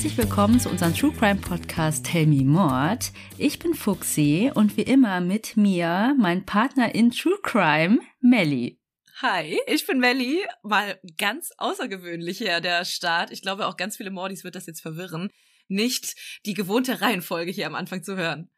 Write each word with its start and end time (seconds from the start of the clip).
Herzlich 0.00 0.16
willkommen 0.16 0.58
zu 0.58 0.70
unserem 0.70 0.94
True 0.94 1.12
Crime 1.12 1.38
Podcast 1.38 2.06
Tell 2.06 2.24
Me 2.24 2.42
Mord. 2.42 3.12
Ich 3.36 3.58
bin 3.58 3.74
Fuxi 3.74 4.50
und 4.54 4.78
wie 4.78 4.82
immer 4.82 5.20
mit 5.20 5.58
mir 5.58 6.16
mein 6.18 6.46
Partner 6.46 6.94
in 6.94 7.10
True 7.10 7.36
Crime, 7.42 7.98
Melly. 8.22 8.80
Hi, 9.20 9.60
ich 9.66 9.86
bin 9.86 9.98
Melly. 9.98 10.38
Mal 10.62 10.98
ganz 11.18 11.50
außergewöhnlich 11.58 12.38
hier 12.38 12.62
der 12.62 12.86
Start. 12.86 13.30
Ich 13.30 13.42
glaube 13.42 13.66
auch 13.66 13.76
ganz 13.76 13.98
viele 13.98 14.10
Mordis 14.10 14.42
wird 14.42 14.54
das 14.54 14.64
jetzt 14.64 14.80
verwirren, 14.80 15.28
nicht 15.68 16.14
die 16.46 16.54
gewohnte 16.54 17.02
Reihenfolge 17.02 17.50
hier 17.50 17.66
am 17.66 17.74
Anfang 17.74 18.02
zu 18.02 18.16
hören. 18.16 18.48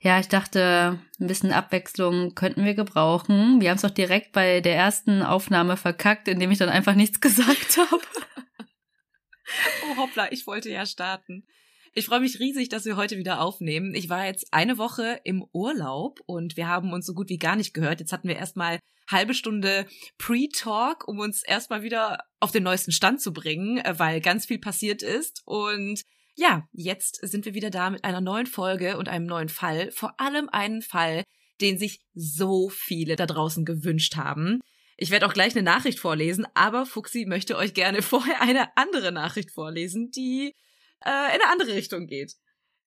Ja, 0.00 0.20
ich 0.20 0.28
dachte, 0.28 1.00
ein 1.18 1.26
bisschen 1.26 1.52
Abwechslung 1.52 2.34
könnten 2.34 2.66
wir 2.66 2.74
gebrauchen. 2.74 3.62
Wir 3.62 3.70
haben 3.70 3.76
es 3.76 3.82
doch 3.82 3.90
direkt 3.90 4.32
bei 4.32 4.60
der 4.60 4.76
ersten 4.76 5.22
Aufnahme 5.22 5.78
verkackt, 5.78 6.28
indem 6.28 6.50
ich 6.50 6.58
dann 6.58 6.68
einfach 6.68 6.94
nichts 6.94 7.20
gesagt 7.22 7.78
habe. 7.78 8.02
oh 9.90 9.96
hoppla, 9.96 10.32
ich 10.32 10.46
wollte 10.46 10.70
ja 10.70 10.86
starten. 10.86 11.46
Ich 11.92 12.06
freue 12.06 12.20
mich 12.20 12.38
riesig, 12.38 12.68
dass 12.68 12.84
wir 12.84 12.96
heute 12.96 13.18
wieder 13.18 13.40
aufnehmen. 13.40 13.94
Ich 13.94 14.08
war 14.08 14.26
jetzt 14.26 14.52
eine 14.52 14.78
Woche 14.78 15.20
im 15.24 15.44
Urlaub 15.52 16.20
und 16.26 16.56
wir 16.56 16.68
haben 16.68 16.92
uns 16.92 17.04
so 17.04 17.14
gut 17.14 17.28
wie 17.28 17.38
gar 17.38 17.56
nicht 17.56 17.74
gehört. 17.74 17.98
Jetzt 17.98 18.12
hatten 18.12 18.28
wir 18.28 18.36
erstmal 18.36 18.78
halbe 19.08 19.34
Stunde 19.34 19.86
Pre-Talk, 20.16 21.08
um 21.08 21.18
uns 21.18 21.42
erstmal 21.42 21.82
wieder 21.82 22.18
auf 22.38 22.52
den 22.52 22.62
neuesten 22.62 22.92
Stand 22.92 23.20
zu 23.20 23.32
bringen, 23.32 23.78
äh, 23.78 23.98
weil 23.98 24.20
ganz 24.20 24.46
viel 24.46 24.60
passiert 24.60 25.02
ist. 25.02 25.42
Und 25.46 26.02
ja, 26.36 26.68
jetzt 26.72 27.16
sind 27.22 27.44
wir 27.44 27.54
wieder 27.54 27.70
da 27.70 27.90
mit 27.90 28.04
einer 28.04 28.20
neuen 28.20 28.46
Folge 28.46 28.96
und 28.96 29.08
einem 29.08 29.26
neuen 29.26 29.48
Fall. 29.48 29.90
Vor 29.90 30.14
allem 30.20 30.48
einen 30.48 30.82
Fall, 30.82 31.24
den 31.60 31.76
sich 31.76 32.00
so 32.14 32.68
viele 32.68 33.16
da 33.16 33.26
draußen 33.26 33.64
gewünscht 33.64 34.16
haben. 34.16 34.60
Ich 35.02 35.10
werde 35.10 35.26
auch 35.26 35.32
gleich 35.32 35.56
eine 35.56 35.62
Nachricht 35.62 35.98
vorlesen, 35.98 36.46
aber 36.52 36.84
Fuxi 36.84 37.24
möchte 37.26 37.56
euch 37.56 37.72
gerne 37.72 38.02
vorher 38.02 38.42
eine 38.42 38.76
andere 38.76 39.12
Nachricht 39.12 39.50
vorlesen, 39.50 40.10
die 40.10 40.54
äh, 41.04 41.34
in 41.34 41.40
eine 41.40 41.48
andere 41.50 41.74
Richtung 41.74 42.06
geht. 42.06 42.34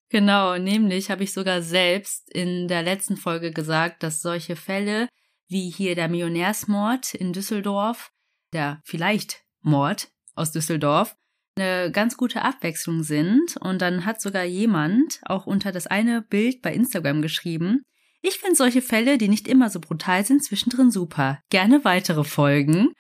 Genau, 0.10 0.58
nämlich 0.60 1.10
habe 1.10 1.24
ich 1.24 1.34
sogar 1.34 1.64
selbst 1.64 2.32
in 2.32 2.68
der 2.68 2.84
letzten 2.84 3.18
Folge 3.18 3.52
gesagt, 3.52 4.04
dass 4.04 4.22
solche 4.22 4.56
Fälle 4.56 5.10
wie 5.48 5.72
hier 5.72 5.96
der 5.96 6.08
Millionärsmord 6.08 7.16
in 7.16 7.34
Düsseldorf, 7.34 8.12
der 8.54 8.80
vielleicht 8.86 9.42
Mord 9.62 10.10
aus 10.36 10.52
Düsseldorf, 10.52 11.16
eine 11.56 11.92
ganz 11.92 12.16
gute 12.16 12.44
Abwechslung 12.44 13.02
sind. 13.02 13.58
Und 13.58 13.82
dann 13.82 14.06
hat 14.06 14.22
sogar 14.22 14.44
jemand 14.44 15.20
auch 15.24 15.48
unter 15.48 15.72
das 15.72 15.88
eine 15.88 16.22
Bild 16.22 16.62
bei 16.62 16.74
Instagram 16.74 17.24
geschrieben, 17.24 17.84
ich 18.24 18.40
finde 18.40 18.56
solche 18.56 18.82
Fälle, 18.82 19.18
die 19.18 19.28
nicht 19.28 19.50
immer 19.50 19.70
so 19.70 19.82
brutal 19.82 20.26
sind, 20.26 20.44
zwischendrin 20.44 20.92
super. 20.92 21.42
Gerne 21.50 21.84
weitere 21.84 22.24
Folgen. 22.24 22.94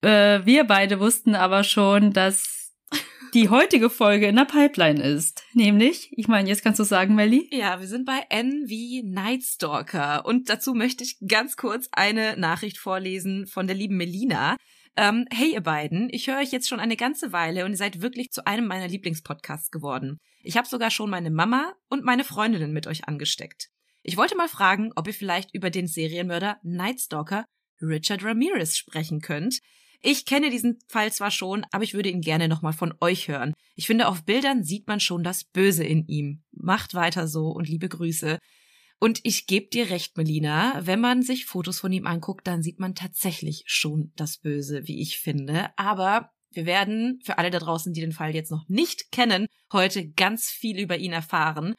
Äh, 0.00 0.40
wir 0.46 0.64
beide 0.64 0.98
wussten 1.00 1.34
aber 1.34 1.64
schon, 1.64 2.14
dass 2.14 2.72
die 3.34 3.50
heutige 3.50 3.90
Folge 3.90 4.26
in 4.26 4.36
der 4.36 4.46
Pipeline 4.46 5.02
ist. 5.02 5.44
Nämlich, 5.52 6.10
ich 6.16 6.28
meine, 6.28 6.48
jetzt 6.48 6.64
kannst 6.64 6.80
du 6.80 6.84
sagen, 6.84 7.14
Melly? 7.14 7.46
Ja, 7.52 7.78
wir 7.80 7.86
sind 7.86 8.06
bei 8.06 8.24
N 8.30 8.64
wie 8.68 9.02
Nightstalker. 9.02 10.24
Und 10.24 10.48
dazu 10.48 10.72
möchte 10.72 11.04
ich 11.04 11.18
ganz 11.28 11.58
kurz 11.58 11.90
eine 11.92 12.38
Nachricht 12.38 12.78
vorlesen 12.78 13.46
von 13.46 13.66
der 13.66 13.76
lieben 13.76 13.98
Melina. 13.98 14.56
Ähm, 14.96 15.26
hey 15.30 15.52
ihr 15.52 15.60
beiden, 15.60 16.08
ich 16.10 16.26
höre 16.26 16.38
euch 16.38 16.52
jetzt 16.52 16.70
schon 16.70 16.80
eine 16.80 16.96
ganze 16.96 17.32
Weile 17.32 17.66
und 17.66 17.72
ihr 17.72 17.76
seid 17.76 18.00
wirklich 18.00 18.30
zu 18.30 18.46
einem 18.46 18.66
meiner 18.66 18.88
Lieblingspodcasts 18.88 19.70
geworden. 19.70 20.16
Ich 20.42 20.56
habe 20.56 20.66
sogar 20.66 20.90
schon 20.90 21.10
meine 21.10 21.30
Mama 21.30 21.74
und 21.90 22.02
meine 22.02 22.24
Freundinnen 22.24 22.72
mit 22.72 22.86
euch 22.86 23.06
angesteckt. 23.06 23.68
Ich 24.02 24.16
wollte 24.16 24.36
mal 24.36 24.48
fragen, 24.48 24.92
ob 24.96 25.06
ihr 25.06 25.14
vielleicht 25.14 25.54
über 25.54 25.70
den 25.70 25.86
Serienmörder 25.86 26.58
Nightstalker 26.62 27.44
Richard 27.82 28.24
Ramirez 28.24 28.76
sprechen 28.76 29.20
könnt. 29.20 29.58
Ich 30.02 30.24
kenne 30.24 30.50
diesen 30.50 30.78
Fall 30.88 31.12
zwar 31.12 31.30
schon, 31.30 31.66
aber 31.72 31.84
ich 31.84 31.92
würde 31.92 32.08
ihn 32.08 32.22
gerne 32.22 32.48
nochmal 32.48 32.72
von 32.72 32.94
euch 33.00 33.28
hören. 33.28 33.52
Ich 33.74 33.86
finde, 33.86 34.08
auf 34.08 34.24
Bildern 34.24 34.64
sieht 34.64 34.88
man 34.88 35.00
schon 35.00 35.22
das 35.22 35.44
Böse 35.44 35.84
in 35.84 36.06
ihm. 36.06 36.42
Macht 36.52 36.94
weiter 36.94 37.28
so 37.28 37.48
und 37.48 37.68
liebe 37.68 37.88
Grüße. 37.88 38.38
Und 38.98 39.20
ich 39.22 39.46
gebe 39.46 39.68
dir 39.68 39.90
recht, 39.90 40.16
Melina, 40.16 40.80
wenn 40.86 41.00
man 41.00 41.22
sich 41.22 41.46
Fotos 41.46 41.80
von 41.80 41.92
ihm 41.92 42.06
anguckt, 42.06 42.46
dann 42.46 42.62
sieht 42.62 42.78
man 42.78 42.94
tatsächlich 42.94 43.62
schon 43.66 44.12
das 44.16 44.38
Böse, 44.38 44.86
wie 44.86 45.00
ich 45.00 45.18
finde. 45.18 45.68
Aber 45.76 46.30
wir 46.50 46.66
werden, 46.66 47.20
für 47.24 47.38
alle 47.38 47.50
da 47.50 47.58
draußen, 47.58 47.92
die 47.92 48.00
den 48.00 48.12
Fall 48.12 48.34
jetzt 48.34 48.50
noch 48.50 48.68
nicht 48.68 49.12
kennen, 49.12 49.46
heute 49.72 50.10
ganz 50.10 50.48
viel 50.48 50.78
über 50.78 50.98
ihn 50.98 51.12
erfahren. 51.12 51.74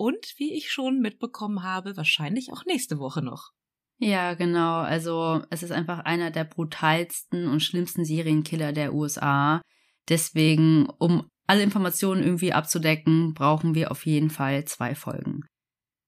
Und 0.00 0.34
wie 0.38 0.54
ich 0.54 0.70
schon 0.70 1.00
mitbekommen 1.00 1.62
habe, 1.62 1.96
wahrscheinlich 1.96 2.52
auch 2.52 2.64
nächste 2.64 2.98
Woche 2.98 3.20
noch. 3.22 3.50
Ja, 3.98 4.32
genau. 4.32 4.78
Also 4.78 5.42
es 5.50 5.62
ist 5.62 5.72
einfach 5.72 5.98
einer 5.98 6.30
der 6.30 6.44
brutalsten 6.44 7.48
und 7.48 7.60
schlimmsten 7.60 8.06
Serienkiller 8.06 8.72
der 8.72 8.94
USA. 8.94 9.60
Deswegen, 10.08 10.88
um 10.98 11.28
alle 11.46 11.62
Informationen 11.62 12.22
irgendwie 12.22 12.54
abzudecken, 12.54 13.34
brauchen 13.34 13.74
wir 13.74 13.90
auf 13.90 14.06
jeden 14.06 14.30
Fall 14.30 14.64
zwei 14.64 14.94
Folgen 14.94 15.42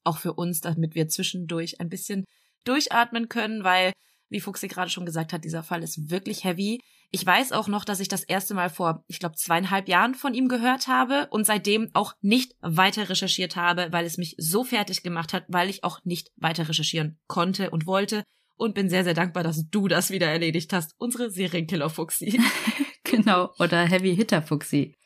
auch 0.04 0.18
für 0.18 0.34
uns, 0.34 0.60
damit 0.60 0.94
wir 0.94 1.08
zwischendurch 1.08 1.80
ein 1.80 1.88
bisschen 1.88 2.24
durchatmen 2.64 3.28
können, 3.28 3.64
weil, 3.64 3.92
wie 4.28 4.40
Fuchsi 4.40 4.68
gerade 4.68 4.90
schon 4.90 5.06
gesagt 5.06 5.32
hat, 5.32 5.44
dieser 5.44 5.62
Fall 5.62 5.82
ist 5.82 6.10
wirklich 6.10 6.44
heavy. 6.44 6.80
Ich 7.14 7.26
weiß 7.26 7.52
auch 7.52 7.68
noch, 7.68 7.84
dass 7.84 8.00
ich 8.00 8.08
das 8.08 8.24
erste 8.24 8.54
Mal 8.54 8.70
vor, 8.70 9.04
ich 9.06 9.18
glaube, 9.18 9.36
zweieinhalb 9.36 9.86
Jahren 9.86 10.14
von 10.14 10.32
ihm 10.32 10.48
gehört 10.48 10.88
habe 10.88 11.28
und 11.30 11.44
seitdem 11.44 11.90
auch 11.92 12.14
nicht 12.22 12.56
weiter 12.62 13.10
recherchiert 13.10 13.54
habe, 13.54 13.88
weil 13.90 14.06
es 14.06 14.16
mich 14.16 14.34
so 14.38 14.64
fertig 14.64 15.02
gemacht 15.02 15.34
hat, 15.34 15.44
weil 15.48 15.68
ich 15.68 15.84
auch 15.84 16.02
nicht 16.04 16.32
weiter 16.36 16.70
recherchieren 16.70 17.20
konnte 17.26 17.68
und 17.68 17.86
wollte 17.86 18.24
und 18.56 18.74
bin 18.74 18.88
sehr, 18.88 19.04
sehr 19.04 19.12
dankbar, 19.12 19.42
dass 19.42 19.68
du 19.68 19.88
das 19.88 20.10
wieder 20.10 20.28
erledigt 20.28 20.72
hast, 20.72 20.94
unsere 20.96 21.30
Serienkiller 21.30 21.90
Fuchsi. 21.90 22.40
genau, 23.04 23.52
oder 23.58 23.84
Heavy 23.84 24.16
Hitter 24.16 24.40
Fuchsi. 24.40 24.96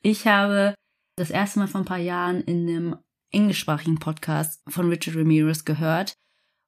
Ich 0.00 0.28
habe 0.28 0.74
das 1.16 1.30
erste 1.30 1.58
Mal 1.58 1.68
vor 1.68 1.80
ein 1.80 1.86
paar 1.86 1.98
Jahren 1.98 2.40
in 2.42 2.68
einem 2.68 2.96
englischsprachigen 3.32 3.98
Podcast 3.98 4.62
von 4.68 4.88
Richard 4.88 5.16
Ramirez 5.16 5.64
gehört. 5.64 6.14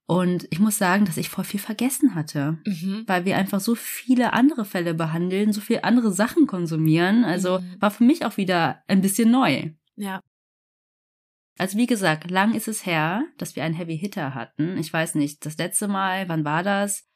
Und 0.06 0.46
ich 0.50 0.58
muss 0.58 0.76
sagen, 0.76 1.06
dass 1.06 1.16
ich 1.16 1.30
voll 1.30 1.44
viel 1.44 1.60
vergessen 1.60 2.14
hatte, 2.14 2.58
mhm. 2.66 3.04
weil 3.06 3.24
wir 3.24 3.36
einfach 3.38 3.60
so 3.60 3.74
viele 3.74 4.34
andere 4.34 4.66
Fälle 4.66 4.92
behandeln, 4.92 5.52
so 5.52 5.62
viele 5.62 5.84
andere 5.84 6.12
Sachen 6.12 6.46
konsumieren. 6.46 7.24
Also 7.24 7.60
mhm. 7.60 7.76
war 7.80 7.90
für 7.90 8.04
mich 8.04 8.24
auch 8.24 8.36
wieder 8.36 8.82
ein 8.86 9.00
bisschen 9.00 9.30
neu. 9.30 9.70
Ja. 9.96 10.20
Also 11.58 11.78
wie 11.78 11.86
gesagt, 11.86 12.30
lang 12.30 12.54
ist 12.54 12.68
es 12.68 12.84
her, 12.84 13.24
dass 13.38 13.56
wir 13.56 13.64
einen 13.64 13.74
Heavy 13.74 13.96
Hitter 13.96 14.34
hatten. 14.34 14.76
Ich 14.76 14.92
weiß 14.92 15.14
nicht, 15.14 15.46
das 15.46 15.56
letzte 15.56 15.88
Mal, 15.88 16.28
wann 16.28 16.44
war 16.44 16.62
das? 16.62 17.08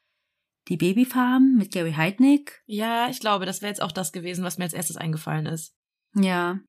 Die 0.69 0.77
Babyfarm 0.77 1.57
mit 1.57 1.73
Gary 1.73 1.93
Heidnick? 1.93 2.63
Ja, 2.67 3.09
ich 3.11 3.21
glaube, 3.21 3.47
das 3.47 3.61
wäre 3.63 3.71
jetzt 3.71 3.83
auch 3.83 3.93
das 3.93 4.13
gewesen, 4.13 4.45
was 4.45 4.59
mir 4.59 4.65
als 4.65 4.75
erstes 4.75 4.97
eingefallen 4.97 5.47
ist. 5.47 5.75
Ja, 6.15 6.61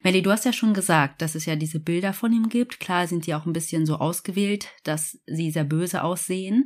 Melly, 0.00 0.22
du 0.22 0.30
hast 0.30 0.44
ja 0.44 0.52
schon 0.52 0.74
gesagt, 0.74 1.22
dass 1.22 1.34
es 1.34 1.44
ja 1.44 1.56
diese 1.56 1.80
Bilder 1.80 2.12
von 2.12 2.32
ihm 2.32 2.48
gibt. 2.48 2.78
Klar 2.78 3.06
sind 3.06 3.26
die 3.26 3.34
auch 3.34 3.46
ein 3.46 3.52
bisschen 3.52 3.84
so 3.84 3.96
ausgewählt, 3.96 4.68
dass 4.84 5.18
sie 5.26 5.50
sehr 5.50 5.64
böse 5.64 6.04
aussehen. 6.04 6.64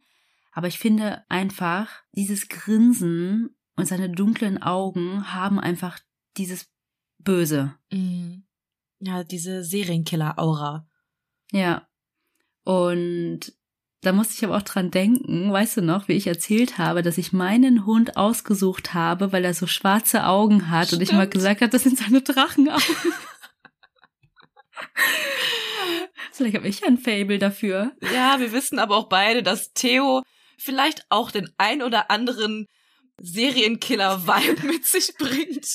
Aber 0.52 0.66
ich 0.68 0.78
finde 0.78 1.24
einfach, 1.30 2.02
dieses 2.12 2.48
Grinsen 2.48 3.56
und 3.76 3.86
seine 3.86 4.10
dunklen 4.10 4.62
Augen 4.62 5.32
haben 5.32 5.58
einfach 5.58 5.98
dieses 6.36 6.70
Böse. 7.18 7.74
Mhm. 7.90 8.44
Ja, 9.00 9.24
diese 9.24 9.64
Serienkiller-Aura. 9.64 10.86
Ja. 11.52 11.88
Und 12.64 13.52
da 14.02 14.12
musste 14.12 14.34
ich 14.34 14.44
aber 14.44 14.56
auch 14.56 14.62
dran 14.62 14.90
denken, 14.90 15.52
weißt 15.52 15.76
du 15.78 15.82
noch, 15.82 16.08
wie 16.08 16.14
ich 16.14 16.26
erzählt 16.26 16.76
habe, 16.78 17.02
dass 17.02 17.18
ich 17.18 17.32
meinen 17.32 17.86
Hund 17.86 18.16
ausgesucht 18.16 18.94
habe, 18.94 19.32
weil 19.32 19.44
er 19.44 19.54
so 19.54 19.68
schwarze 19.68 20.26
Augen 20.26 20.70
hat 20.70 20.88
Stimmt. 20.88 21.02
und 21.02 21.08
ich 21.08 21.12
mal 21.12 21.28
gesagt 21.28 21.60
habe, 21.60 21.70
das 21.70 21.84
sind 21.84 21.98
seine 21.98 22.20
Drachenaugen. 22.20 22.82
Vielleicht 26.32 26.56
habe 26.56 26.66
ich 26.66 26.80
ja 26.80 26.88
ein 26.88 26.98
Fable 26.98 27.38
dafür. 27.38 27.92
Ja, 28.12 28.40
wir 28.40 28.52
wissen 28.52 28.80
aber 28.80 28.96
auch 28.96 29.08
beide, 29.08 29.42
dass 29.42 29.72
Theo 29.72 30.22
vielleicht 30.58 31.04
auch 31.08 31.30
den 31.30 31.48
ein 31.58 31.82
oder 31.82 32.10
anderen 32.10 32.66
Serienkiller-Vibe 33.20 34.66
mit 34.66 34.86
sich 34.86 35.14
bringt. 35.16 35.66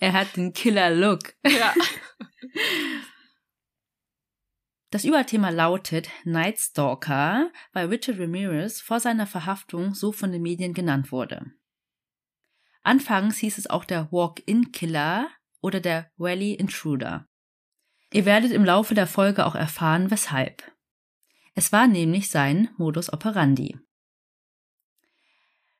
Er 0.00 0.12
hat 0.14 0.36
den 0.36 0.52
Killer-Look. 0.52 1.34
Ja. 1.46 1.74
Das 4.90 5.04
Überthema 5.04 5.50
lautet 5.50 6.08
Night 6.24 6.58
Stalker, 6.58 7.50
weil 7.72 7.88
Richard 7.88 8.18
Ramirez 8.18 8.80
vor 8.80 9.00
seiner 9.00 9.26
Verhaftung 9.26 9.94
so 9.94 10.12
von 10.12 10.30
den 10.30 10.42
Medien 10.42 10.74
genannt 10.74 11.10
wurde. 11.10 11.52
Anfangs 12.82 13.38
hieß 13.38 13.58
es 13.58 13.68
auch 13.68 13.84
der 13.84 14.12
Walk-in-Killer 14.12 15.28
oder 15.60 15.80
der 15.80 16.10
Rally 16.18 16.54
Intruder. 16.54 17.26
Ihr 18.12 18.24
werdet 18.24 18.52
im 18.52 18.64
Laufe 18.64 18.94
der 18.94 19.08
Folge 19.08 19.44
auch 19.44 19.56
erfahren, 19.56 20.12
weshalb. 20.12 20.62
Es 21.54 21.72
war 21.72 21.88
nämlich 21.88 22.28
sein 22.28 22.68
Modus 22.76 23.12
operandi. 23.12 23.76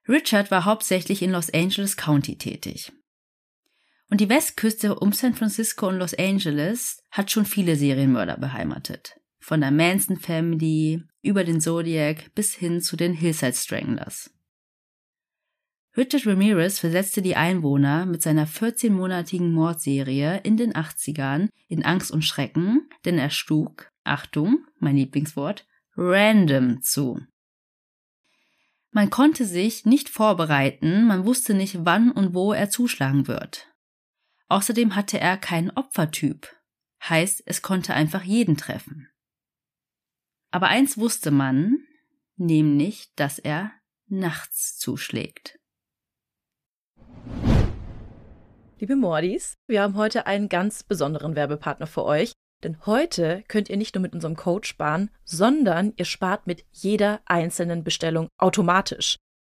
Richard 0.08 0.50
war 0.50 0.64
hauptsächlich 0.64 1.22
in 1.22 1.30
Los 1.30 1.52
Angeles 1.52 1.96
County 1.96 2.38
tätig. 2.38 2.92
Und 4.08 4.20
die 4.20 4.28
Westküste 4.28 4.98
um 4.98 5.12
San 5.12 5.34
Francisco 5.34 5.88
und 5.88 5.98
Los 5.98 6.14
Angeles 6.14 7.02
hat 7.10 7.30
schon 7.30 7.44
viele 7.44 7.76
Serienmörder 7.76 8.36
beheimatet. 8.36 9.20
Von 9.40 9.60
der 9.60 9.70
Manson 9.70 10.16
Family 10.16 11.02
über 11.22 11.44
den 11.44 11.60
Zodiac 11.60 12.34
bis 12.34 12.54
hin 12.54 12.80
zu 12.80 12.96
den 12.96 13.12
Hillside 13.12 13.54
Stranglers. 13.54 14.30
Richard 15.96 16.26
Ramirez 16.26 16.78
versetzte 16.78 17.22
die 17.22 17.36
Einwohner 17.36 18.04
mit 18.04 18.20
seiner 18.22 18.46
14-monatigen 18.46 19.50
Mordserie 19.50 20.40
in 20.42 20.56
den 20.58 20.74
80ern 20.74 21.48
in 21.68 21.84
Angst 21.84 22.10
und 22.10 22.22
Schrecken, 22.22 22.88
denn 23.06 23.18
er 23.18 23.30
schlug, 23.30 23.90
Achtung, 24.04 24.66
mein 24.78 24.96
Lieblingswort, 24.96 25.66
random 25.96 26.82
zu. 26.82 27.20
Man 28.90 29.10
konnte 29.10 29.46
sich 29.46 29.86
nicht 29.86 30.10
vorbereiten, 30.10 31.06
man 31.06 31.24
wusste 31.24 31.54
nicht, 31.54 31.84
wann 31.84 32.10
und 32.12 32.34
wo 32.34 32.52
er 32.52 32.68
zuschlagen 32.68 33.26
wird. 33.26 33.66
Außerdem 34.48 34.94
hatte 34.94 35.18
er 35.18 35.36
keinen 35.36 35.70
Opfertyp, 35.70 36.54
heißt, 37.02 37.42
es 37.46 37.62
konnte 37.62 37.94
einfach 37.94 38.22
jeden 38.22 38.56
treffen. 38.56 39.08
Aber 40.52 40.68
eins 40.68 40.96
wusste 40.96 41.32
man, 41.32 41.78
nämlich, 42.36 43.12
dass 43.16 43.40
er 43.40 43.72
nachts 44.06 44.78
zuschlägt. 44.78 45.58
Liebe 48.78 48.94
Mordis, 48.94 49.56
wir 49.66 49.82
haben 49.82 49.96
heute 49.96 50.26
einen 50.26 50.48
ganz 50.48 50.84
besonderen 50.84 51.34
Werbepartner 51.34 51.86
für 51.86 52.04
euch, 52.04 52.32
denn 52.62 52.86
heute 52.86 53.42
könnt 53.48 53.68
ihr 53.68 53.76
nicht 53.76 53.94
nur 53.94 54.02
mit 54.02 54.14
unserem 54.14 54.36
Code 54.36 54.66
sparen, 54.66 55.10
sondern 55.24 55.92
ihr 55.96 56.04
spart 56.04 56.46
mit 56.46 56.64
jeder 56.70 57.20
einzelnen 57.24 57.82
Bestellung 57.82 58.28
automatisch. 58.38 59.16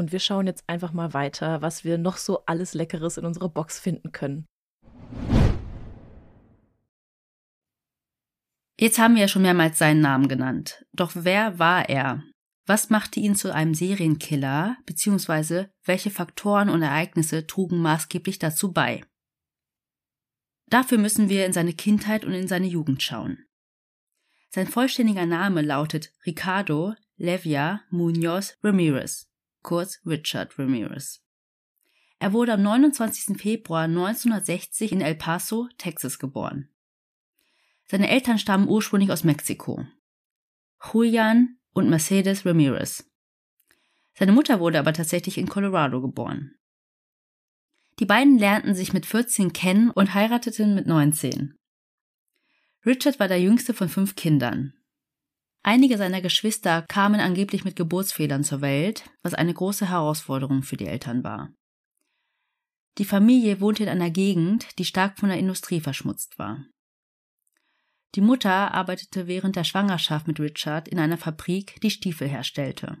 Und 0.00 0.12
wir 0.12 0.18
schauen 0.18 0.46
jetzt 0.46 0.64
einfach 0.66 0.94
mal 0.94 1.12
weiter, 1.12 1.60
was 1.60 1.84
wir 1.84 1.98
noch 1.98 2.16
so 2.16 2.46
alles 2.46 2.72
Leckeres 2.72 3.18
in 3.18 3.26
unserer 3.26 3.50
Box 3.50 3.78
finden 3.78 4.12
können. 4.12 4.46
Jetzt 8.78 8.98
haben 8.98 9.14
wir 9.14 9.20
ja 9.20 9.28
schon 9.28 9.42
mehrmals 9.42 9.78
seinen 9.78 10.00
Namen 10.00 10.28
genannt. 10.28 10.86
Doch 10.94 11.10
wer 11.14 11.58
war 11.58 11.90
er? 11.90 12.24
Was 12.64 12.88
machte 12.88 13.20
ihn 13.20 13.36
zu 13.36 13.52
einem 13.52 13.74
Serienkiller, 13.74 14.78
beziehungsweise 14.86 15.70
welche 15.84 16.10
Faktoren 16.10 16.70
und 16.70 16.80
Ereignisse 16.80 17.46
trugen 17.46 17.82
maßgeblich 17.82 18.38
dazu 18.38 18.72
bei? 18.72 19.04
Dafür 20.70 20.96
müssen 20.96 21.28
wir 21.28 21.44
in 21.44 21.52
seine 21.52 21.74
Kindheit 21.74 22.24
und 22.24 22.32
in 22.32 22.48
seine 22.48 22.68
Jugend 22.68 23.02
schauen. 23.02 23.44
Sein 24.48 24.66
vollständiger 24.66 25.26
Name 25.26 25.60
lautet 25.60 26.14
Ricardo 26.24 26.94
Levia 27.18 27.82
Munoz 27.90 28.56
Ramirez, 28.64 29.29
kurz 29.62 30.00
Richard 30.04 30.58
Ramirez. 30.58 31.22
Er 32.18 32.32
wurde 32.32 32.52
am 32.52 32.62
29. 32.62 33.38
Februar 33.38 33.84
1960 33.84 34.92
in 34.92 35.00
El 35.00 35.14
Paso, 35.14 35.68
Texas 35.78 36.18
geboren. 36.18 36.68
Seine 37.86 38.10
Eltern 38.10 38.38
stammen 38.38 38.68
ursprünglich 38.68 39.10
aus 39.10 39.24
Mexiko. 39.24 39.86
Julian 40.92 41.58
und 41.72 41.88
Mercedes 41.88 42.44
Ramirez. 42.44 43.10
Seine 44.14 44.32
Mutter 44.32 44.60
wurde 44.60 44.78
aber 44.78 44.92
tatsächlich 44.92 45.38
in 45.38 45.48
Colorado 45.48 46.00
geboren. 46.00 46.54
Die 47.98 48.06
beiden 48.06 48.38
lernten 48.38 48.74
sich 48.74 48.92
mit 48.92 49.06
14 49.06 49.52
kennen 49.52 49.90
und 49.90 50.14
heirateten 50.14 50.74
mit 50.74 50.86
19. 50.86 51.54
Richard 52.86 53.20
war 53.20 53.28
der 53.28 53.40
jüngste 53.40 53.74
von 53.74 53.88
fünf 53.88 54.14
Kindern. 54.14 54.74
Einige 55.62 55.98
seiner 55.98 56.22
Geschwister 56.22 56.82
kamen 56.82 57.20
angeblich 57.20 57.64
mit 57.64 57.76
Geburtsfehlern 57.76 58.44
zur 58.44 58.62
Welt, 58.62 59.04
was 59.22 59.34
eine 59.34 59.52
große 59.52 59.88
Herausforderung 59.88 60.62
für 60.62 60.76
die 60.76 60.86
Eltern 60.86 61.22
war. 61.22 61.50
Die 62.98 63.04
Familie 63.04 63.60
wohnte 63.60 63.82
in 63.82 63.88
einer 63.88 64.10
Gegend, 64.10 64.78
die 64.78 64.84
stark 64.84 65.18
von 65.18 65.28
der 65.28 65.38
Industrie 65.38 65.80
verschmutzt 65.80 66.38
war. 66.38 66.64
Die 68.14 68.20
Mutter 68.20 68.74
arbeitete 68.74 69.26
während 69.26 69.54
der 69.54 69.64
Schwangerschaft 69.64 70.26
mit 70.26 70.40
Richard 70.40 70.88
in 70.88 70.98
einer 70.98 71.18
Fabrik, 71.18 71.80
die 71.82 71.90
Stiefel 71.90 72.28
herstellte. 72.28 72.98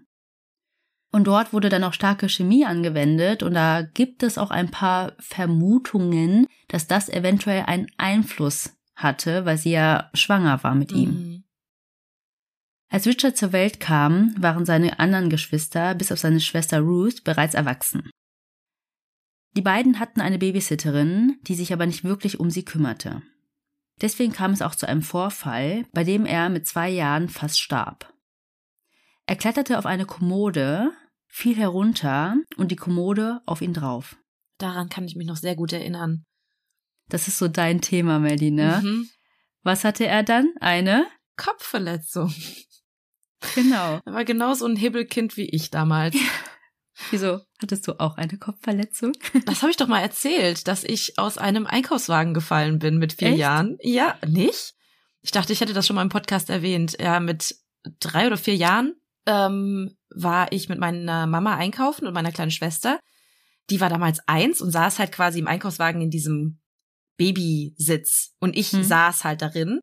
Und 1.10 1.26
dort 1.26 1.52
wurde 1.52 1.70
dann 1.70 1.82
auch 1.82 1.92
starke 1.92 2.28
Chemie 2.28 2.64
angewendet 2.64 3.42
und 3.42 3.54
da 3.54 3.82
gibt 3.82 4.22
es 4.22 4.38
auch 4.38 4.50
ein 4.50 4.70
paar 4.70 5.14
Vermutungen, 5.18 6.46
dass 6.68 6.86
das 6.86 7.08
eventuell 7.08 7.64
einen 7.66 7.88
Einfluss 7.96 8.76
hatte, 8.94 9.44
weil 9.44 9.58
sie 9.58 9.72
ja 9.72 10.10
schwanger 10.14 10.62
war 10.62 10.76
mit 10.76 10.92
ihm. 10.92 11.42
Als 12.90 13.06
Richard 13.06 13.36
zur 13.36 13.52
Welt 13.52 13.78
kam, 13.78 14.34
waren 14.36 14.66
seine 14.66 14.98
anderen 14.98 15.30
Geschwister 15.30 15.94
bis 15.94 16.10
auf 16.10 16.18
seine 16.18 16.40
Schwester 16.40 16.80
Ruth 16.80 17.22
bereits 17.22 17.54
erwachsen. 17.54 18.10
Die 19.56 19.62
beiden 19.62 20.00
hatten 20.00 20.20
eine 20.20 20.38
Babysitterin, 20.38 21.38
die 21.42 21.54
sich 21.54 21.72
aber 21.72 21.86
nicht 21.86 22.02
wirklich 22.02 22.40
um 22.40 22.50
sie 22.50 22.64
kümmerte. 22.64 23.22
Deswegen 24.00 24.32
kam 24.32 24.52
es 24.52 24.62
auch 24.62 24.74
zu 24.74 24.88
einem 24.88 25.02
Vorfall, 25.02 25.84
bei 25.92 26.04
dem 26.04 26.26
er 26.26 26.48
mit 26.48 26.66
zwei 26.66 26.88
Jahren 26.88 27.28
fast 27.28 27.60
starb. 27.60 28.12
Er 29.26 29.36
kletterte 29.36 29.78
auf 29.78 29.86
eine 29.86 30.06
Kommode, 30.06 30.90
fiel 31.28 31.56
herunter 31.56 32.36
und 32.56 32.72
die 32.72 32.76
Kommode 32.76 33.40
auf 33.46 33.62
ihn 33.62 33.74
drauf. 33.74 34.16
Daran 34.58 34.88
kann 34.88 35.04
ich 35.04 35.14
mich 35.14 35.26
noch 35.26 35.36
sehr 35.36 35.54
gut 35.54 35.72
erinnern. 35.72 36.24
Das 37.08 37.28
ist 37.28 37.38
so 37.38 37.46
dein 37.46 37.80
Thema, 37.80 38.18
Melly, 38.18 38.50
ne? 38.50 38.80
Mhm. 38.82 39.08
Was 39.62 39.84
hatte 39.84 40.06
er 40.06 40.22
dann? 40.22 40.52
Eine? 40.60 41.06
Kopfverletzung. 41.36 42.34
Genau. 43.54 44.00
Er 44.06 44.12
war 44.12 44.24
genauso 44.24 44.66
ein 44.66 44.76
Hibbelkind 44.76 45.36
wie 45.36 45.48
ich 45.48 45.70
damals. 45.70 46.16
Wieso? 47.10 47.40
Hattest 47.62 47.88
du 47.88 47.98
auch 47.98 48.16
eine 48.18 48.36
Kopfverletzung? 48.36 49.12
Das 49.46 49.62
habe 49.62 49.70
ich 49.70 49.76
doch 49.76 49.86
mal 49.88 50.00
erzählt, 50.00 50.68
dass 50.68 50.84
ich 50.84 51.18
aus 51.18 51.38
einem 51.38 51.66
Einkaufswagen 51.66 52.34
gefallen 52.34 52.78
bin 52.78 52.98
mit 52.98 53.14
vier 53.14 53.28
Echt? 53.28 53.38
Jahren. 53.38 53.78
Ja, 53.80 54.16
nicht? 54.26 54.74
Ich 55.22 55.30
dachte, 55.30 55.52
ich 55.52 55.60
hätte 55.60 55.72
das 55.72 55.86
schon 55.86 55.96
mal 55.96 56.02
im 56.02 56.08
Podcast 56.10 56.50
erwähnt. 56.50 56.96
Ja, 57.00 57.20
mit 57.20 57.54
drei 58.00 58.26
oder 58.26 58.36
vier 58.36 58.56
Jahren 58.56 58.94
ähm, 59.26 59.96
war 60.14 60.52
ich 60.52 60.68
mit 60.68 60.78
meiner 60.78 61.26
Mama 61.26 61.56
einkaufen 61.56 62.06
und 62.06 62.12
meiner 62.14 62.32
kleinen 62.32 62.50
Schwester. 62.50 63.00
Die 63.70 63.80
war 63.80 63.88
damals 63.88 64.20
eins 64.26 64.60
und 64.60 64.70
saß 64.70 64.98
halt 64.98 65.12
quasi 65.12 65.38
im 65.38 65.46
Einkaufswagen 65.46 66.02
in 66.02 66.10
diesem 66.10 66.60
Babysitz 67.16 68.34
und 68.40 68.56
ich 68.56 68.72
Hm. 68.72 68.82
saß 68.84 69.24
halt 69.24 69.42
darin. 69.42 69.80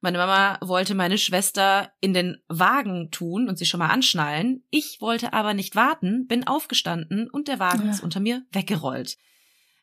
Meine 0.00 0.18
Mama 0.18 0.58
wollte 0.60 0.94
meine 0.94 1.18
Schwester 1.18 1.90
in 2.00 2.14
den 2.14 2.40
Wagen 2.48 3.10
tun 3.10 3.48
und 3.48 3.58
sie 3.58 3.66
schon 3.66 3.78
mal 3.78 3.88
anschnallen. 3.88 4.64
Ich 4.70 4.98
wollte 5.00 5.32
aber 5.32 5.54
nicht 5.54 5.74
warten, 5.74 6.26
bin 6.26 6.46
aufgestanden 6.46 7.28
und 7.28 7.48
der 7.48 7.58
Wagen 7.58 7.86
Ja. 7.86 7.90
ist 7.90 8.02
unter 8.02 8.20
mir 8.20 8.42
weggerollt. 8.52 9.16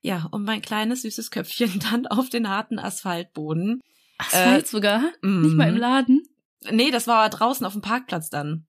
Ja, 0.02 0.28
und 0.32 0.44
mein 0.44 0.62
kleines 0.62 1.02
süßes 1.02 1.32
Köpfchen 1.32 1.80
dann 1.92 2.08
auf 2.08 2.30
den 2.30 2.48
harten 2.50 2.80
Asphaltboden. 2.80 3.82
Asphalt 4.18 4.68
sogar? 4.68 5.02
Nicht 5.22 5.56
mal 5.56 5.68
im 5.68 5.76
mhm. 5.76 5.82
Laden? 5.82 6.24
Nee, 6.72 6.92
das 6.92 7.08
war 7.08 7.30
draußen 7.30 7.66
auf 7.66 7.74
dem 7.74 7.82
Parkplatz 7.82 8.30
dann. 8.30 8.66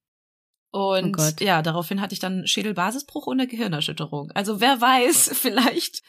Und 0.72 1.06
Oh 1.08 1.12
Gott. 1.12 1.40
ja, 1.40 1.62
daraufhin 1.62 2.00
hatte 2.00 2.12
ich 2.12 2.18
dann 2.18 2.46
Schädelbasisbruch 2.46 3.28
und 3.28 3.38
eine 3.38 3.48
Gehirnerschütterung. 3.48 4.32
Also 4.32 4.60
wer 4.60 4.80
weiß, 4.80 5.30
vielleicht 5.40 6.02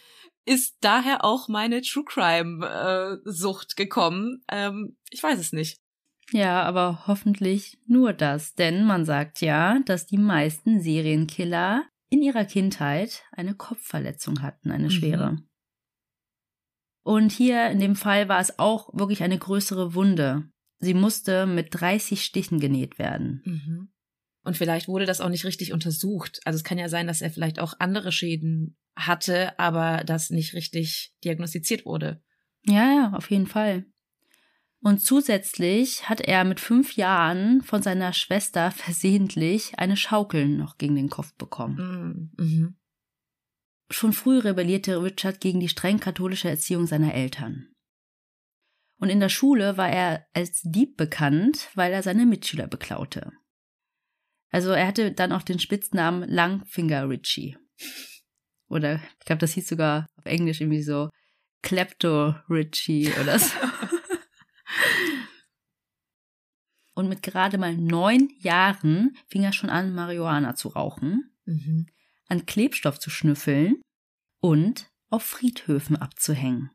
ist 0.48 0.78
daher 0.82 1.24
auch 1.26 1.48
meine 1.48 1.82
True 1.82 2.06
Crime 2.06 2.66
äh, 2.66 3.30
Sucht 3.30 3.76
gekommen. 3.76 4.44
Ähm, 4.50 4.98
ich 5.10 5.22
weiß 5.22 5.40
es 5.40 5.52
nicht. 5.52 5.80
Ja, 6.32 6.64
aber 6.64 7.04
hoffentlich 7.08 7.78
nur 7.86 8.14
das, 8.14 8.56
denn 8.56 8.86
man 8.86 9.06
sagt 9.06 9.42
ja, 9.42 9.80
dass 9.86 10.06
die 10.08 10.18
meisten 10.18 10.82
Serienkiller 10.82 11.84
in 12.10 12.22
ihrer 12.22 12.46
Kindheit 12.46 13.24
eine 13.32 13.56
Kopfverletzung 13.56 14.42
hatten, 14.42 14.72
eine 14.72 14.86
Mhm. 14.86 14.92
schwere. 14.92 15.38
Und 17.04 17.32
hier 17.32 17.70
in 17.70 17.80
dem 17.80 17.96
Fall 17.96 18.28
war 18.28 18.40
es 18.40 18.60
auch 18.60 18.90
wirklich 18.94 19.24
eine 19.24 19.38
größere 19.38 19.94
Wunde. 19.94 20.50
Sie 20.80 20.94
musste 20.94 21.46
mit 21.46 21.70
30 21.72 22.24
Stichen 22.24 22.60
genäht 22.60 23.00
werden. 23.00 23.42
Mhm. 23.46 23.90
Und 24.44 24.58
vielleicht 24.58 24.88
wurde 24.88 25.06
das 25.06 25.22
auch 25.22 25.30
nicht 25.30 25.46
richtig 25.46 25.74
untersucht. 25.74 26.40
Also 26.46 26.58
es 26.58 26.64
kann 26.64 26.78
ja 26.78 26.90
sein, 26.90 27.08
dass 27.08 27.22
er 27.22 27.32
vielleicht 27.32 27.60
auch 27.60 27.74
andere 27.80 28.12
Schäden 28.12 28.78
hatte, 28.98 29.58
aber 29.60 30.04
das 30.04 30.30
nicht 30.30 30.54
richtig 30.54 31.14
diagnostiziert 31.24 31.86
wurde. 31.86 32.22
Ja, 32.64 32.94
ja, 32.94 33.14
auf 33.14 33.30
jeden 33.32 33.48
Fall. 33.48 33.86
Und 34.80 35.00
zusätzlich 35.00 36.08
hat 36.08 36.22
er 36.22 36.44
mit 36.44 36.60
fünf 36.60 36.96
Jahren 36.96 37.62
von 37.62 37.82
seiner 37.82 38.14
Schwester 38.14 38.72
versehentlich 38.76 39.80
eine 39.80 39.98
Schaukel 39.98 40.48
noch 40.48 40.78
gegen 40.78 40.96
den 40.96 41.10
Kopf 41.10 41.34
bekommen. 41.36 42.32
Mhm. 42.38 42.46
Mhm. 42.46 42.76
Schon 43.90 44.14
früh 44.14 44.40
rebellierte 44.40 45.02
Richard 45.02 45.40
gegen 45.40 45.62
die 45.62 45.70
streng 45.70 46.00
katholische 46.00 46.50
Erziehung 46.50 46.88
seiner 46.88 47.14
Eltern. 47.14 47.70
Und 49.00 49.10
in 49.10 49.20
der 49.20 49.30
Schule 49.30 49.78
war 49.78 49.90
er 49.90 50.26
als 50.34 50.62
Dieb 50.64 50.98
bekannt, 50.98 51.70
weil 51.76 51.94
er 51.94 52.04
seine 52.04 52.26
Mitschüler 52.26 52.68
beklaute. 52.68 53.32
Also 54.50 54.72
er 54.72 54.88
hatte 54.88 55.12
dann 55.12 55.32
auch 55.32 55.44
den 55.44 55.60
Spitznamen 55.60 56.28
Langfinger 56.28 57.08
Richie. 57.08 57.58
Oder 58.70 58.96
ich 59.20 59.26
glaube, 59.26 59.40
das 59.40 59.54
hieß 59.54 59.68
sogar 59.68 60.08
auf 60.18 60.26
Englisch 60.26 60.62
irgendwie 60.62 60.84
so 60.84 61.10
Klepto 61.62 62.36
Richie 62.50 63.12
oder 63.22 63.40
so. 63.40 63.54
Und 66.94 67.10
mit 67.10 67.22
gerade 67.22 67.58
mal 67.58 67.76
neun 67.78 68.30
Jahren 68.40 69.16
fing 69.28 69.44
er 69.44 69.54
schon 69.54 69.70
an, 69.70 69.94
Marihuana 69.94 70.56
zu 70.56 70.70
rauchen 70.70 71.32
Mhm. 71.46 71.88
an 72.28 72.46
Klebstoff 72.46 73.00
zu 73.00 73.10
schnüffeln 73.10 73.82
und 74.42 74.90
auf 75.10 75.24
Friedhöfen 75.24 75.96
abzuhängen. 75.96 76.72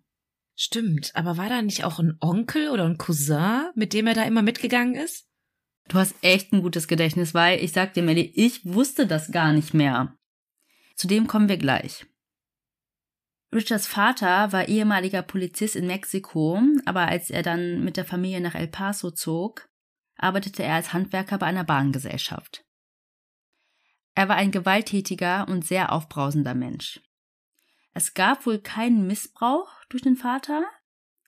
Stimmt, 0.57 1.11
aber 1.15 1.37
war 1.37 1.51
da 1.51 1.61
nicht 1.61 1.85
auch 1.85 1.99
ein 1.99 2.17
Onkel 2.21 2.71
oder 2.71 2.87
ein 2.87 2.97
Cousin, 2.97 3.71
mit 3.75 3.93
dem 3.93 4.07
er 4.07 4.15
da 4.15 4.23
immer 4.23 4.41
mitgegangen 4.43 4.95
ist? 4.95 5.27
Du 5.89 5.99
hast 5.99 6.15
echt 6.23 6.53
ein 6.53 6.63
gutes 6.63 6.89
Gedächtnis, 6.89 7.35
weil 7.35 7.63
ich 7.63 7.73
sag 7.73 7.93
dir, 7.93 8.03
Melly, 8.03 8.33
ich 8.35 8.65
wusste 8.65 9.07
das 9.07 9.31
gar 9.31 9.53
nicht 9.53 9.75
mehr. 9.75 10.17
Zu 10.97 11.07
dem 11.07 11.27
kommen 11.27 11.49
wir 11.49 11.59
gleich. 11.59 12.07
Richards 13.55 13.87
Vater 13.87 14.51
war 14.53 14.69
ehemaliger 14.69 15.23
Polizist 15.23 15.77
in 15.77 15.87
Mexiko, 15.87 16.61
aber 16.87 17.09
als 17.09 17.29
er 17.29 17.43
dann 17.43 17.85
mit 17.85 17.99
der 17.99 18.07
Familie 18.07 18.41
nach 18.41 18.55
El 18.55 18.69
Paso 18.69 19.11
zog, 19.11 19.69
arbeitete 20.17 20.63
er 20.63 20.77
als 20.77 20.93
Handwerker 20.93 21.39
bei 21.39 21.47
einer 21.47 21.65
Bahngesellschaft. 21.65 22.65
Er 24.15 24.29
war 24.29 24.37
ein 24.37 24.53
gewalttätiger 24.53 25.49
und 25.49 25.67
sehr 25.67 25.93
aufbrausender 25.93 26.55
Mensch. 26.55 27.01
Es 27.95 28.15
gab 28.15 28.47
wohl 28.47 28.59
keinen 28.59 29.07
Missbrauch 29.07 29.71
durch 29.91 30.03
den 30.03 30.17
Vater, 30.17 30.65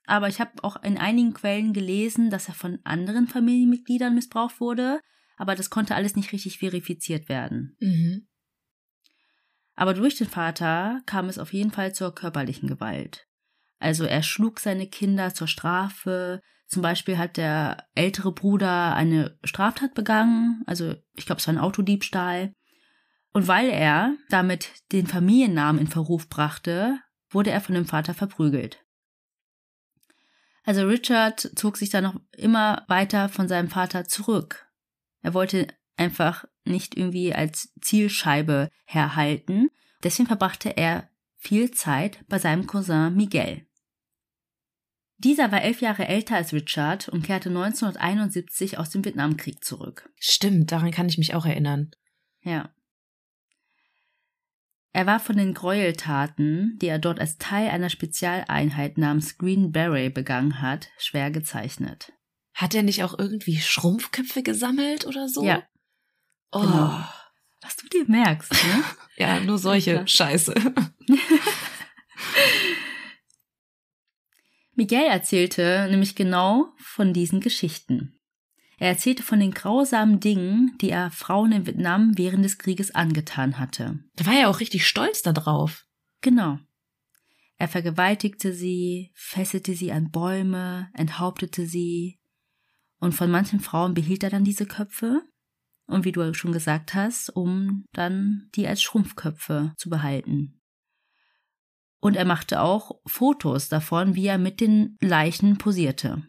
aber 0.06 0.28
ich 0.28 0.40
habe 0.40 0.52
auch 0.62 0.82
in 0.82 0.98
einigen 0.98 1.34
Quellen 1.34 1.72
gelesen, 1.72 2.30
dass 2.30 2.48
er 2.48 2.54
von 2.54 2.78
anderen 2.84 3.26
Familienmitgliedern 3.26 4.14
missbraucht 4.14 4.60
wurde, 4.60 5.00
aber 5.36 5.54
das 5.54 5.70
konnte 5.70 5.94
alles 5.94 6.16
nicht 6.16 6.32
richtig 6.32 6.58
verifiziert 6.58 7.28
werden. 7.28 7.76
Mhm. 7.80 8.28
Aber 9.74 9.94
durch 9.94 10.16
den 10.16 10.28
Vater 10.28 11.00
kam 11.06 11.28
es 11.28 11.38
auf 11.38 11.52
jeden 11.52 11.70
Fall 11.70 11.94
zur 11.94 12.14
körperlichen 12.14 12.68
Gewalt. 12.68 13.26
Also 13.78 14.04
er 14.04 14.22
schlug 14.22 14.60
seine 14.60 14.86
Kinder 14.86 15.34
zur 15.34 15.48
Strafe. 15.48 16.40
Zum 16.66 16.82
Beispiel 16.82 17.18
hat 17.18 17.36
der 17.36 17.86
ältere 17.94 18.32
Bruder 18.32 18.94
eine 18.94 19.38
Straftat 19.44 19.94
begangen. 19.94 20.62
Also 20.66 20.94
ich 21.14 21.26
glaube, 21.26 21.40
es 21.40 21.46
war 21.46 21.54
ein 21.54 21.60
Autodiebstahl. 21.60 22.54
Und 23.32 23.48
weil 23.48 23.68
er 23.68 24.16
damit 24.30 24.70
den 24.92 25.06
Familiennamen 25.06 25.80
in 25.80 25.88
Verruf 25.88 26.28
brachte, 26.28 26.98
wurde 27.30 27.50
er 27.50 27.60
von 27.60 27.74
dem 27.74 27.84
Vater 27.84 28.14
verprügelt. 28.14 28.84
Also 30.64 30.86
Richard 30.86 31.40
zog 31.56 31.76
sich 31.76 31.90
dann 31.90 32.04
noch 32.04 32.20
immer 32.36 32.84
weiter 32.88 33.28
von 33.28 33.48
seinem 33.48 33.68
Vater 33.68 34.04
zurück. 34.06 34.66
Er 35.20 35.34
wollte 35.34 35.66
einfach 35.96 36.46
nicht 36.64 36.96
irgendwie 36.96 37.34
als 37.34 37.72
Zielscheibe 37.80 38.70
herhalten. 38.84 39.68
Deswegen 40.02 40.26
verbrachte 40.26 40.76
er 40.76 41.08
viel 41.36 41.70
Zeit 41.70 42.24
bei 42.28 42.38
seinem 42.38 42.66
Cousin 42.66 43.14
Miguel. 43.14 43.66
Dieser 45.18 45.52
war 45.52 45.62
elf 45.62 45.80
Jahre 45.80 46.08
älter 46.08 46.36
als 46.36 46.52
Richard 46.52 47.08
und 47.08 47.22
kehrte 47.22 47.48
1971 47.48 48.78
aus 48.78 48.90
dem 48.90 49.04
Vietnamkrieg 49.04 49.64
zurück. 49.64 50.10
Stimmt, 50.18 50.72
daran 50.72 50.90
kann 50.90 51.08
ich 51.08 51.18
mich 51.18 51.34
auch 51.34 51.46
erinnern. 51.46 51.90
Ja. 52.42 52.74
Er 54.92 55.06
war 55.06 55.20
von 55.20 55.36
den 55.36 55.54
Gräueltaten, 55.54 56.78
die 56.80 56.86
er 56.86 56.98
dort 56.98 57.20
als 57.20 57.38
Teil 57.38 57.68
einer 57.68 57.90
Spezialeinheit 57.90 58.98
namens 58.98 59.38
Green 59.38 59.72
Beret 59.72 60.14
begangen 60.14 60.60
hat, 60.60 60.88
schwer 60.98 61.30
gezeichnet. 61.30 62.12
Hat 62.52 62.74
er 62.74 62.82
nicht 62.82 63.02
auch 63.02 63.18
irgendwie 63.18 63.56
Schrumpfköpfe 63.56 64.42
gesammelt 64.42 65.06
oder 65.06 65.28
so? 65.28 65.44
Ja. 65.44 65.64
Oh. 66.54 66.60
Genau. 66.60 67.04
Was 67.62 67.76
du 67.76 67.88
dir 67.88 68.04
merkst, 68.06 68.52
ne? 68.52 68.84
Ja, 69.16 69.38
nur 69.40 69.58
solche. 69.58 70.06
Scheiße. 70.08 70.54
Miguel 74.74 75.06
erzählte 75.06 75.86
nämlich 75.88 76.16
genau 76.16 76.72
von 76.78 77.12
diesen 77.12 77.40
Geschichten. 77.40 78.18
Er 78.78 78.88
erzählte 78.88 79.22
von 79.22 79.38
den 79.38 79.52
grausamen 79.52 80.18
Dingen, 80.18 80.76
die 80.80 80.90
er 80.90 81.12
Frauen 81.12 81.52
in 81.52 81.66
Vietnam 81.66 82.18
während 82.18 82.44
des 82.44 82.58
Krieges 82.58 82.92
angetan 82.92 83.58
hatte. 83.60 84.00
Da 84.16 84.26
war 84.26 84.34
er 84.34 84.50
auch 84.50 84.58
richtig 84.60 84.86
stolz 84.86 85.22
darauf. 85.22 85.86
Genau. 86.22 86.58
Er 87.56 87.68
vergewaltigte 87.68 88.52
sie, 88.52 89.12
fesselte 89.14 89.74
sie 89.74 89.92
an 89.92 90.10
Bäume, 90.10 90.90
enthauptete 90.92 91.66
sie. 91.66 92.18
Und 92.98 93.12
von 93.12 93.30
manchen 93.30 93.60
Frauen 93.60 93.94
behielt 93.94 94.24
er 94.24 94.30
dann 94.30 94.44
diese 94.44 94.66
Köpfe. 94.66 95.22
Und 95.86 96.04
wie 96.04 96.12
du 96.12 96.32
schon 96.34 96.52
gesagt 96.52 96.94
hast, 96.94 97.28
um 97.30 97.84
dann 97.92 98.48
die 98.54 98.66
als 98.66 98.82
Schrumpfköpfe 98.82 99.74
zu 99.76 99.90
behalten. 99.90 100.60
Und 102.00 102.16
er 102.16 102.24
machte 102.24 102.60
auch 102.60 103.00
Fotos 103.06 103.68
davon, 103.68 104.14
wie 104.14 104.26
er 104.26 104.38
mit 104.38 104.60
den 104.60 104.96
Leichen 105.00 105.56
posierte. 105.58 106.22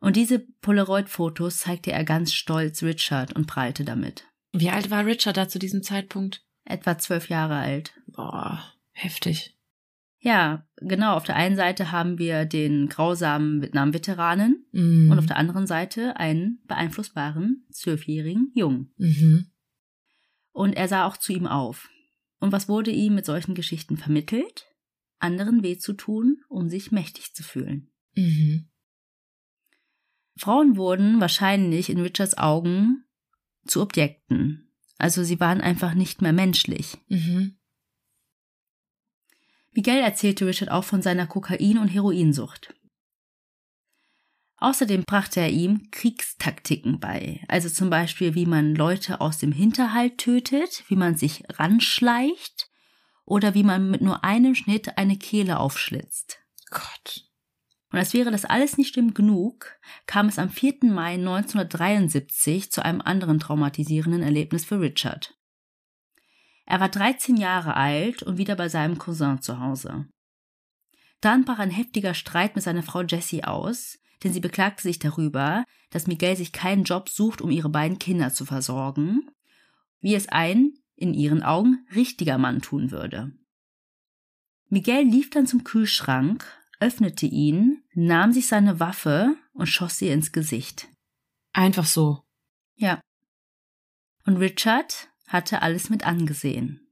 Und 0.00 0.16
diese 0.16 0.40
Polaroid-Fotos 0.60 1.58
zeigte 1.58 1.92
er 1.92 2.04
ganz 2.04 2.32
stolz 2.32 2.82
Richard 2.82 3.32
und 3.34 3.46
prahlte 3.46 3.84
damit. 3.84 4.26
Wie 4.52 4.70
alt 4.70 4.90
war 4.90 5.06
Richard 5.06 5.36
da 5.36 5.48
zu 5.48 5.58
diesem 5.58 5.82
Zeitpunkt? 5.82 6.44
Etwa 6.64 6.98
zwölf 6.98 7.28
Jahre 7.28 7.56
alt. 7.56 7.94
Boah, 8.06 8.74
heftig. 8.92 9.56
Ja, 10.24 10.66
genau. 10.76 11.16
Auf 11.16 11.24
der 11.24 11.36
einen 11.36 11.54
Seite 11.54 11.92
haben 11.92 12.18
wir 12.18 12.46
den 12.46 12.88
grausamen 12.88 13.60
Vietnam-Veteranen 13.60 14.64
Mhm. 14.72 15.10
und 15.10 15.18
auf 15.18 15.26
der 15.26 15.36
anderen 15.36 15.66
Seite 15.66 16.16
einen 16.16 16.62
beeinflussbaren 16.66 17.66
zwölfjährigen 17.70 18.50
Jungen. 18.54 18.92
mhm. 18.96 19.46
Und 20.52 20.72
er 20.74 20.88
sah 20.88 21.04
auch 21.06 21.16
zu 21.18 21.32
ihm 21.32 21.46
auf. 21.46 21.90
Und 22.38 22.52
was 22.52 22.68
wurde 22.68 22.90
ihm 22.90 23.14
mit 23.16 23.26
solchen 23.26 23.54
Geschichten 23.54 23.96
vermittelt? 23.98 24.66
Anderen 25.18 25.62
weh 25.62 25.76
zu 25.76 25.92
tun, 25.92 26.38
um 26.48 26.68
sich 26.70 26.90
mächtig 26.92 27.34
zu 27.34 27.42
fühlen. 27.42 27.90
Mhm. 28.14 28.68
Frauen 30.36 30.76
wurden 30.76 31.20
wahrscheinlich 31.20 31.90
in 31.90 32.00
Richards 32.00 32.38
Augen 32.38 33.04
zu 33.66 33.82
Objekten. 33.82 34.70
Also 34.96 35.22
sie 35.22 35.38
waren 35.40 35.60
einfach 35.60 35.94
nicht 35.94 36.22
mehr 36.22 36.32
menschlich. 36.32 36.96
Mhm. 37.08 37.56
Miguel 39.74 39.98
erzählte 39.98 40.46
Richard 40.46 40.70
auch 40.70 40.84
von 40.84 41.02
seiner 41.02 41.26
Kokain- 41.26 41.78
und 41.78 41.88
Heroinsucht. 41.88 42.74
Außerdem 44.56 45.02
brachte 45.04 45.40
er 45.40 45.50
ihm 45.50 45.90
Kriegstaktiken 45.90 47.00
bei, 47.00 47.44
also 47.48 47.68
zum 47.68 47.90
Beispiel, 47.90 48.34
wie 48.34 48.46
man 48.46 48.74
Leute 48.74 49.20
aus 49.20 49.38
dem 49.38 49.52
Hinterhalt 49.52 50.18
tötet, 50.18 50.84
wie 50.88 50.96
man 50.96 51.16
sich 51.16 51.42
ranschleicht 51.58 52.70
oder 53.26 53.54
wie 53.54 53.64
man 53.64 53.90
mit 53.90 54.00
nur 54.00 54.24
einem 54.24 54.54
Schnitt 54.54 54.96
eine 54.96 55.18
Kehle 55.18 55.58
aufschlitzt. 55.58 56.38
Gott. 56.70 57.28
Und 57.90 57.98
als 57.98 58.14
wäre 58.14 58.30
das 58.30 58.44
alles 58.44 58.78
nicht 58.78 58.94
schlimm 58.94 59.12
genug, 59.12 59.78
kam 60.06 60.28
es 60.28 60.38
am 60.38 60.50
4. 60.50 60.78
Mai 60.82 61.14
1973 61.14 62.70
zu 62.72 62.84
einem 62.84 63.00
anderen 63.00 63.38
traumatisierenden 63.38 64.22
Erlebnis 64.22 64.64
für 64.64 64.80
Richard. 64.80 65.36
Er 66.66 66.80
war 66.80 66.88
13 66.88 67.36
Jahre 67.36 67.76
alt 67.76 68.22
und 68.22 68.38
wieder 68.38 68.56
bei 68.56 68.68
seinem 68.68 68.98
Cousin 68.98 69.40
zu 69.40 69.60
Hause. 69.60 70.06
Dann 71.20 71.44
brach 71.44 71.58
ein 71.58 71.70
heftiger 71.70 72.14
Streit 72.14 72.54
mit 72.54 72.64
seiner 72.64 72.82
Frau 72.82 73.02
Jessie 73.02 73.44
aus, 73.44 73.98
denn 74.22 74.32
sie 74.32 74.40
beklagte 74.40 74.82
sich 74.82 74.98
darüber, 74.98 75.64
dass 75.90 76.06
Miguel 76.06 76.36
sich 76.36 76.52
keinen 76.52 76.84
Job 76.84 77.08
sucht, 77.08 77.40
um 77.40 77.50
ihre 77.50 77.68
beiden 77.68 77.98
Kinder 77.98 78.32
zu 78.32 78.44
versorgen, 78.44 79.30
wie 80.00 80.14
es 80.14 80.28
ein, 80.28 80.72
in 80.96 81.14
ihren 81.14 81.42
Augen, 81.42 81.86
richtiger 81.94 82.38
Mann 82.38 82.62
tun 82.62 82.90
würde. 82.90 83.32
Miguel 84.68 85.04
lief 85.04 85.30
dann 85.30 85.46
zum 85.46 85.64
Kühlschrank, 85.64 86.46
öffnete 86.80 87.26
ihn, 87.26 87.82
nahm 87.94 88.32
sich 88.32 88.46
seine 88.46 88.80
Waffe 88.80 89.36
und 89.52 89.66
schoss 89.66 89.98
sie 89.98 90.08
ins 90.08 90.32
Gesicht. 90.32 90.88
Einfach 91.52 91.86
so. 91.86 92.24
Ja. 92.76 93.00
Und 94.26 94.36
Richard 94.38 95.10
hatte 95.34 95.62
alles 95.62 95.90
mit 95.90 96.06
angesehen. 96.06 96.86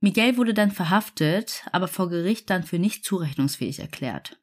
Miguel 0.00 0.36
wurde 0.36 0.52
dann 0.52 0.72
verhaftet, 0.72 1.64
aber 1.70 1.86
vor 1.86 2.08
Gericht 2.08 2.50
dann 2.50 2.64
für 2.64 2.80
nicht 2.80 3.04
zurechnungsfähig 3.04 3.78
erklärt. 3.78 4.40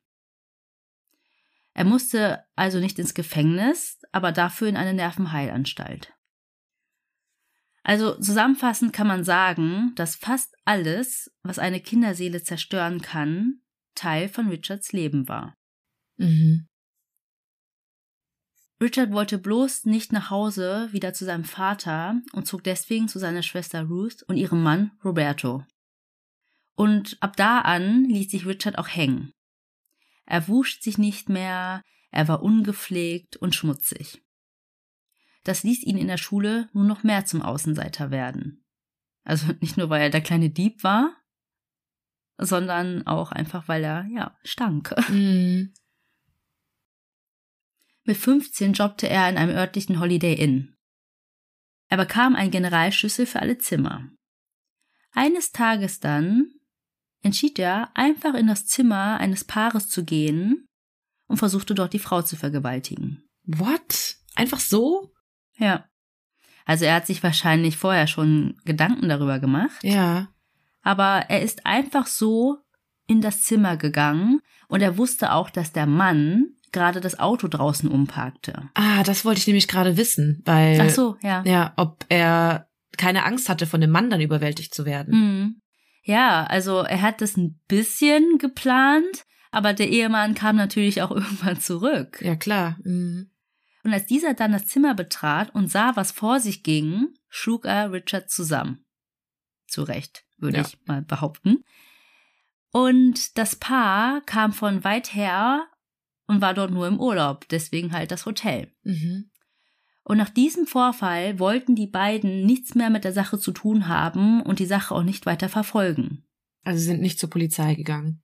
Er 1.74 1.84
musste 1.84 2.46
also 2.56 2.80
nicht 2.80 2.98
ins 3.00 3.14
Gefängnis, 3.14 4.00
aber 4.14 4.32
dafür 4.32 4.70
in 4.70 4.78
eine 4.78 4.94
Nervenheilanstalt. 4.94 6.14
Also 7.84 8.18
zusammenfassend 8.18 8.94
kann 8.94 9.08
man 9.08 9.26
sagen, 9.26 9.92
dass 9.96 10.16
fast 10.16 10.56
alles, 10.64 11.30
was 11.44 11.60
eine 11.60 11.82
Kinderseele 11.82 12.42
zerstören 12.42 13.02
kann, 13.02 13.60
Teil 13.96 14.30
von 14.30 14.48
Richards 14.48 14.94
Leben 14.94 15.28
war. 15.28 15.58
Mhm. 16.16 16.70
Richard 18.84 19.14
wollte 19.14 19.38
bloß 19.38 19.86
nicht 19.86 20.12
nach 20.12 20.30
Hause 20.30 20.90
wieder 20.92 21.14
zu 21.14 21.24
seinem 21.24 21.46
Vater 21.46 22.22
und 22.34 22.46
zog 22.46 22.66
deswegen 22.66 23.08
zu 23.08 23.18
seiner 23.18 23.42
Schwester 23.42 23.84
Ruth 23.84 24.24
und 24.24 24.36
ihrem 24.36 24.62
Mann 24.62 24.92
Roberto. 25.06 25.64
Und 26.76 27.16
ab 27.22 27.38
da 27.38 27.62
an 27.62 28.04
ließ 28.04 28.30
sich 28.30 28.46
Richard 28.46 28.78
auch 28.78 28.90
hängen. 28.90 29.32
Er 30.26 30.50
wusch 30.50 30.82
sich 30.82 30.98
nicht 30.98 31.30
mehr, 31.30 31.82
er 32.12 32.28
war 32.28 32.44
ungepflegt 32.44 33.38
und 33.38 33.56
schmutzig. 33.56 34.22
Das 35.46 35.64
ließ 35.64 35.84
ihn 35.84 35.98
in 35.98 36.08
der 36.08 36.18
Schule 36.18 36.70
nur 36.74 36.84
noch 36.84 37.04
mehr 37.04 37.26
zum 37.26 37.42
Außenseiter 37.42 38.12
werden. 38.12 38.66
Also 39.24 39.48
nicht 39.62 39.78
nur, 39.78 39.90
weil 39.90 40.02
er 40.02 40.10
der 40.10 40.22
kleine 40.22 40.50
Dieb 40.50 40.84
war, 40.84 41.16
sondern 42.38 43.08
auch 43.08 43.32
einfach, 43.32 43.70
weil 43.70 43.86
er, 43.86 44.06
ja, 44.12 44.38
stank. 44.44 44.94
Mhm. 45.08 45.74
Mit 48.06 48.18
15 48.18 48.74
jobbte 48.74 49.08
er 49.08 49.30
in 49.30 49.38
einem 49.38 49.56
örtlichen 49.56 50.00
Holiday 50.00 50.34
Inn. 50.34 50.76
Er 51.90 51.98
bekam 51.98 52.36
einen 52.36 52.52
Generalschlüssel 52.52 53.26
für 53.26 53.40
alle 53.40 53.58
Zimmer. 53.58 54.10
Eines 55.12 55.52
Tages 55.52 56.00
dann 56.00 56.52
entschied 57.22 57.60
er, 57.60 57.90
einfach 57.96 58.34
in 58.34 58.48
das 58.48 58.66
Zimmer 58.66 59.18
eines 59.20 59.44
Paares 59.46 59.88
zu 59.88 60.04
gehen 60.04 60.68
und 61.28 61.38
versuchte 61.38 61.76
dort 61.76 61.94
die 61.94 62.00
Frau 62.00 62.22
zu 62.22 62.36
vergewaltigen. 62.36 63.24
What? 63.46 64.18
Einfach 64.36 64.60
so? 64.60 65.14
Ja. 65.56 65.88
Also 66.66 66.86
er 66.86 66.96
hat 66.96 67.08
sich 67.08 67.24
wahrscheinlich 67.24 67.78
vorher 67.78 68.08
schon 68.08 68.58
Gedanken 68.66 69.08
darüber 69.08 69.40
gemacht, 69.40 69.84
Ja. 69.84 70.30
aber 70.82 71.26
er 71.30 71.42
ist 71.42 71.66
einfach 71.66 72.08
so 72.08 72.58
in 73.08 73.22
das 73.22 73.44
Zimmer 73.44 73.78
gegangen 73.78 74.42
und 74.68 74.82
er 74.82 74.98
wusste 74.98 75.34
auch, 75.34 75.50
dass 75.50 75.74
der 75.74 75.86
Mann 75.86 76.56
gerade 76.74 77.00
das 77.00 77.18
Auto 77.20 77.48
draußen 77.48 77.90
umparkte. 77.90 78.70
Ah, 78.74 79.04
das 79.04 79.24
wollte 79.24 79.40
ich 79.40 79.48
nämlich 79.48 79.68
gerade 79.70 79.96
wissen, 79.96 80.42
weil. 80.46 80.82
Ach 80.82 80.90
so, 80.90 81.18
ja. 81.22 81.42
Ja, 81.46 81.74
ob 81.78 82.06
er 82.10 82.68
keine 82.98 83.24
Angst 83.26 83.48
hatte, 83.50 83.66
von 83.66 83.80
dem 83.82 83.90
Mann 83.92 84.10
dann 84.10 84.22
überwältigt 84.22 84.74
zu 84.74 84.86
werden. 84.86 85.14
Mhm. 85.16 85.62
Ja, 86.04 86.44
also 86.44 86.80
er 86.82 87.02
hat 87.02 87.22
das 87.22 87.38
ein 87.38 87.62
bisschen 87.70 88.38
geplant, 88.38 89.24
aber 89.52 89.74
der 89.74 89.90
Ehemann 89.90 90.36
kam 90.36 90.58
natürlich 90.58 91.02
auch 91.02 91.12
irgendwann 91.16 91.60
zurück. 91.62 92.20
Ja, 92.22 92.36
klar. 92.36 92.78
Mhm. 92.84 93.30
Und 93.86 93.94
als 93.94 94.06
dieser 94.06 94.34
dann 94.34 94.52
das 94.54 94.68
Zimmer 94.68 94.94
betrat 94.96 95.54
und 95.56 95.70
sah, 95.70 95.96
was 95.96 96.12
vor 96.12 96.40
sich 96.40 96.64
ging, 96.64 97.10
schlug 97.30 97.66
er 97.66 97.92
Richard 97.92 98.30
zusammen. 98.30 98.86
Zu 99.68 99.84
Recht, 99.84 100.24
würde 100.38 100.58
Ja. 100.58 100.64
ich 100.64 100.78
mal 100.86 101.02
behaupten. 101.02 101.64
Und 102.72 103.38
das 103.38 103.56
Paar 103.56 104.22
kam 104.22 104.52
von 104.54 104.84
weit 104.84 105.14
her 105.14 105.68
und 106.28 106.42
war 106.42 106.54
dort 106.54 106.72
nur 106.72 106.88
im 106.88 107.00
Urlaub, 107.00 107.48
deswegen 107.50 107.92
halt 107.92 108.12
das 108.12 108.26
Hotel. 108.26 108.72
Mhm. 108.84 109.30
Und 110.04 110.18
nach 110.18 110.30
diesem 110.30 110.68
Vorfall 110.68 111.40
wollten 111.40 111.76
die 111.76 111.88
beiden 111.88 112.46
nichts 112.46 112.76
mehr 112.76 112.90
mit 112.90 113.04
der 113.06 113.14
Sache 113.14 113.40
zu 113.40 113.52
tun 113.52 113.88
haben 113.88 114.42
und 114.42 114.60
die 114.60 114.66
Sache 114.66 114.94
auch 114.94 115.04
nicht 115.04 115.26
weiter 115.26 115.48
verfolgen. 115.48 116.26
Also 116.64 116.84
sind 116.84 117.02
nicht 117.02 117.20
zur 117.20 117.30
Polizei 117.30 117.76
gegangen. 117.76 118.22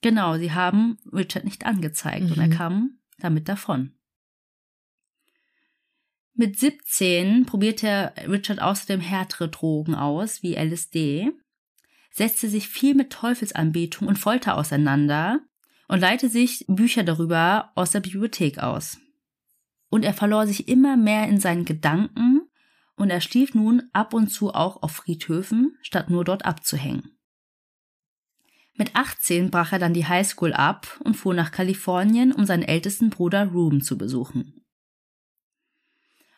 Genau, 0.00 0.38
sie 0.38 0.52
haben 0.52 0.96
Richard 1.12 1.44
nicht 1.44 1.66
angezeigt 1.66 2.30
und 2.30 2.38
er 2.38 2.48
Mhm. 2.48 2.52
kam 2.52 2.98
damit 3.18 3.48
davon. 3.48 3.92
Mit 6.34 6.58
17 6.58 7.44
probierte 7.44 8.12
Richard 8.26 8.62
außerdem 8.62 9.00
härtere 9.00 9.48
Drogen 9.48 9.94
aus, 9.94 10.42
wie 10.42 10.54
LSD, 10.56 11.32
setzte 12.12 12.48
sich 12.48 12.68
viel 12.68 12.94
mit 12.94 13.10
Teufelsanbetung 13.12 14.08
und 14.08 14.18
Folter 14.18 14.56
auseinander 14.56 15.40
und 15.90 15.98
leite 15.98 16.28
sich 16.28 16.64
Bücher 16.68 17.02
darüber 17.02 17.72
aus 17.74 17.90
der 17.90 17.98
Bibliothek 17.98 18.60
aus. 18.60 18.98
Und 19.88 20.04
er 20.04 20.14
verlor 20.14 20.46
sich 20.46 20.68
immer 20.68 20.96
mehr 20.96 21.26
in 21.26 21.40
seinen 21.40 21.64
Gedanken 21.64 22.42
und 22.94 23.10
er 23.10 23.20
schlief 23.20 23.56
nun 23.56 23.82
ab 23.92 24.14
und 24.14 24.28
zu 24.28 24.54
auch 24.54 24.84
auf 24.84 24.92
Friedhöfen, 24.92 25.76
statt 25.82 26.08
nur 26.08 26.24
dort 26.24 26.44
abzuhängen. 26.44 27.18
Mit 28.74 28.94
18 28.94 29.50
brach 29.50 29.72
er 29.72 29.80
dann 29.80 29.92
die 29.92 30.06
Highschool 30.06 30.52
ab 30.52 31.00
und 31.02 31.14
fuhr 31.14 31.34
nach 31.34 31.50
Kalifornien, 31.50 32.30
um 32.32 32.46
seinen 32.46 32.62
ältesten 32.62 33.10
Bruder 33.10 33.46
Room 33.46 33.82
zu 33.82 33.98
besuchen. 33.98 34.64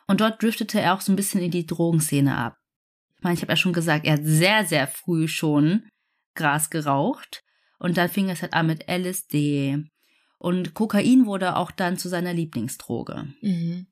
Und 0.06 0.22
dort 0.22 0.42
driftete 0.42 0.80
er 0.80 0.94
auch 0.94 1.02
so 1.02 1.12
ein 1.12 1.16
bisschen 1.16 1.42
in 1.42 1.50
die 1.50 1.66
Drogenszene 1.66 2.38
ab. 2.38 2.56
Ich 3.18 3.22
meine, 3.22 3.34
ich 3.34 3.42
habe 3.42 3.52
ja 3.52 3.56
schon 3.56 3.74
gesagt, 3.74 4.06
er 4.06 4.14
hat 4.14 4.24
sehr, 4.24 4.64
sehr 4.64 4.86
früh 4.86 5.28
schon 5.28 5.90
Gras 6.34 6.70
geraucht 6.70 7.44
und 7.82 7.96
dann 7.96 8.08
fing 8.08 8.30
es 8.30 8.42
halt 8.42 8.54
an 8.54 8.66
mit 8.68 8.88
LSD. 8.88 9.84
Und 10.38 10.74
Kokain 10.74 11.26
wurde 11.26 11.56
auch 11.56 11.70
dann 11.70 11.98
zu 11.98 12.08
seiner 12.08 12.32
Lieblingsdroge. 12.32 13.26
Mhm. 13.42 13.86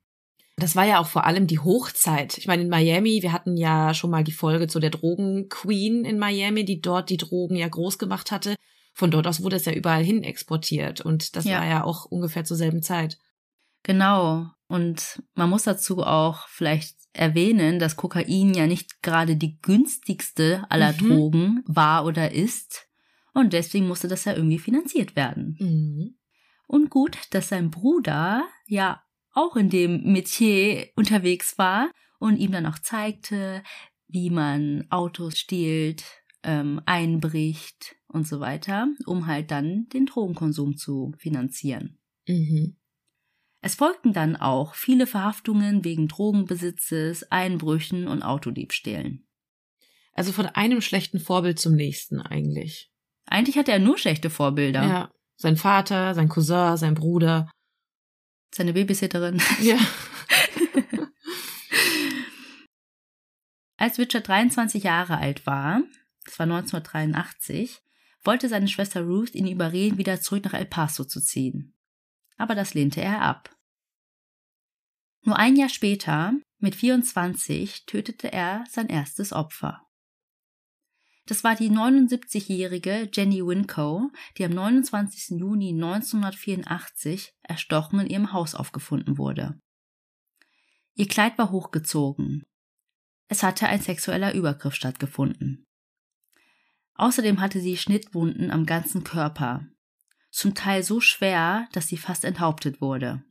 Das 0.57 0.76
war 0.76 0.85
ja 0.85 0.98
auch 1.00 1.07
vor 1.07 1.24
allem 1.24 1.46
die 1.46 1.59
Hochzeit. 1.59 2.37
Ich 2.38 2.46
meine, 2.46 2.62
in 2.62 2.68
Miami, 2.68 3.22
wir 3.22 3.33
hatten 3.33 3.57
ja 3.57 3.94
schon 3.94 4.11
mal 4.11 4.24
die 4.24 4.33
Folge 4.33 4.66
zu 4.68 4.79
der 4.79 4.90
Drogen-Queen 4.90 6.05
in 6.05 6.18
Miami, 6.18 6.64
die 6.64 6.81
dort 6.81 7.09
die 7.09 7.16
Drogen 7.16 7.57
ja 7.57 7.66
groß 7.68 7.98
gemacht 7.98 8.31
hatte. 8.31 8.57
Von 8.92 9.11
dort 9.11 9.26
aus 9.26 9.42
wurde 9.42 9.57
es 9.57 9.64
ja 9.64 9.72
überall 9.72 10.05
hin 10.05 10.22
exportiert. 10.22 11.00
Und 11.00 11.35
das 11.37 11.44
Ja. 11.46 11.61
war 11.61 11.66
ja 11.66 11.85
auch 11.85 12.05
ungefähr 12.05 12.44
zur 12.44 12.57
selben 12.57 12.83
Zeit. 12.83 13.16
Genau. 13.85 14.46
Und 14.68 15.22
man 15.35 15.48
muss 15.50 15.62
dazu 15.62 16.03
auch 16.03 16.46
vielleicht 16.48 16.96
erwähnen, 17.12 17.79
dass 17.79 17.96
Kokain 17.96 18.53
ja 18.55 18.66
nicht 18.66 19.03
gerade 19.03 19.37
die 19.37 19.59
günstigste 19.62 20.64
aller 20.68 20.92
Mhm. 20.92 20.98
Drogen 21.09 21.62
war 21.66 22.05
oder 22.05 22.33
ist. 22.33 22.87
Und 23.33 23.53
deswegen 23.53 23.88
musste 23.88 24.09
das 24.09 24.25
ja 24.25 24.35
irgendwie 24.35 24.59
finanziert 24.59 25.16
werden. 25.16 25.57
Mhm. 25.59 26.16
Und 26.66 26.90
gut, 26.90 27.19
dass 27.31 27.49
sein 27.49 27.71
Bruder 27.71 28.45
ja 28.66 29.03
auch 29.33 29.57
in 29.57 29.71
dem 29.71 30.12
Metier 30.12 30.88
unterwegs 30.97 31.59
war 31.59 31.90
und 32.19 32.37
ihm 32.37 32.53
dann 32.53 32.66
auch 32.66 32.79
zeigte, 32.79 33.62
wie 34.09 34.31
man 34.31 34.87
Autos 34.90 35.38
stiehlt, 35.38 36.05
ähm, 36.43 36.81
einbricht 36.87 37.97
und 38.09 38.27
so 38.27 38.40
weiter, 38.40 38.88
um 39.07 39.27
halt 39.27 39.51
dann 39.51 39.88
den 39.88 40.07
Drogenkonsum 40.07 40.77
zu 40.77 41.12
finanzieren. 41.19 41.99
Mhm. 42.27 42.77
Es 43.62 43.75
folgten 43.75 44.12
dann 44.12 44.37
auch 44.37 44.75
viele 44.75 45.07
Verhaftungen 45.07 45.85
wegen 45.85 46.09
Drogenbesitzes, 46.09 47.31
Einbrüchen 47.31 48.09
und 48.09 48.23
Autodiebstählen. 48.23 49.27
Also 50.12 50.33
von 50.33 50.47
einem 50.47 50.81
schlechten 50.81 51.21
Vorbild 51.21 51.59
zum 51.59 51.75
nächsten 51.75 52.21
eigentlich. 52.21 52.89
Eigentlich 53.31 53.57
hatte 53.57 53.73
er 53.73 53.79
nur 53.79 53.97
schlechte 53.97 54.29
Vorbilder. 54.29 54.83
Ja. 54.83 55.11
Sein 55.37 55.57
Vater, 55.57 56.14
sein 56.14 56.29
Cousin, 56.29 56.77
sein 56.77 56.95
Bruder. 56.95 57.51
Seine 58.53 58.75
Babysitterin. 58.75 59.40
Ja. 59.61 59.79
Als 63.77 63.99
Richard 63.99 64.29
23 64.29 64.83
Jahre 64.83 65.16
alt 65.16 65.47
war, 65.47 65.83
das 66.25 66.38
war 66.38 66.45
1983, 66.45 67.81
wollte 68.23 68.49
seine 68.49 68.69
Schwester 68.69 69.03
Ruth 69.03 69.35
ihn 69.35 69.47
überreden, 69.47 69.97
wieder 69.97 70.21
zurück 70.21 70.45
nach 70.45 70.53
El 70.53 70.66
Paso 70.66 71.05
zu 71.05 71.21
ziehen. 71.21 71.75
Aber 72.37 72.55
das 72.55 72.75
lehnte 72.75 73.01
er 73.01 73.23
ab. 73.23 73.57
Nur 75.23 75.38
ein 75.38 75.57
Jahr 75.57 75.69
später, 75.71 76.35
mit 76.59 76.75
24, 76.75 77.87
tötete 77.87 78.33
er 78.33 78.64
sein 78.69 78.88
erstes 78.88 79.33
Opfer. 79.33 79.87
Das 81.31 81.45
war 81.45 81.55
die 81.55 81.71
79-jährige 81.71 83.09
Jenny 83.12 83.47
Winco, 83.47 84.11
die 84.37 84.45
am 84.45 84.51
29. 84.51 85.38
Juni 85.38 85.69
1984 85.69 87.37
erstochen 87.43 88.01
in 88.01 88.09
ihrem 88.09 88.33
Haus 88.33 88.57
aufgefunden 88.57 89.16
wurde. 89.16 89.57
Ihr 90.97 91.07
Kleid 91.07 91.38
war 91.38 91.53
hochgezogen. 91.53 92.43
Es 93.29 93.45
hatte 93.45 93.69
ein 93.69 93.81
sexueller 93.81 94.35
Übergriff 94.35 94.75
stattgefunden. 94.75 95.69
Außerdem 96.95 97.40
hatte 97.40 97.61
sie 97.61 97.77
Schnittwunden 97.77 98.51
am 98.51 98.66
ganzen 98.66 99.05
Körper, 99.05 99.69
zum 100.33 100.57
Teil 100.57 100.83
so 100.83 100.99
schwer, 100.99 101.69
dass 101.71 101.87
sie 101.87 101.97
fast 101.97 102.25
enthauptet 102.25 102.81
wurde. 102.81 103.23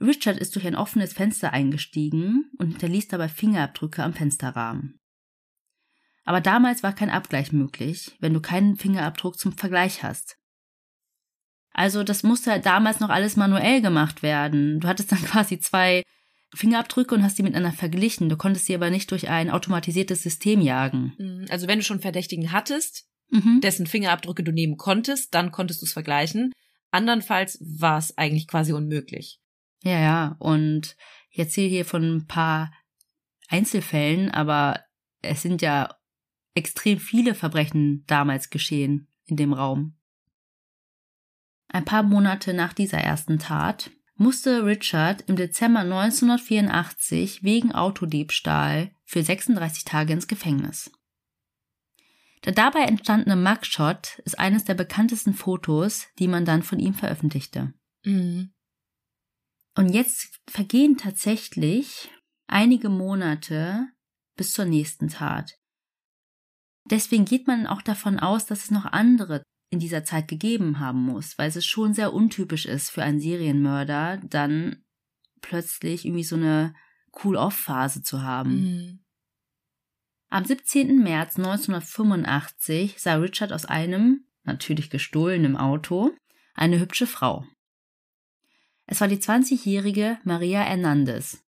Richard 0.00 0.38
ist 0.38 0.56
durch 0.56 0.66
ein 0.66 0.74
offenes 0.74 1.12
Fenster 1.12 1.52
eingestiegen 1.52 2.50
und 2.58 2.70
hinterließ 2.70 3.06
dabei 3.06 3.28
Fingerabdrücke 3.28 4.02
am 4.02 4.12
Fensterrahmen. 4.12 4.98
Aber 6.24 6.40
damals 6.40 6.82
war 6.82 6.94
kein 6.94 7.10
Abgleich 7.10 7.52
möglich, 7.52 8.16
wenn 8.20 8.34
du 8.34 8.40
keinen 8.40 8.76
Fingerabdruck 8.76 9.38
zum 9.38 9.52
Vergleich 9.52 10.02
hast. 10.02 10.36
Also 11.72 12.04
das 12.04 12.22
musste 12.22 12.60
damals 12.60 13.00
noch 13.00 13.08
alles 13.08 13.36
manuell 13.36 13.80
gemacht 13.80 14.22
werden. 14.22 14.80
Du 14.80 14.88
hattest 14.88 15.10
dann 15.10 15.22
quasi 15.24 15.58
zwei 15.58 16.02
Fingerabdrücke 16.54 17.14
und 17.14 17.22
hast 17.22 17.38
die 17.38 17.42
miteinander 17.42 17.72
verglichen. 17.72 18.28
Du 18.28 18.36
konntest 18.36 18.66
sie 18.66 18.74
aber 18.74 18.90
nicht 18.90 19.10
durch 19.10 19.28
ein 19.28 19.50
automatisiertes 19.50 20.22
System 20.22 20.60
jagen. 20.60 21.14
Mhm. 21.18 21.46
Also 21.48 21.66
wenn 21.66 21.78
du 21.78 21.84
schon 21.84 22.00
Verdächtigen 22.00 22.52
hattest, 22.52 23.06
Mhm. 23.32 23.60
dessen 23.62 23.86
Fingerabdrücke 23.86 24.42
du 24.42 24.52
nehmen 24.52 24.76
konntest, 24.76 25.34
dann 25.34 25.52
konntest 25.52 25.80
du 25.80 25.86
es 25.86 25.94
vergleichen. 25.94 26.52
Andernfalls 26.90 27.58
war 27.62 27.96
es 27.96 28.16
eigentlich 28.18 28.46
quasi 28.46 28.74
unmöglich. 28.74 29.40
Ja, 29.82 29.98
ja. 29.98 30.36
Und 30.38 30.96
ich 31.30 31.38
erzähle 31.38 31.68
hier 31.68 31.86
von 31.86 32.16
ein 32.16 32.26
paar 32.26 32.70
Einzelfällen, 33.48 34.30
aber 34.30 34.80
es 35.22 35.40
sind 35.40 35.62
ja 35.62 35.96
extrem 36.54 36.98
viele 36.98 37.34
Verbrechen 37.34 38.04
damals 38.06 38.50
geschehen 38.50 39.08
in 39.26 39.36
dem 39.36 39.52
Raum. 39.52 39.96
Ein 41.68 41.84
paar 41.84 42.02
Monate 42.02 42.52
nach 42.52 42.74
dieser 42.74 42.98
ersten 42.98 43.38
Tat 43.38 43.90
musste 44.16 44.64
Richard 44.66 45.22
im 45.22 45.36
Dezember 45.36 45.80
1984 45.80 47.42
wegen 47.42 47.72
Autodiebstahl 47.72 48.94
für 49.04 49.22
36 49.22 49.84
Tage 49.84 50.12
ins 50.12 50.28
Gefängnis. 50.28 50.90
Der 52.44 52.52
dabei 52.52 52.80
entstandene 52.80 53.36
Mugshot 53.36 54.18
ist 54.24 54.38
eines 54.38 54.64
der 54.64 54.74
bekanntesten 54.74 55.32
Fotos, 55.32 56.08
die 56.18 56.28
man 56.28 56.44
dann 56.44 56.62
von 56.62 56.78
ihm 56.78 56.94
veröffentlichte. 56.94 57.72
Mhm. 58.04 58.52
Und 59.74 59.88
jetzt 59.94 60.40
vergehen 60.48 60.98
tatsächlich 60.98 62.10
einige 62.46 62.88
Monate 62.88 63.86
bis 64.36 64.52
zur 64.52 64.66
nächsten 64.66 65.08
Tat. 65.08 65.58
Deswegen 66.84 67.24
geht 67.24 67.46
man 67.46 67.66
auch 67.66 67.82
davon 67.82 68.18
aus, 68.18 68.46
dass 68.46 68.64
es 68.64 68.70
noch 68.70 68.86
andere 68.86 69.42
in 69.70 69.78
dieser 69.78 70.04
Zeit 70.04 70.28
gegeben 70.28 70.80
haben 70.80 71.02
muss, 71.02 71.38
weil 71.38 71.48
es 71.48 71.64
schon 71.64 71.94
sehr 71.94 72.12
untypisch 72.12 72.66
ist 72.66 72.90
für 72.90 73.02
einen 73.02 73.20
Serienmörder, 73.20 74.18
dann 74.18 74.84
plötzlich 75.40 76.04
irgendwie 76.04 76.24
so 76.24 76.36
eine 76.36 76.74
Cool-Off-Phase 77.24 78.02
zu 78.02 78.22
haben. 78.22 78.50
Mhm. 78.50 79.04
Am 80.28 80.44
17. 80.44 81.02
März 81.02 81.36
1985 81.36 82.98
sah 82.98 83.16
Richard 83.16 83.52
aus 83.52 83.66
einem, 83.66 84.26
natürlich 84.44 84.90
gestohlenen 84.90 85.56
Auto, 85.56 86.12
eine 86.54 86.80
hübsche 86.80 87.06
Frau. 87.06 87.46
Es 88.86 89.00
war 89.00 89.08
die 89.08 89.18
20-jährige 89.18 90.18
Maria 90.24 90.60
Hernandez. 90.60 91.42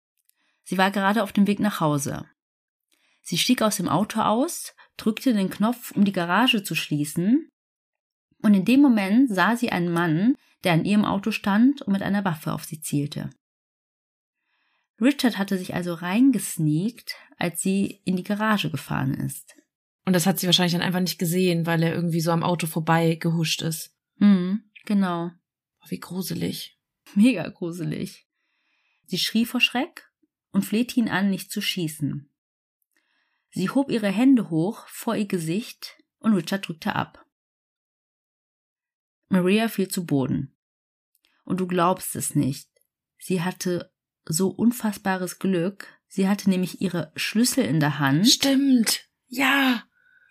Sie 0.65 0.79
war 0.79 0.91
gerade 0.91 1.23
auf 1.23 1.33
dem 1.33 1.47
Weg 1.47 1.61
nach 1.61 1.81
Hause. 1.81 2.27
Sie 3.23 3.39
stieg 3.39 3.63
aus 3.63 3.77
dem 3.77 3.89
Auto 3.89 4.21
aus, 4.21 4.75
drückte 4.97 5.33
den 5.33 5.51
Knopf, 5.51 5.93
um 5.93 6.05
die 6.05 6.13
Garage 6.13 6.63
zu 6.63 6.75
schließen, 6.75 7.49
und 8.45 8.53
in 8.53 8.67
dem 8.67 8.83
Moment 8.83 9.31
sah 9.35 9.57
sie 9.57 9.71
einen 9.71 9.91
Mann, 9.91 10.37
der 10.65 10.75
an 10.75 10.85
ihrem 10.85 11.07
Auto 11.07 11.31
stand 11.31 11.81
und 11.81 11.95
mit 11.95 12.03
einer 12.03 12.27
Waffe 12.27 12.53
auf 12.53 12.65
sie 12.65 12.81
zielte. 12.81 13.31
Richard 15.01 15.39
hatte 15.39 15.57
sich 15.57 15.75
also 15.75 15.95
reingesneakt, 15.95 17.17
als 17.39 17.63
sie 17.63 18.03
in 18.05 18.17
die 18.17 18.23
Garage 18.23 18.71
gefahren 18.71 19.15
ist. 19.15 19.57
Und 20.05 20.13
das 20.13 20.27
hat 20.27 20.39
sie 20.39 20.47
wahrscheinlich 20.47 20.75
dann 20.75 20.83
einfach 20.83 21.01
nicht 21.01 21.19
gesehen, 21.19 21.65
weil 21.65 21.83
er 21.83 21.95
irgendwie 21.95 22.21
so 22.21 22.33
am 22.33 22.43
Auto 22.43 22.67
vorbei 22.67 23.15
gehuscht 23.15 23.63
ist. 23.63 23.95
Hm, 24.19 24.63
genau. 24.85 25.31
Oh, 25.81 25.87
wie 25.89 25.99
gruselig. 25.99 26.79
Mega 27.15 27.49
gruselig. 27.49 28.27
Sie 29.07 29.19
schrie 29.19 29.47
vor 29.47 29.61
Schreck 29.61 30.11
und 30.53 30.67
flehte 30.67 31.01
ihn 31.01 31.09
an, 31.09 31.31
nicht 31.31 31.51
zu 31.51 31.63
schießen. 31.63 32.31
Sie 33.55 33.71
hob 33.71 33.89
ihre 33.89 34.09
Hände 34.09 34.51
hoch 34.51 34.85
vor 34.89 35.15
ihr 35.15 35.27
Gesicht 35.27 36.03
und 36.19 36.35
Richard 36.35 36.67
drückte 36.67 36.97
ab. 36.97 37.25
Maria 39.29 39.69
fiel 39.69 39.87
zu 39.87 40.05
Boden. 40.05 40.57
Und 41.45 41.61
du 41.61 41.69
glaubst 41.69 42.17
es 42.17 42.35
nicht. 42.35 42.69
Sie 43.17 43.43
hatte 43.43 43.93
so 44.25 44.49
unfassbares 44.49 45.39
Glück. 45.39 45.87
Sie 46.09 46.29
hatte 46.29 46.51
nämlich 46.51 46.81
ihre 46.81 47.13
Schlüssel 47.15 47.65
in 47.65 47.79
der 47.79 48.01
Hand. 48.01 48.29
Stimmt. 48.29 49.09
Ja. 49.29 49.85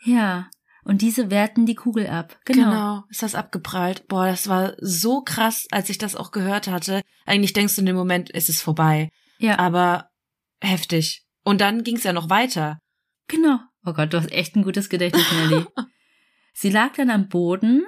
Ja. 0.03 0.49
Und 0.83 1.01
diese 1.01 1.31
wehrten 1.31 1.65
die 1.65 1.75
Kugel 1.75 2.07
ab. 2.07 2.37
Genau. 2.43 2.69
Genau. 2.69 3.03
Ist 3.09 3.23
das 3.23 3.35
abgeprallt? 3.35 4.05
Boah, 4.09 4.25
das 4.25 4.49
war 4.49 4.73
so 4.79 5.21
krass, 5.21 5.65
als 5.71 5.89
ich 5.89 5.97
das 5.97 6.17
auch 6.17 6.31
gehört 6.31 6.67
hatte. 6.67 7.01
Eigentlich 7.25 7.53
denkst 7.53 7.75
du 7.75 7.81
in 7.81 7.85
dem 7.85 7.95
Moment, 7.95 8.35
es 8.35 8.49
ist 8.49 8.61
vorbei. 8.61 9.11
Ja. 9.37 9.59
Aber 9.59 10.09
heftig. 10.59 11.25
Und 11.45 11.61
dann 11.61 11.85
ging 11.85 11.95
es 11.95 12.03
ja 12.03 12.11
noch 12.11 12.29
weiter. 12.29 12.79
Genau. 13.33 13.59
Oh 13.85 13.93
Gott, 13.93 14.13
du 14.13 14.17
hast 14.17 14.31
echt 14.31 14.55
ein 14.55 14.63
gutes 14.63 14.89
Gedächtnis, 14.89 15.31
Nelly. 15.31 15.65
Sie 16.53 16.69
lag 16.69 16.93
dann 16.93 17.09
am 17.09 17.29
Boden 17.29 17.83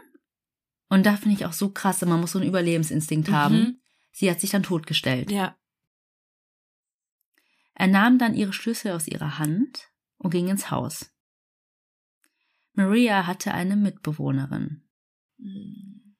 und 0.89 1.05
da 1.05 1.17
finde 1.17 1.36
ich 1.36 1.45
auch 1.45 1.53
so 1.53 1.69
krass, 1.69 2.01
man 2.01 2.19
muss 2.19 2.31
so 2.31 2.39
einen 2.39 2.47
Überlebensinstinkt 2.47 3.29
haben. 3.29 3.58
Mhm. 3.58 3.81
Sie 4.12 4.29
hat 4.29 4.41
sich 4.41 4.49
dann 4.49 4.63
totgestellt. 4.63 5.29
Ja. 5.29 5.55
Er 7.75 7.88
nahm 7.88 8.17
dann 8.17 8.34
ihre 8.34 8.53
Schlüssel 8.53 8.91
aus 8.91 9.08
ihrer 9.08 9.38
Hand 9.38 9.91
und 10.17 10.31
ging 10.31 10.47
ins 10.47 10.71
Haus. 10.71 11.12
Maria 12.73 13.27
hatte 13.27 13.53
eine 13.53 13.75
Mitbewohnerin, 13.75 14.84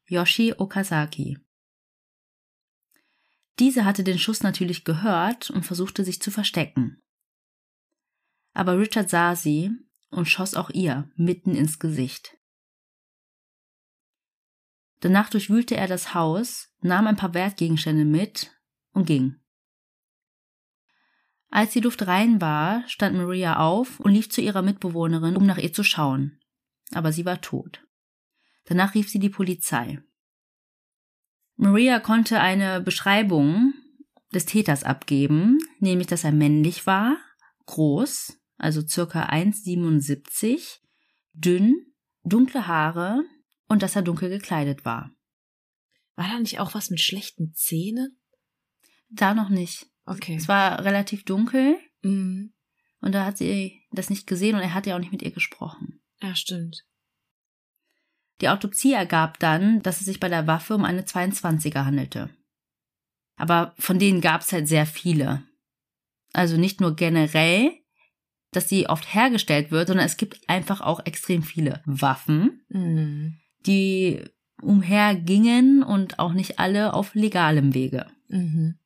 Yoshi 0.06 0.54
Okazaki. 0.58 1.40
Diese 3.60 3.86
hatte 3.86 4.04
den 4.04 4.20
Schuss 4.20 4.44
natürlich 4.44 4.84
gehört 4.84 5.50
und 5.50 5.66
versuchte 5.66 6.04
sich 6.04 6.22
zu 6.22 6.32
verstecken. 6.32 7.02
Aber 8.56 8.80
Richard 8.80 9.10
sah 9.10 9.36
sie 9.36 9.70
und 10.10 10.28
schoss 10.28 10.56
auch 10.56 10.70
ihr 10.70 11.12
mitten 11.18 11.56
ins 11.56 11.78
Gesicht. 11.78 12.38
Danach 15.02 15.30
durchwühlte 15.30 15.76
er 15.76 15.88
das 15.88 16.13
Haus, 16.13 16.74
nahm 16.80 17.06
ein 17.06 17.18
paar 17.18 17.34
Wertgegenstände 17.34 18.06
mit 18.06 18.56
und 18.94 19.06
ging. 19.06 19.36
Als 21.50 21.74
die 21.74 21.82
Luft 21.82 22.08
rein 22.08 22.39
war, 22.41 22.88
stand 22.88 23.15
Maria 23.15 23.60
auf 23.60 24.00
und 24.00 24.13
lief 24.13 24.30
zu 24.30 24.41
ihrer 24.41 24.62
Mitbewohnerin, 24.62 25.36
um 25.36 25.46
nach 25.46 25.58
ihr 25.58 25.74
zu 25.74 25.84
schauen. 25.84 26.39
Aber 26.91 27.12
sie 27.12 27.26
war 27.26 27.41
tot. 27.41 27.86
Danach 28.63 28.96
rief 28.96 29.10
sie 29.10 29.20
die 29.20 29.30
Polizei. 29.30 30.02
Maria 31.58 32.00
konnte 32.00 32.39
eine 32.39 32.80
Beschreibung 32.82 33.74
des 34.34 34.46
Täters 34.46 34.84
abgeben, 34.84 35.60
nämlich 35.80 36.08
dass 36.08 36.24
er 36.24 36.32
männlich 36.32 36.88
war, 36.88 37.18
groß, 37.65 38.38
also 38.58 38.82
circa 38.86 39.30
1,77, 39.30 40.80
dünn, 41.34 41.76
dunkle 42.24 42.68
Haare 42.68 43.24
und 43.68 43.84
dass 43.84 43.96
er 43.96 44.02
dunkel 44.02 44.30
gekleidet 44.30 44.86
war. 44.86 45.12
War 46.15 46.30
da 46.30 46.39
nicht 46.39 46.60
auch 46.60 46.74
was 46.74 46.89
mit 46.89 47.02
schlechten 47.02 47.54
Zähnen? 47.54 48.20
Da 49.10 49.34
noch 49.34 49.50
nicht. 49.50 49.88
Okay. 50.06 50.36
Es 50.36 50.48
war 50.48 50.84
relativ 50.84 51.26
dunkel 51.26 51.78
Mhm. 52.04 52.54
und 53.02 53.13
da 53.13 53.26
hat 53.26 53.38
sie 53.38 53.82
das 53.91 54.10
nicht 54.12 54.28
gesehen 54.28 54.56
und 54.56 54.62
er 54.62 54.74
hat 54.74 54.86
ja 54.86 54.96
auch 54.96 55.00
nicht 55.00 55.12
mit 55.12 55.24
ihr 55.24 55.32
gesprochen. 55.32 56.02
Ja, 56.22 56.36
stimmt. 56.36 56.86
Die 58.41 58.50
Autopsie 58.50 58.94
ergab 58.94 59.39
dann, 59.39 59.82
dass 59.82 60.00
es 60.02 60.06
sich 60.06 60.20
bei 60.20 60.30
der 60.30 60.46
Waffe 60.46 60.76
um 60.76 60.84
eine 60.86 61.04
22er 61.04 61.86
handelte. 61.86 62.30
Aber 63.38 63.74
von 63.80 63.98
denen 63.98 64.22
gab 64.22 64.41
es 64.41 64.52
halt 64.52 64.68
sehr 64.68 64.86
viele. 64.86 65.44
Also 66.34 66.58
nicht 66.58 66.82
nur 66.82 66.96
generell, 66.96 67.72
dass 68.56 68.68
die 68.68 68.88
oft 68.88 69.13
hergestellt 69.13 69.72
wird, 69.72 69.88
sondern 69.88 70.06
es 70.06 70.18
gibt 70.18 70.50
einfach 70.50 70.82
auch 70.82 71.06
extrem 71.06 71.44
viele 71.44 71.82
Waffen, 71.86 72.65
Mhm. 72.70 73.38
die 73.65 74.24
umhergingen 74.62 75.84
und 75.84 76.20
auch 76.20 76.34
nicht 76.34 76.60
alle 76.60 76.94
auf 76.94 77.13
legalem 77.15 77.74
Wege. 77.74 78.08
Mhm. 78.30 78.80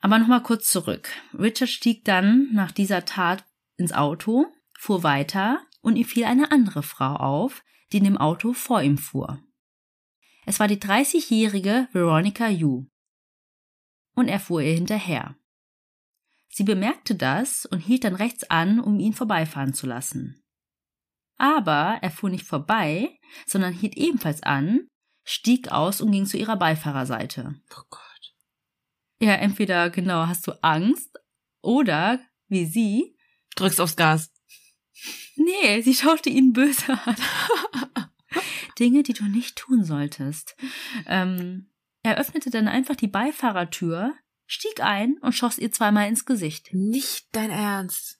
Aber 0.00 0.18
nochmal 0.18 0.42
kurz 0.42 0.70
zurück. 0.70 1.10
Richard 1.38 1.68
stieg 1.68 2.04
dann 2.04 2.48
nach 2.52 2.72
dieser 2.72 3.04
Tat 3.04 3.44
ins 3.76 3.92
Auto, 3.92 4.46
fuhr 4.78 5.02
weiter 5.02 5.60
und 5.82 5.96
ihm 5.96 6.04
fiel 6.06 6.24
eine 6.24 6.50
andere 6.50 6.82
Frau 6.82 7.14
auf, 7.16 7.62
die 7.92 7.98
in 7.98 8.04
dem 8.04 8.16
Auto 8.18 8.52
vor 8.52 8.82
ihm 8.82 8.98
fuhr. 8.98 9.42
Es 10.46 10.58
war 10.58 10.68
die 10.68 10.80
30-jährige 10.80 11.88
Veronica 11.92 12.48
Yu. 12.48 12.86
Und 14.14 14.28
er 14.28 14.40
fuhr 14.40 14.62
ihr 14.62 14.74
hinterher. 14.74 15.36
Sie 16.52 16.64
bemerkte 16.64 17.14
das 17.14 17.64
und 17.64 17.78
hielt 17.78 18.04
dann 18.04 18.16
rechts 18.16 18.44
an, 18.50 18.80
um 18.80 18.98
ihn 18.98 19.12
vorbeifahren 19.12 19.72
zu 19.72 19.86
lassen. 19.86 20.42
Aber 21.38 21.98
er 22.02 22.10
fuhr 22.10 22.28
nicht 22.28 22.44
vorbei, 22.44 23.18
sondern 23.46 23.72
hielt 23.72 23.96
ebenfalls 23.96 24.42
an, 24.42 24.88
stieg 25.24 25.70
aus 25.70 26.00
und 26.00 26.10
ging 26.10 26.26
zu 26.26 26.36
ihrer 26.36 26.56
Beifahrerseite. 26.56 27.54
Oh 27.72 27.82
Gott. 27.88 28.34
Ja, 29.22 29.34
entweder 29.34 29.90
genau 29.90 30.26
hast 30.26 30.46
du 30.46 30.52
Angst 30.62 31.18
oder 31.62 32.20
wie 32.48 32.66
sie, 32.66 33.16
Drückst 33.56 33.80
aufs 33.80 33.96
Gas. 33.96 34.32
nee, 35.36 35.80
sie 35.82 35.94
schaute 35.94 36.30
ihn 36.30 36.52
böse 36.52 36.98
an. 37.04 37.16
Dinge, 38.78 39.02
die 39.02 39.12
du 39.12 39.24
nicht 39.24 39.56
tun 39.56 39.84
solltest. 39.84 40.56
Ähm, 41.06 41.70
er 42.02 42.16
öffnete 42.16 42.50
dann 42.50 42.68
einfach 42.68 42.96
die 42.96 43.08
Beifahrertür, 43.08 44.14
stieg 44.50 44.82
ein 44.82 45.16
und 45.20 45.32
schoss 45.32 45.58
ihr 45.58 45.70
zweimal 45.70 46.08
ins 46.08 46.24
Gesicht. 46.24 46.74
Nicht 46.74 47.28
dein 47.32 47.50
Ernst. 47.50 48.18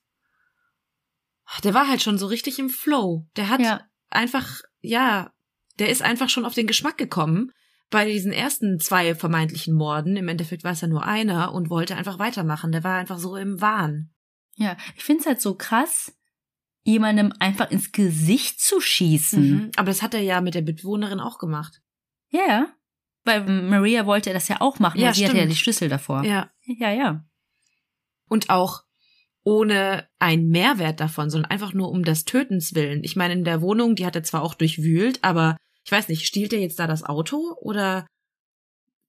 Der 1.64 1.75
war 1.75 1.88
halt 1.88 2.01
schon 2.03 2.19
so 2.19 2.27
richtig 2.27 2.59
im 2.61 2.71
Flow. 2.71 3.27
Der 3.37 3.49
hat 3.49 3.61
Ja. 3.61 3.81
einfach, 4.09 4.62
ja, 4.81 5.33
der 5.81 5.88
ist 5.88 6.03
einfach 6.03 6.29
schon 6.29 6.45
auf 6.45 6.55
den 6.55 6.69
Geschmack 6.69 6.97
gekommen 6.97 7.53
bei 7.90 8.05
diesen 8.05 8.33
ersten 8.33 8.79
zwei 8.79 9.16
vermeintlichen 9.16 9.75
Morden. 9.75 10.16
Im 10.16 10.29
Endeffekt 10.29 10.62
war 10.62 10.73
es 10.73 10.81
ja 10.81 10.87
nur 10.88 11.05
einer 11.05 11.53
und 11.53 11.69
wollte 11.71 11.97
einfach 11.97 12.21
weitermachen. 12.21 12.71
Der 12.71 12.85
war 12.85 12.99
einfach 12.99 13.19
so 13.19 13.35
im 13.35 13.61
Wahn. 13.61 14.11
Ja, 14.55 14.77
ich 14.97 15.03
find's 15.03 15.27
halt 15.27 15.40
so 15.40 15.57
krass, 15.57 16.14
jemandem 16.85 17.33
einfach 17.40 17.71
ins 17.73 17.90
Gesicht 17.90 18.61
zu 18.61 18.81
schießen. 18.81 19.51
Mhm. 19.51 19.71
Aber 19.77 19.87
das 19.87 20.03
hat 20.03 20.14
er 20.14 20.21
ja 20.21 20.40
mit 20.40 20.55
der 20.55 20.62
Mitbewohnerin 20.62 21.19
auch 21.19 21.38
gemacht. 21.38 21.81
Ja, 22.29 22.47
ja. 22.47 22.66
Weil 23.25 23.45
Maria 23.45 24.07
wollte 24.07 24.33
das 24.33 24.49
ja 24.49 24.61
auch 24.61 24.79
machen, 24.79 25.01
Ja, 25.01 25.13
sie 25.13 25.27
hatte 25.27 25.37
ja 25.37 25.47
die 25.47 25.57
Schlüssel 25.57 25.89
davor. 25.89 26.25
Ja. 26.25 26.51
ja. 26.65 26.91
ja. 26.91 27.25
Und 28.29 28.49
auch 28.51 28.85
ohne 29.43 30.09
einen 30.19 30.49
Mehrwert 30.49 31.01
davon, 31.01 31.31
sondern 31.31 31.51
einfach 31.51 31.73
nur 31.73 31.91
um 31.91 32.05
des 32.05 32.25
Tötens 32.25 32.75
willen. 32.75 33.03
Ich 33.05 33.17
meine, 33.17 33.35
in 33.35 33.45
der 33.45 33.63
Wohnung, 33.63 33.95
die 33.95 34.07
hat 34.07 34.17
er 34.17 34.23
zwar 34.23 34.43
auch 34.43 34.55
durchwühlt, 34.55 35.23
aber 35.23 35.57
ich 35.85 35.93
weiß 35.93 36.09
nicht, 36.09 36.27
stiehlt 36.27 36.53
er 36.53 36.61
jetzt 36.61 36.79
da 36.79 36.87
das 36.87 37.05
Auto 37.05 37.57
oder 37.61 38.07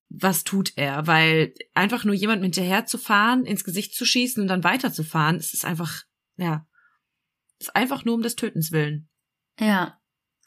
was 0.10 0.44
tut 0.44 0.74
er? 0.76 1.08
Weil 1.08 1.54
einfach 1.74 2.04
nur 2.04 2.16
jemandem 2.16 2.44
hinterher 2.44 2.86
zu 2.86 2.98
fahren, 2.98 3.46
ins 3.46 3.64
Gesicht 3.64 3.96
zu 3.96 4.06
schießen 4.06 4.42
und 4.42 4.48
dann 4.48 4.64
weiterzufahren, 4.64 5.38
es 5.38 5.54
ist 5.54 5.66
einfach, 5.66 6.04
ja, 6.38 6.68
ist 7.60 7.76
einfach 7.76 8.06
nur 8.06 8.16
um 8.16 8.22
des 8.22 8.36
Tötens 8.36 8.72
willen. 8.72 9.10
Ja. 9.60 10.01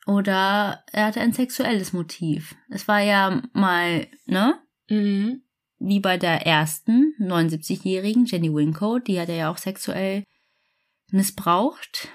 Oder 0.06 0.84
er 0.92 1.06
hatte 1.06 1.20
ein 1.20 1.32
sexuelles 1.32 1.92
Motiv. 1.92 2.54
Es 2.68 2.86
war 2.88 3.00
ja 3.00 3.42
mal, 3.52 4.06
ne? 4.26 4.58
Mhm. 4.88 5.42
Wie 5.78 6.00
bei 6.00 6.18
der 6.18 6.46
ersten 6.46 7.14
79-jährigen 7.18 8.26
Jenny 8.26 8.54
Winco, 8.54 8.98
die 8.98 9.20
hat 9.20 9.28
er 9.28 9.36
ja 9.36 9.50
auch 9.50 9.58
sexuell 9.58 10.24
missbraucht. 11.10 12.08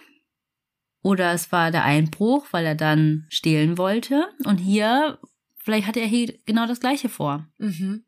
Oder 1.02 1.34
es 1.34 1.52
war 1.52 1.71
der 1.71 1.84
Einbruch, 1.84 2.47
weil 2.52 2.65
er 2.65 2.75
dann 2.75 3.25
stehlen 3.30 3.78
wollte. 3.78 4.28
Und 4.45 4.58
hier, 4.58 5.19
vielleicht 5.58 5.88
hatte 5.88 5.99
er 5.99 6.08
hier 6.08 6.38
genau 6.45 6.67
das 6.67 6.80
gleiche 6.80 7.10
vor. 7.10 7.47
Mhm. 7.58 8.06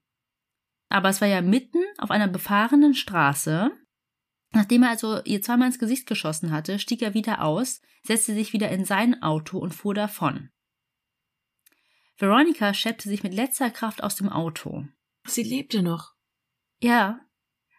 Aber 0.89 1.09
es 1.09 1.21
war 1.21 1.27
ja 1.27 1.41
mitten 1.41 1.79
auf 1.97 2.11
einer 2.11 2.27
befahrenen 2.27 2.93
Straße. 2.93 3.71
Nachdem 4.51 4.83
er 4.83 4.89
also 4.89 5.21
ihr 5.23 5.41
zweimal 5.41 5.67
ins 5.67 5.79
Gesicht 5.79 6.07
geschossen 6.07 6.51
hatte, 6.51 6.77
stieg 6.77 7.01
er 7.01 7.13
wieder 7.13 7.43
aus, 7.43 7.81
setzte 8.03 8.33
sich 8.33 8.53
wieder 8.53 8.69
in 8.69 8.85
sein 8.85 9.21
Auto 9.23 9.57
und 9.57 9.73
fuhr 9.73 9.93
davon. 9.93 10.49
Veronica 12.17 12.73
schleppte 12.73 13.09
sich 13.09 13.23
mit 13.23 13.33
letzter 13.33 13.71
Kraft 13.71 14.03
aus 14.03 14.15
dem 14.15 14.29
Auto. 14.29 14.85
Sie 15.25 15.43
lebte 15.43 15.81
noch. 15.81 16.13
Ja. 16.81 17.21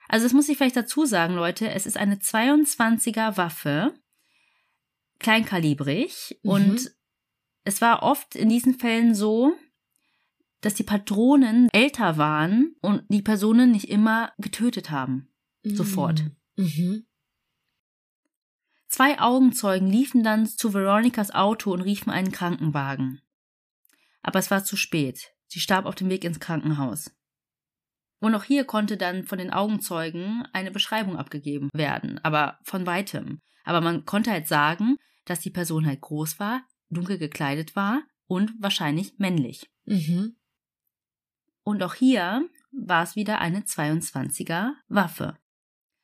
Also 0.08 0.24
das 0.24 0.32
muss 0.32 0.48
ich 0.48 0.56
vielleicht 0.56 0.76
dazu 0.76 1.04
sagen, 1.04 1.35
Leute. 1.35 1.70
Es 1.70 1.87
ist 1.87 1.96
eine 1.96 2.16
22er 2.16 3.37
Waffe, 3.37 3.94
kleinkalibrig. 5.18 6.40
Mhm. 6.42 6.50
Und 6.50 6.96
es 7.64 7.80
war 7.80 8.02
oft 8.02 8.35
in 8.35 8.48
diesen 8.48 8.78
Fällen 8.78 9.14
so, 9.14 9.54
dass 10.61 10.74
die 10.74 10.85
Patronen 10.85 11.68
älter 11.72 12.16
waren 12.16 12.74
und 12.80 13.04
die 13.08 13.22
Personen 13.22 13.70
nicht 13.70 13.90
immer 13.90 14.32
getötet 14.38 14.90
haben. 14.90 15.28
Sofort. 15.64 16.24
Mhm. 16.24 16.37
Zwei 18.88 19.18
Augenzeugen 19.18 19.88
liefen 19.88 20.22
dann 20.22 20.46
zu 20.46 20.74
Veronicas 20.74 21.30
Auto 21.30 21.72
und 21.72 21.80
riefen 21.80 22.10
einen 22.10 22.30
Krankenwagen. 22.30 23.22
Aber 24.22 24.38
es 24.38 24.50
war 24.50 24.64
zu 24.64 24.76
spät. 24.76 25.32
Sie 25.46 25.60
starb 25.60 25.86
auf 25.86 25.94
dem 25.94 26.08
Weg 26.10 26.24
ins 26.24 26.40
Krankenhaus. 26.40 27.10
Und 28.20 28.34
auch 28.34 28.44
hier 28.44 28.64
konnte 28.64 28.96
dann 28.96 29.24
von 29.24 29.38
den 29.38 29.52
Augenzeugen 29.52 30.46
eine 30.52 30.70
Beschreibung 30.70 31.16
abgegeben 31.16 31.70
werden, 31.72 32.20
aber 32.22 32.58
von 32.62 32.86
weitem. 32.86 33.40
Aber 33.64 33.80
man 33.80 34.04
konnte 34.04 34.30
halt 34.30 34.46
sagen, 34.46 34.96
dass 35.24 35.40
die 35.40 35.50
Person 35.50 35.86
halt 35.86 36.00
groß 36.00 36.38
war, 36.38 36.62
dunkel 36.88 37.18
gekleidet 37.18 37.74
war 37.74 38.02
und 38.26 38.52
wahrscheinlich 38.60 39.18
männlich. 39.18 39.70
Mhm. 39.84 40.36
Und 41.64 41.82
auch 41.82 41.94
hier 41.94 42.48
war 42.70 43.02
es 43.02 43.16
wieder 43.16 43.40
eine 43.40 43.60
22er 43.60 44.72
Waffe. 44.88 45.36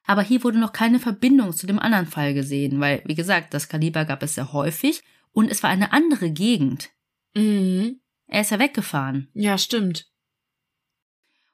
Aber 0.08 0.22
hier 0.22 0.42
wurde 0.42 0.58
noch 0.58 0.72
keine 0.72 1.00
Verbindung 1.00 1.52
zu 1.52 1.66
dem 1.66 1.78
anderen 1.78 2.06
Fall 2.06 2.32
gesehen, 2.32 2.80
weil, 2.80 3.02
wie 3.04 3.14
gesagt, 3.14 3.52
das 3.52 3.68
Kaliber 3.68 4.06
gab 4.06 4.22
es 4.22 4.36
sehr 4.36 4.54
häufig 4.54 5.02
und 5.32 5.50
es 5.50 5.62
war 5.62 5.68
eine 5.68 5.92
andere 5.92 6.30
Gegend. 6.30 6.88
Mhm. 7.34 8.00
Er 8.26 8.40
ist 8.40 8.50
ja 8.50 8.58
weggefahren. 8.58 9.28
Ja, 9.34 9.58
stimmt. 9.58 10.10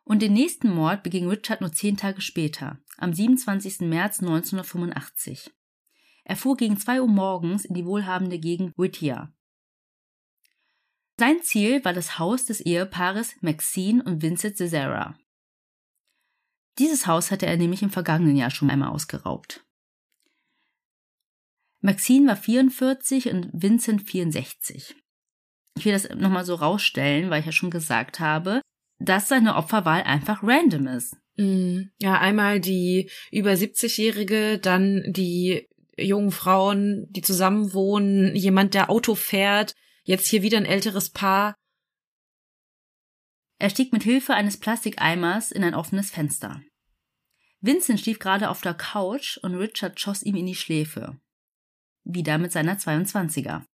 Und 0.04 0.22
den 0.22 0.34
nächsten 0.34 0.70
Mord 0.70 1.02
beging 1.02 1.28
Richard 1.28 1.62
nur 1.62 1.72
zehn 1.72 1.96
Tage 1.96 2.20
später, 2.20 2.78
am 2.96 3.12
27. 3.12 3.80
März 3.88 4.20
1985. 4.20 5.50
Er 6.22 6.36
fuhr 6.36 6.56
gegen 6.56 6.78
zwei 6.78 7.00
Uhr 7.00 7.08
morgens 7.08 7.64
in 7.64 7.74
die 7.74 7.84
wohlhabende 7.84 8.38
Gegend 8.38 8.78
Whittier. 8.78 9.34
Sein 11.18 11.42
Ziel 11.42 11.84
war 11.84 11.92
das 11.92 12.20
Haus 12.20 12.44
des 12.44 12.60
Ehepaares 12.60 13.34
Maxine 13.40 14.04
und 14.04 14.22
Vincent 14.22 14.56
Cesara. 14.56 15.18
Dieses 16.78 17.06
Haus 17.06 17.30
hatte 17.30 17.46
er 17.46 17.56
nämlich 17.56 17.82
im 17.82 17.90
vergangenen 17.90 18.36
Jahr 18.36 18.50
schon 18.50 18.70
einmal 18.70 18.90
ausgeraubt. 18.90 19.64
Maxine 21.80 22.28
war 22.28 22.36
44 22.36 23.30
und 23.30 23.50
Vincent 23.52 24.02
64. 24.02 24.96
Ich 25.76 25.84
will 25.84 25.92
das 25.92 26.08
nochmal 26.08 26.44
so 26.44 26.54
rausstellen, 26.54 27.30
weil 27.30 27.40
ich 27.40 27.46
ja 27.46 27.52
schon 27.52 27.70
gesagt 27.70 28.20
habe, 28.20 28.60
dass 28.98 29.28
seine 29.28 29.56
Opferwahl 29.56 30.02
einfach 30.02 30.42
random 30.42 30.86
ist. 30.86 31.16
Mhm. 31.36 31.90
Ja, 32.00 32.18
einmal 32.18 32.60
die 32.60 33.10
über 33.30 33.52
70-Jährige, 33.52 34.58
dann 34.58 35.02
die 35.06 35.68
jungen 35.96 36.30
Frauen, 36.30 37.06
die 37.10 37.22
zusammen 37.22 37.72
wohnen, 37.72 38.34
jemand, 38.34 38.74
der 38.74 38.90
Auto 38.90 39.14
fährt, 39.14 39.74
jetzt 40.04 40.26
hier 40.26 40.42
wieder 40.42 40.58
ein 40.58 40.66
älteres 40.66 41.10
Paar. 41.10 41.54
Er 43.58 43.70
stieg 43.70 43.92
mit 43.92 44.02
Hilfe 44.02 44.34
eines 44.34 44.56
Plastikeimers 44.58 45.52
in 45.52 45.64
ein 45.64 45.74
offenes 45.74 46.10
Fenster. 46.10 46.62
Vincent 47.60 48.00
schlief 48.00 48.18
gerade 48.18 48.50
auf 48.50 48.60
der 48.60 48.74
Couch 48.74 49.38
und 49.38 49.54
Richard 49.54 49.98
schoss 49.98 50.22
ihm 50.22 50.36
in 50.36 50.46
die 50.46 50.54
Schläfe. 50.54 51.18
Wieder 52.04 52.36
mit 52.36 52.52
seiner 52.52 52.76
22er. 52.76 53.64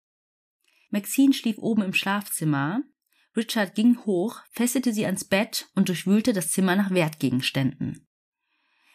Maxine 0.91 1.35
schlief 1.35 1.59
oben 1.59 1.83
im 1.83 1.93
Schlafzimmer. 1.93 2.83
Richard 3.37 3.75
ging 3.75 3.99
hoch, 4.05 4.41
fesselte 4.53 4.93
sie 4.93 5.07
ans 5.07 5.25
Bett 5.25 5.69
und 5.75 5.89
durchwühlte 5.89 6.33
das 6.33 6.51
Zimmer 6.51 6.77
nach 6.77 6.91
Wertgegenständen. 6.91 8.07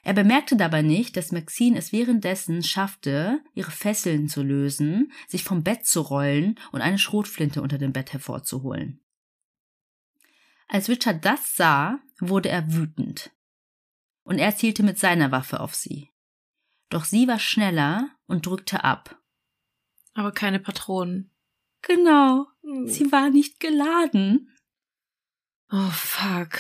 Er 0.04 0.14
bemerkte 0.14 0.56
dabei 0.56 0.82
nicht, 0.82 1.18
dass 1.18 1.32
Maxine 1.32 1.78
es 1.78 1.92
währenddessen 1.92 2.62
schaffte, 2.64 3.42
ihre 3.54 3.72
Fesseln 3.72 4.30
zu 4.30 4.44
lösen, 4.44 5.12
sich 5.28 5.44
vom 5.44 5.64
Bett 5.64 5.86
zu 5.86 6.02
rollen 6.02 6.60
und 6.72 6.82
eine 6.82 7.00
Schrotflinte 7.00 7.62
unter 7.62 7.80
dem 7.80 7.92
Bett 7.92 8.14
hervorzuholen. 8.14 9.02
Als 10.68 10.90
Richard 10.90 11.24
das 11.24 11.56
sah, 11.56 12.00
wurde 12.20 12.50
er 12.50 12.74
wütend. 12.74 13.32
Und 14.24 14.40
er 14.40 14.56
zielte 14.56 14.84
mit 14.84 14.98
seiner 14.98 15.32
Waffe 15.32 15.60
auf 15.60 15.76
sie. 15.76 16.10
Doch 16.90 17.06
sie 17.06 17.28
war 17.28 17.40
schneller 17.40 18.10
und 18.26 18.46
drückte 18.46 18.84
ab. 18.84 19.20
Aber 20.14 20.32
keine 20.32 20.60
Patronen. 20.60 21.32
Genau. 21.82 22.48
Sie 22.86 23.12
war 23.12 23.30
nicht 23.30 23.60
geladen. 23.60 24.52
Oh, 25.72 25.90
fuck. 25.92 26.60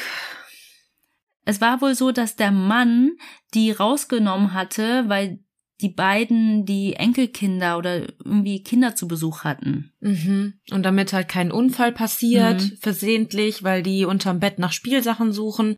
Es 1.45 1.61
war 1.61 1.81
wohl 1.81 1.95
so, 1.95 2.11
dass 2.11 2.35
der 2.35 2.51
Mann 2.51 3.17
die 3.53 3.71
rausgenommen 3.71 4.53
hatte, 4.53 5.07
weil 5.07 5.44
die 5.81 5.89
beiden 5.89 6.65
die 6.65 6.93
Enkelkinder 6.93 7.77
oder 7.77 8.07
irgendwie 8.23 8.63
Kinder 8.63 8.95
zu 8.95 9.07
Besuch 9.07 9.43
hatten. 9.43 9.91
Mhm. 9.99 10.59
Und 10.71 10.83
damit 10.83 11.11
halt 11.11 11.27
kein 11.27 11.51
Unfall 11.51 11.91
passiert, 11.91 12.61
mhm. 12.61 12.77
versehentlich, 12.77 13.63
weil 13.63 13.83
die 13.83 14.05
unterm 14.05 14.39
Bett 14.39 14.57
nach 14.57 14.71
Spielsachen 14.71 15.33
suchen. 15.33 15.75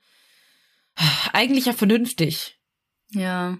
Eigentlich 1.33 1.65
ja 1.65 1.73
vernünftig. 1.73 2.59
Ja. 3.09 3.57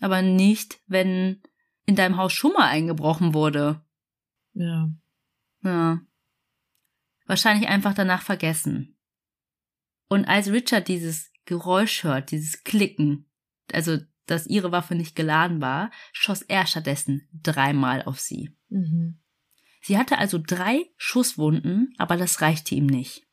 Aber 0.00 0.22
nicht, 0.22 0.80
wenn 0.86 1.42
in 1.86 1.96
deinem 1.96 2.16
Haus 2.16 2.32
schon 2.32 2.52
mal 2.52 2.68
eingebrochen 2.68 3.34
wurde. 3.34 3.80
Ja. 4.54 4.90
Ja. 5.62 6.00
Wahrscheinlich 7.26 7.68
einfach 7.68 7.94
danach 7.94 8.22
vergessen. 8.22 8.96
Und 10.08 10.24
als 10.24 10.50
Richard 10.50 10.88
dieses 10.88 11.30
Geräusch 11.44 12.02
hört, 12.02 12.30
dieses 12.30 12.64
Klicken, 12.64 13.26
also 13.72 13.98
dass 14.30 14.46
ihre 14.46 14.72
Waffe 14.72 14.94
nicht 14.94 15.16
geladen 15.16 15.60
war, 15.60 15.90
schoss 16.12 16.42
er 16.42 16.66
stattdessen 16.66 17.28
dreimal 17.32 18.02
auf 18.02 18.20
sie. 18.20 18.56
Mhm. 18.68 19.20
Sie 19.80 19.96
hatte 19.96 20.18
also 20.18 20.38
drei 20.38 20.84
Schusswunden, 20.96 21.94
aber 21.98 22.16
das 22.16 22.40
reichte 22.40 22.74
ihm 22.74 22.86
nicht. 22.86 23.26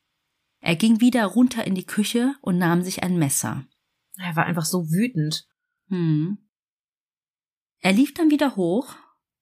Er 0.60 0.76
ging 0.76 1.00
wieder 1.00 1.24
runter 1.26 1.66
in 1.66 1.74
die 1.74 1.86
Küche 1.86 2.34
und 2.40 2.58
nahm 2.58 2.82
sich 2.82 3.02
ein 3.02 3.18
Messer. 3.18 3.66
Er 4.18 4.36
war 4.36 4.46
einfach 4.46 4.64
so 4.64 4.90
wütend. 4.90 5.46
Hm. 5.88 6.38
Er 7.80 7.92
lief 7.92 8.14
dann 8.14 8.30
wieder 8.30 8.56
hoch, 8.56 8.96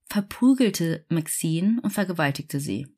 verprügelte 0.07 1.07
Maxine 1.09 1.81
und 1.83 1.91
vergewaltigte 1.91 2.61
sie. 2.61 2.89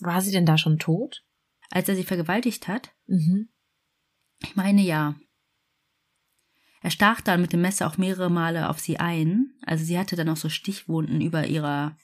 War 0.00 0.22
sie 0.22 0.30
denn 0.30 0.46
da 0.46 0.56
schon 0.56 0.78
tot? 0.78 1.24
Als 1.70 1.88
er 1.88 1.96
sie 1.96 2.04
vergewaltigt 2.04 2.68
hat? 2.68 2.94
Mhm. 3.06 3.50
Ich 4.42 4.56
meine 4.56 4.82
ja. 4.82 5.16
Er 6.80 6.90
stach 6.90 7.20
dann 7.20 7.40
mit 7.40 7.52
dem 7.52 7.60
Messer 7.60 7.86
auch 7.86 7.98
mehrere 7.98 8.30
Male 8.30 8.68
auf 8.68 8.78
sie 8.78 8.98
ein. 8.98 9.54
Also 9.64 9.84
sie 9.84 9.98
hatte 9.98 10.16
dann 10.16 10.28
auch 10.28 10.36
so 10.36 10.48
Stichwunden 10.48 11.20
über 11.20 11.46
ihrer 11.46 11.96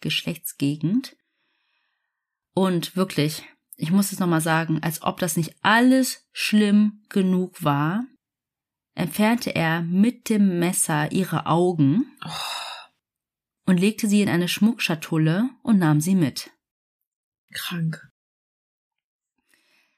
Geschlechtsgegend. 0.00 1.16
Und 2.54 2.96
wirklich, 2.96 3.44
ich 3.76 3.90
muss 3.90 4.12
es 4.12 4.18
nochmal 4.18 4.40
sagen, 4.40 4.82
als 4.82 5.02
ob 5.02 5.18
das 5.18 5.36
nicht 5.36 5.54
alles 5.62 6.28
schlimm 6.32 7.02
genug 7.08 7.62
war, 7.62 8.04
entfernte 8.94 9.54
er 9.54 9.82
mit 9.82 10.28
dem 10.28 10.58
Messer 10.58 11.12
ihre 11.12 11.46
Augen 11.46 12.06
und 13.64 13.80
legte 13.80 14.06
sie 14.06 14.22
in 14.22 14.28
eine 14.28 14.48
Schmuckschatulle 14.48 15.48
und 15.62 15.78
nahm 15.78 16.00
sie 16.00 16.14
mit. 16.14 16.50
Krank. 17.52 18.11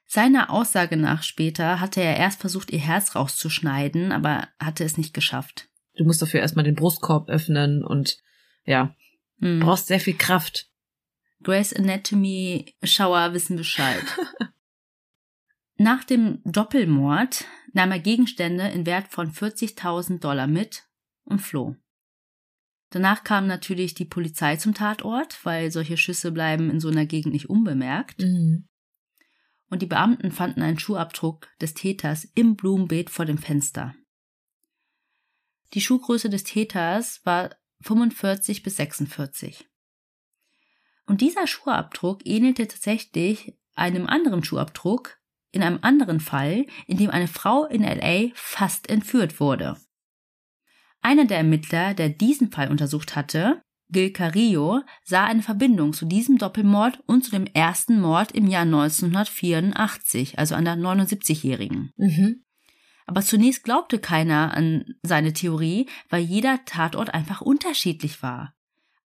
Seiner 0.07 0.51
Aussage 0.51 0.97
nach 0.97 1.23
später 1.23 1.79
hatte 1.79 2.01
er 2.01 2.17
erst 2.17 2.39
versucht, 2.39 2.71
ihr 2.71 2.79
Herz 2.79 3.15
rauszuschneiden, 3.15 4.11
aber 4.11 4.47
hatte 4.59 4.83
es 4.83 4.97
nicht 4.97 5.13
geschafft. 5.13 5.67
Du 5.95 6.03
musst 6.03 6.21
dafür 6.21 6.41
erstmal 6.41 6.65
den 6.65 6.75
Brustkorb 6.75 7.29
öffnen 7.29 7.83
und 7.83 8.17
ja, 8.65 8.95
hm. 9.39 9.59
brauchst 9.59 9.87
sehr 9.87 9.99
viel 9.99 10.15
Kraft. 10.15 10.69
Grace 11.41 11.73
Anatomy 11.73 12.75
Schauer 12.83 13.33
wissen 13.33 13.57
Bescheid. 13.57 14.03
Nach 15.77 16.03
dem 16.03 16.41
Doppelmord 16.45 17.45
nahm 17.73 17.91
er 17.91 17.99
Gegenstände 17.99 18.67
in 18.69 18.85
Wert 18.85 19.09
von 19.09 19.31
40.000 19.31 20.19
Dollar 20.19 20.47
mit 20.47 20.83
und 21.25 21.39
floh. 21.39 21.75
Danach 22.91 23.23
kam 23.23 23.47
natürlich 23.47 23.93
die 23.93 24.05
Polizei 24.05 24.55
zum 24.55 24.73
Tatort, 24.73 25.43
weil 25.43 25.71
solche 25.71 25.97
Schüsse 25.97 26.31
bleiben 26.31 26.69
in 26.69 26.79
so 26.79 26.87
einer 26.87 27.05
Gegend 27.05 27.33
nicht 27.33 27.49
unbemerkt. 27.49 28.21
Mhm 28.21 28.67
und 29.69 29.81
die 29.81 29.87
Beamten 29.87 30.31
fanden 30.31 30.61
einen 30.61 30.79
Schuhabdruck 30.79 31.47
des 31.59 31.73
Täters 31.73 32.27
im 32.35 32.55
Blumenbeet 32.55 33.09
vor 33.09 33.25
dem 33.25 33.37
Fenster. 33.37 33.95
Die 35.73 35.81
Schuhgröße 35.81 36.29
des 36.29 36.43
Täters 36.43 37.21
war 37.25 37.55
45 37.81 38.63
bis 38.63 38.77
46. 38.77 39.67
Und 41.05 41.21
dieser 41.21 41.47
Schuhabdruck 41.47 42.25
ähnelte 42.25 42.67
tatsächlich 42.67 43.57
einem 43.75 44.07
anderen 44.07 44.43
Schuhabdruck 44.43 45.17
in 45.51 45.63
einem 45.63 45.79
anderen 45.81 46.19
Fall, 46.19 46.65
in 46.87 46.97
dem 46.97 47.09
eine 47.09 47.27
Frau 47.27 47.65
in 47.65 47.83
LA 47.83 48.31
fast 48.33 48.89
entführt 48.89 49.39
wurde. 49.39 49.77
Einer 51.01 51.25
der 51.25 51.37
Ermittler, 51.37 51.93
der 51.93 52.09
diesen 52.09 52.51
Fall 52.51 52.69
untersucht 52.69 53.15
hatte, 53.15 53.61
Gil 53.89 54.11
Carillo 54.11 54.81
sah 55.03 55.25
eine 55.25 55.41
Verbindung 55.41 55.93
zu 55.93 56.05
diesem 56.05 56.37
Doppelmord 56.37 56.99
und 57.05 57.23
zu 57.23 57.31
dem 57.31 57.45
ersten 57.45 57.99
Mord 57.99 58.31
im 58.31 58.47
Jahr 58.47 58.63
1984, 58.63 60.39
also 60.39 60.55
an 60.55 60.65
der 60.65 60.75
79-Jährigen. 60.75 61.91
Mhm. 61.97 62.43
Aber 63.05 63.21
zunächst 63.21 63.63
glaubte 63.63 63.99
keiner 63.99 64.55
an 64.55 64.85
seine 65.03 65.33
Theorie, 65.33 65.87
weil 66.09 66.23
jeder 66.23 66.65
Tatort 66.65 67.13
einfach 67.13 67.41
unterschiedlich 67.41 68.23
war. 68.23 68.53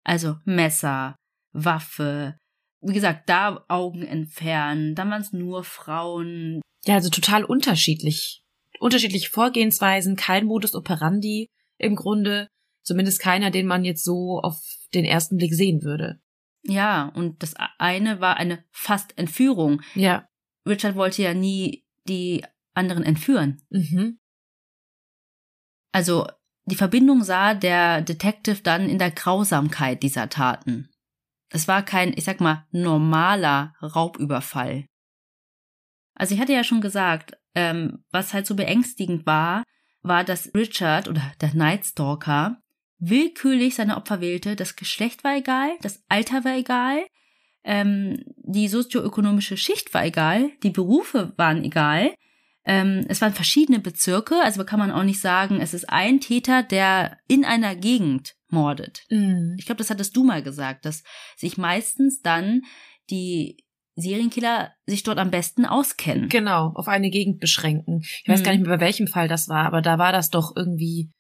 Also 0.03 0.37
Messer, 0.45 1.17
Waffe, 1.53 2.39
wie 2.81 2.95
gesagt, 2.95 3.29
da 3.29 3.65
Augen 3.69 4.03
entfernen, 4.03 4.95
dann 4.95 5.11
waren 5.11 5.21
es 5.21 5.33
nur 5.33 5.65
Frauen. 5.65 6.63
Ja, 6.87 6.95
also 6.95 7.11
total 7.11 7.45
unterschiedlich. 7.45 8.43
Unterschiedliche 8.79 9.29
Vorgehensweisen, 9.29 10.17
kein 10.17 10.47
Modus 10.47 10.75
operandi 10.75 11.49
im 11.77 11.95
Grunde. 11.97 12.49
Zumindest 12.83 13.21
keiner, 13.21 13.51
den 13.51 13.67
man 13.67 13.85
jetzt 13.85 14.05
so 14.05 14.41
auf 14.41 14.61
den 14.95 15.05
ersten 15.05 15.37
Blick 15.37 15.55
sehen 15.55 15.83
würde. 15.83 16.21
Ja, 16.63 17.11
und 17.15 17.43
das 17.43 17.55
eine 17.79 18.21
war 18.21 18.37
eine 18.37 18.65
fast 18.71 19.17
Entführung. 19.19 19.83
Ja. 19.95 20.29
Richard 20.67 20.95
wollte 20.95 21.23
ja 21.23 21.35
nie 21.35 21.87
die 22.09 22.45
anderen 22.75 23.03
entführen. 23.03 23.63
Mhm. 23.71 24.19
Also 25.93 26.27
die 26.67 26.77
Verbindung 26.77 27.25
sah 27.25 27.55
der 27.55 28.03
Detective 28.03 28.63
dann 28.63 28.89
in 28.89 28.99
der 28.99 29.11
Grausamkeit 29.11 30.03
dieser 30.03 30.29
Taten. 30.29 30.89
Es 31.49 31.67
war 31.67 31.83
kein, 31.83 32.13
ich 32.17 32.25
sag 32.25 32.41
mal, 32.41 32.67
normaler 32.71 33.75
Raubüberfall. 33.83 34.87
Also 36.15 36.35
ich 36.35 36.41
hatte 36.41 36.53
ja 36.53 36.63
schon 36.63 36.81
gesagt, 36.81 37.37
ähm, 37.55 38.05
was 38.11 38.33
halt 38.33 38.47
so 38.47 38.55
beängstigend 38.55 39.27
war, 39.27 39.65
war, 40.03 40.23
dass 40.23 40.55
Richard 40.55 41.09
oder 41.09 41.23
der 41.41 41.55
Night 41.55 41.87
Stalker 41.87 42.63
willkürlich 43.01 43.75
seine 43.75 43.97
Opfer 43.97 44.21
wählte. 44.21 44.57
Das 44.57 44.77
Geschlecht 44.77 45.25
war 45.25 45.37
egal, 45.37 45.71
das 45.83 46.05
Alter 46.09 46.45
war 46.45 46.57
egal, 46.57 47.05
ähm, 47.65 48.23
die 48.37 48.69
sozioökonomische 48.69 49.57
Schicht 49.57 49.93
war 49.93 50.05
egal, 50.05 50.51
die 50.63 50.71
Berufe 50.71 51.33
waren 51.37 51.65
egal. 51.65 52.15
Ähm, 52.65 53.07
es 53.09 53.21
waren 53.23 53.33
verschiedene 53.33 53.81
Bezirke, 53.81 54.37
also 54.43 54.65
kann 54.65 54.79
man 54.79 54.91
auch 54.91 55.03
nicht 55.03 55.21
sagen, 55.21 55.61
es 55.61 55.73
ist 55.73 55.89
ein 55.89 56.21
Täter, 56.21 56.63
der 56.63 57.19
in 57.27 57.45
einer 57.45 57.75
Gegend 57.75 58.35
mordet. 58.49 59.03
Mhm. 59.09 59.57
Ich 59.59 59.65
glaube, 59.65 59.79
das 59.79 59.91
hattest 59.91 60.15
du 60.15 60.25
mal 60.25 60.43
gesagt, 60.43 60.85
dass 60.85 61.03
sich 61.37 61.57
meistens 61.57 62.21
dann 62.21 62.63
die 63.09 63.65
Serienkiller 63.97 64.73
sich 64.87 65.03
dort 65.03 65.19
am 65.19 65.31
besten 65.31 65.65
auskennen. 65.65 66.29
Genau, 66.29 66.73
auf 66.75 66.89
eine 66.89 67.11
Gegend 67.11 67.41
beschränken. 67.41 68.01
Ich 68.03 68.29
weiß 68.29 68.41
mhm. 68.41 68.45
gar 68.45 68.53
nicht 68.53 68.67
mehr, 68.67 68.77
bei 68.77 68.85
welchem 68.85 69.07
Fall 69.07 69.29
das 69.29 69.49
war, 69.49 69.65
aber 69.65 69.83
da 69.83 69.99
war 69.99 70.13
das 70.13 70.31
doch 70.31 70.55
irgendwie 70.55 71.11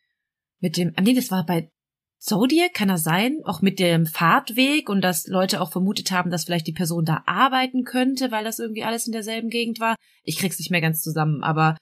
mit 0.61 0.77
dem, 0.77 0.95
nee, 1.01 1.15
das 1.15 1.31
war 1.31 1.45
bei 1.45 1.71
Zodiac, 2.19 2.75
kann 2.75 2.89
das 2.89 3.03
sein? 3.03 3.39
Auch 3.45 3.63
mit 3.63 3.79
dem 3.79 4.05
Fahrtweg 4.05 4.91
und 4.91 5.01
dass 5.01 5.27
Leute 5.27 5.61
auch 5.61 5.73
vermutet 5.73 6.11
haben, 6.11 6.31
dass 6.31 6.45
vielleicht 6.45 6.67
die 6.67 6.73
Person 6.73 7.07
da 7.07 7.23
arbeiten 7.25 7.85
könnte, 7.85 8.31
weil 8.31 8.45
das 8.45 8.59
irgendwie 8.59 8.85
alles 8.85 9.07
in 9.07 9.13
derselben 9.13 9.49
Gegend 9.49 9.81
war. 9.81 9.97
Ich 10.23 10.37
krieg's 10.37 10.59
nicht 10.59 10.71
mehr 10.71 10.83
ganz 10.83 11.03
zusammen, 11.03 11.43
aber. 11.43 11.77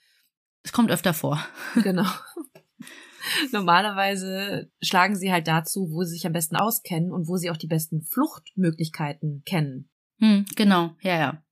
Es 0.62 0.72
kommt 0.72 0.90
öfter 0.90 1.12
vor. 1.12 1.44
Genau. 1.82 2.06
Normalerweise 3.52 4.70
schlagen 4.80 5.16
sie 5.16 5.32
halt 5.32 5.48
dazu, 5.48 5.88
wo 5.90 6.04
sie 6.04 6.12
sich 6.12 6.26
am 6.26 6.32
besten 6.32 6.56
auskennen 6.56 7.12
und 7.12 7.26
wo 7.28 7.36
sie 7.36 7.50
auch 7.50 7.56
die 7.56 7.66
besten 7.66 8.02
Fluchtmöglichkeiten 8.02 9.42
kennen. 9.44 9.90
Hm, 10.20 10.46
genau, 10.56 10.96
ja, 11.02 11.18
ja. 11.18 11.42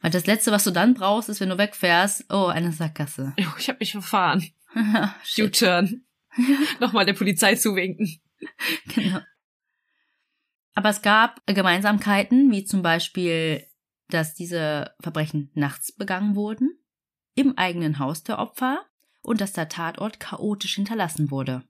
Weil 0.00 0.10
das 0.10 0.26
Letzte, 0.26 0.52
was 0.52 0.64
du 0.64 0.70
dann 0.70 0.92
brauchst, 0.92 1.30
ist, 1.30 1.40
wenn 1.40 1.48
du 1.48 1.56
wegfährst, 1.56 2.26
oh, 2.28 2.46
eine 2.46 2.72
Sackgasse. 2.72 3.32
Ich 3.58 3.68
habe 3.68 3.78
mich 3.80 3.92
verfahren. 3.92 4.44
U-Turn. 5.38 6.03
Nochmal 6.80 7.06
der 7.06 7.14
Polizei 7.14 7.54
zuwinken. 7.54 8.20
Genau. 8.94 9.20
Aber 10.74 10.88
es 10.88 11.02
gab 11.02 11.40
Gemeinsamkeiten, 11.46 12.50
wie 12.50 12.64
zum 12.64 12.82
Beispiel, 12.82 13.64
dass 14.08 14.34
diese 14.34 14.94
Verbrechen 15.00 15.50
nachts 15.54 15.94
begangen 15.94 16.34
wurden, 16.34 16.78
im 17.34 17.56
eigenen 17.56 17.98
Haus 17.98 18.22
der 18.22 18.38
Opfer 18.38 18.84
und 19.22 19.40
dass 19.40 19.52
der 19.52 19.68
Tatort 19.68 20.20
chaotisch 20.20 20.74
hinterlassen 20.74 21.30
wurde. 21.30 21.62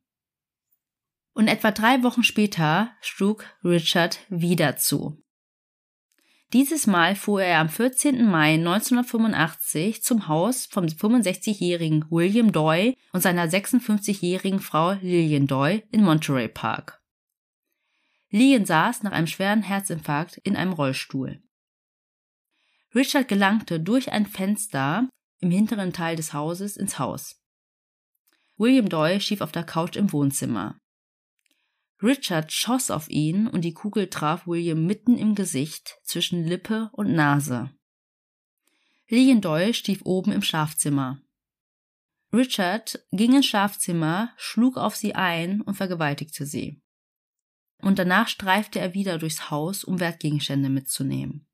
Und 1.34 1.48
etwa 1.48 1.70
drei 1.70 2.02
Wochen 2.02 2.22
später 2.22 2.92
schlug 3.00 3.44
Richard 3.64 4.20
wieder 4.28 4.76
zu. 4.76 5.23
Dieses 6.54 6.86
Mal 6.86 7.16
fuhr 7.16 7.42
er 7.42 7.58
am 7.58 7.68
14. 7.68 8.30
Mai 8.30 8.54
1985 8.54 10.04
zum 10.04 10.28
Haus 10.28 10.66
vom 10.66 10.84
65-jährigen 10.84 12.04
William 12.12 12.52
Doy 12.52 12.96
und 13.12 13.22
seiner 13.22 13.48
56-jährigen 13.48 14.60
Frau 14.60 14.92
Lillian 14.92 15.48
Doy 15.48 15.82
in 15.90 16.04
Monterey 16.04 16.46
Park. 16.46 17.02
Lillian 18.30 18.66
saß 18.66 19.02
nach 19.02 19.10
einem 19.10 19.26
schweren 19.26 19.62
Herzinfarkt 19.62 20.36
in 20.44 20.54
einem 20.54 20.74
Rollstuhl. 20.74 21.42
Richard 22.94 23.26
gelangte 23.26 23.80
durch 23.80 24.12
ein 24.12 24.24
Fenster 24.24 25.08
im 25.40 25.50
hinteren 25.50 25.92
Teil 25.92 26.14
des 26.14 26.34
Hauses 26.34 26.76
ins 26.76 27.00
Haus. 27.00 27.42
William 28.58 28.88
Doy 28.88 29.18
schlief 29.20 29.40
auf 29.40 29.50
der 29.50 29.64
Couch 29.64 29.96
im 29.96 30.12
Wohnzimmer. 30.12 30.78
Richard 32.02 32.52
schoss 32.52 32.90
auf 32.90 33.08
ihn 33.08 33.46
und 33.46 33.62
die 33.62 33.72
Kugel 33.72 34.08
traf 34.08 34.46
William 34.46 34.84
mitten 34.84 35.16
im 35.16 35.34
Gesicht 35.34 35.98
zwischen 36.02 36.44
Lippe 36.44 36.90
und 36.92 37.12
Nase. 37.12 37.70
Lillian 39.08 39.40
Doyle 39.40 39.74
stief 39.74 40.02
oben 40.04 40.32
im 40.32 40.42
Schlafzimmer. 40.42 41.20
Richard 42.32 43.06
ging 43.12 43.34
ins 43.34 43.46
Schlafzimmer, 43.46 44.32
schlug 44.36 44.76
auf 44.76 44.96
sie 44.96 45.14
ein 45.14 45.60
und 45.60 45.74
vergewaltigte 45.74 46.46
sie. 46.46 46.82
Und 47.78 47.98
danach 47.98 48.28
streifte 48.28 48.80
er 48.80 48.94
wieder 48.94 49.18
durchs 49.18 49.50
Haus, 49.50 49.84
um 49.84 50.00
Wertgegenstände 50.00 50.68
mitzunehmen. 50.68 51.46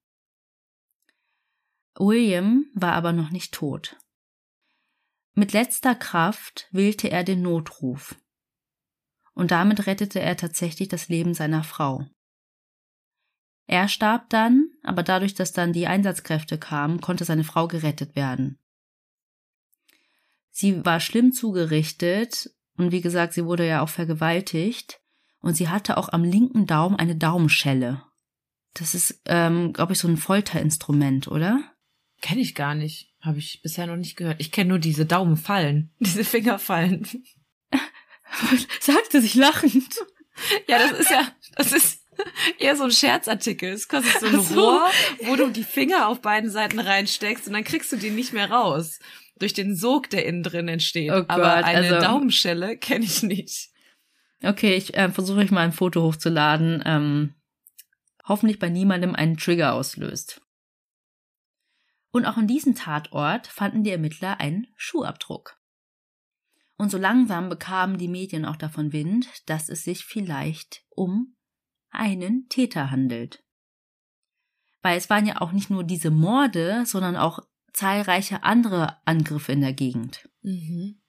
William 1.98 2.70
war 2.74 2.92
aber 2.94 3.12
noch 3.12 3.30
nicht 3.30 3.52
tot. 3.52 3.96
Mit 5.34 5.52
letzter 5.52 5.94
Kraft 5.94 6.68
wählte 6.70 7.10
er 7.10 7.24
den 7.24 7.42
Notruf 7.42 8.16
und 9.34 9.50
damit 9.50 9.86
rettete 9.86 10.20
er 10.20 10.36
tatsächlich 10.36 10.88
das 10.88 11.08
Leben 11.08 11.34
seiner 11.34 11.64
Frau. 11.64 12.06
Er 13.66 13.88
starb 13.88 14.28
dann, 14.30 14.68
aber 14.82 15.02
dadurch, 15.02 15.34
dass 15.34 15.52
dann 15.52 15.72
die 15.72 15.86
Einsatzkräfte 15.86 16.58
kamen, 16.58 17.00
konnte 17.00 17.24
seine 17.24 17.44
Frau 17.44 17.68
gerettet 17.68 18.16
werden. 18.16 18.58
Sie 20.50 20.84
war 20.84 20.98
schlimm 20.98 21.32
zugerichtet 21.32 22.50
und 22.76 22.92
wie 22.92 23.00
gesagt, 23.00 23.32
sie 23.32 23.44
wurde 23.44 23.66
ja 23.66 23.82
auch 23.82 23.88
vergewaltigt 23.88 25.00
und 25.40 25.54
sie 25.54 25.68
hatte 25.68 25.96
auch 25.96 26.08
am 26.08 26.24
linken 26.24 26.66
Daumen 26.66 26.96
eine 26.96 27.16
Daumenschelle. 27.16 28.02
Das 28.74 28.94
ist, 28.94 29.22
ähm, 29.26 29.72
glaube 29.72 29.92
ich, 29.92 29.98
so 29.98 30.08
ein 30.08 30.16
Folterinstrument, 30.16 31.28
oder? 31.28 31.62
Kenne 32.20 32.40
ich 32.40 32.54
gar 32.54 32.74
nicht. 32.74 33.14
Habe 33.20 33.38
ich 33.38 33.62
bisher 33.62 33.86
noch 33.86 33.96
nicht 33.96 34.16
gehört. 34.16 34.40
Ich 34.40 34.52
kenne 34.52 34.70
nur 34.70 34.78
diese 34.78 35.06
Daumenfallen, 35.06 35.92
diese 36.00 36.24
Fingerfallen. 36.24 37.06
sagte 38.80 39.20
sich 39.20 39.34
lachend. 39.34 39.94
Ja, 40.66 40.78
das 40.78 41.00
ist 41.00 41.10
ja, 41.10 41.28
das 41.56 41.72
ist 41.72 42.00
eher 42.58 42.76
so 42.76 42.84
ein 42.84 42.90
Scherzartikel. 42.90 43.72
Es 43.72 43.88
kostet 43.88 44.20
so 44.20 44.26
ein 44.26 44.40
so. 44.40 44.60
Rohr, 44.60 44.90
wo 45.22 45.36
du 45.36 45.50
die 45.50 45.64
Finger 45.64 46.08
auf 46.08 46.20
beiden 46.20 46.50
Seiten 46.50 46.78
reinsteckst 46.78 47.46
und 47.46 47.54
dann 47.54 47.64
kriegst 47.64 47.92
du 47.92 47.96
die 47.96 48.10
nicht 48.10 48.32
mehr 48.32 48.50
raus. 48.50 48.98
Durch 49.38 49.52
den 49.54 49.74
Sog, 49.74 50.10
der 50.10 50.26
innen 50.26 50.42
drin 50.42 50.68
entsteht. 50.68 51.10
Oh 51.10 51.20
Gott, 51.20 51.30
Aber 51.30 51.54
eine 51.54 51.94
also, 51.94 52.06
Daumenschelle 52.06 52.76
kenne 52.76 53.06
ich 53.06 53.22
nicht. 53.22 53.70
Okay, 54.42 54.74
ich 54.74 54.94
äh, 54.94 55.10
versuche 55.10 55.42
ich 55.42 55.50
mal 55.50 55.62
ein 55.62 55.72
Foto 55.72 56.02
hochzuladen. 56.02 56.82
Ähm, 56.84 57.34
hoffentlich 58.26 58.58
bei 58.58 58.68
niemandem 58.68 59.14
einen 59.14 59.36
Trigger 59.36 59.74
auslöst. 59.74 60.42
Und 62.12 62.26
auch 62.26 62.36
an 62.36 62.46
diesem 62.46 62.74
Tatort 62.74 63.46
fanden 63.46 63.84
die 63.84 63.90
Ermittler 63.90 64.40
einen 64.40 64.66
Schuhabdruck. 64.76 65.59
Und 66.80 66.90
so 66.90 66.96
langsam 66.96 67.50
bekamen 67.50 67.98
die 67.98 68.08
Medien 68.08 68.46
auch 68.46 68.56
davon 68.56 68.94
Wind, 68.94 69.28
dass 69.44 69.68
es 69.68 69.84
sich 69.84 70.06
vielleicht 70.06 70.82
um 70.88 71.36
einen 71.90 72.48
Täter 72.48 72.90
handelt. 72.90 73.44
Weil 74.80 74.96
es 74.96 75.10
waren 75.10 75.26
ja 75.26 75.42
auch 75.42 75.52
nicht 75.52 75.68
nur 75.68 75.84
diese 75.84 76.10
Morde, 76.10 76.86
sondern 76.86 77.16
auch 77.16 77.40
zahlreiche 77.74 78.44
andere 78.44 78.96
Angriffe 79.04 79.52
in 79.52 79.60
der 79.60 79.74
Gegend. 79.74 80.26
Mhm. 80.40 81.02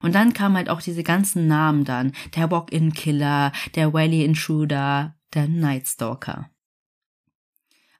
Und 0.00 0.16
dann 0.16 0.32
kamen 0.32 0.56
halt 0.56 0.68
auch 0.68 0.82
diese 0.82 1.04
ganzen 1.04 1.46
Namen 1.46 1.84
dann. 1.84 2.10
Der 2.34 2.50
Walk-In-Killer, 2.50 3.52
der 3.76 3.92
Valley 3.92 4.24
Intruder, 4.24 5.16
der 5.32 5.46
Night 5.46 5.86
Stalker. 5.86 6.50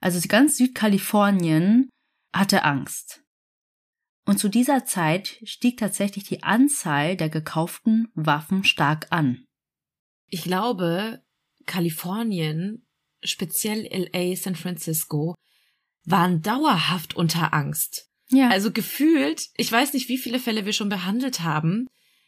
Also 0.01 0.19
ganz 0.27 0.57
Südkalifornien 0.57 1.87
hatte 2.33 2.65
Angst. 2.65 3.23
Und 4.31 4.37
zu 4.37 4.47
dieser 4.47 4.85
Zeit 4.85 5.41
stieg 5.43 5.75
tatsächlich 5.75 6.23
die 6.23 6.41
Anzahl 6.41 7.17
der 7.17 7.27
gekauften 7.27 8.07
Waffen 8.13 8.63
stark 8.63 9.07
an. 9.09 9.43
Ich 10.27 10.43
glaube, 10.43 11.21
Kalifornien, 11.65 12.87
speziell 13.21 13.89
LA, 13.91 14.37
San 14.37 14.55
Francisco, 14.55 15.35
waren 16.05 16.41
dauerhaft 16.41 17.13
unter 17.13 17.53
Angst. 17.53 18.09
Ja. 18.29 18.49
Also 18.49 18.71
gefühlt, 18.71 19.49
ich 19.57 19.69
weiß 19.69 19.91
nicht, 19.91 20.07
wie 20.07 20.17
viele 20.17 20.39
Fälle 20.39 20.65
wir 20.65 20.71
schon 20.71 20.87
behandelt 20.87 21.41
haben, 21.41 21.87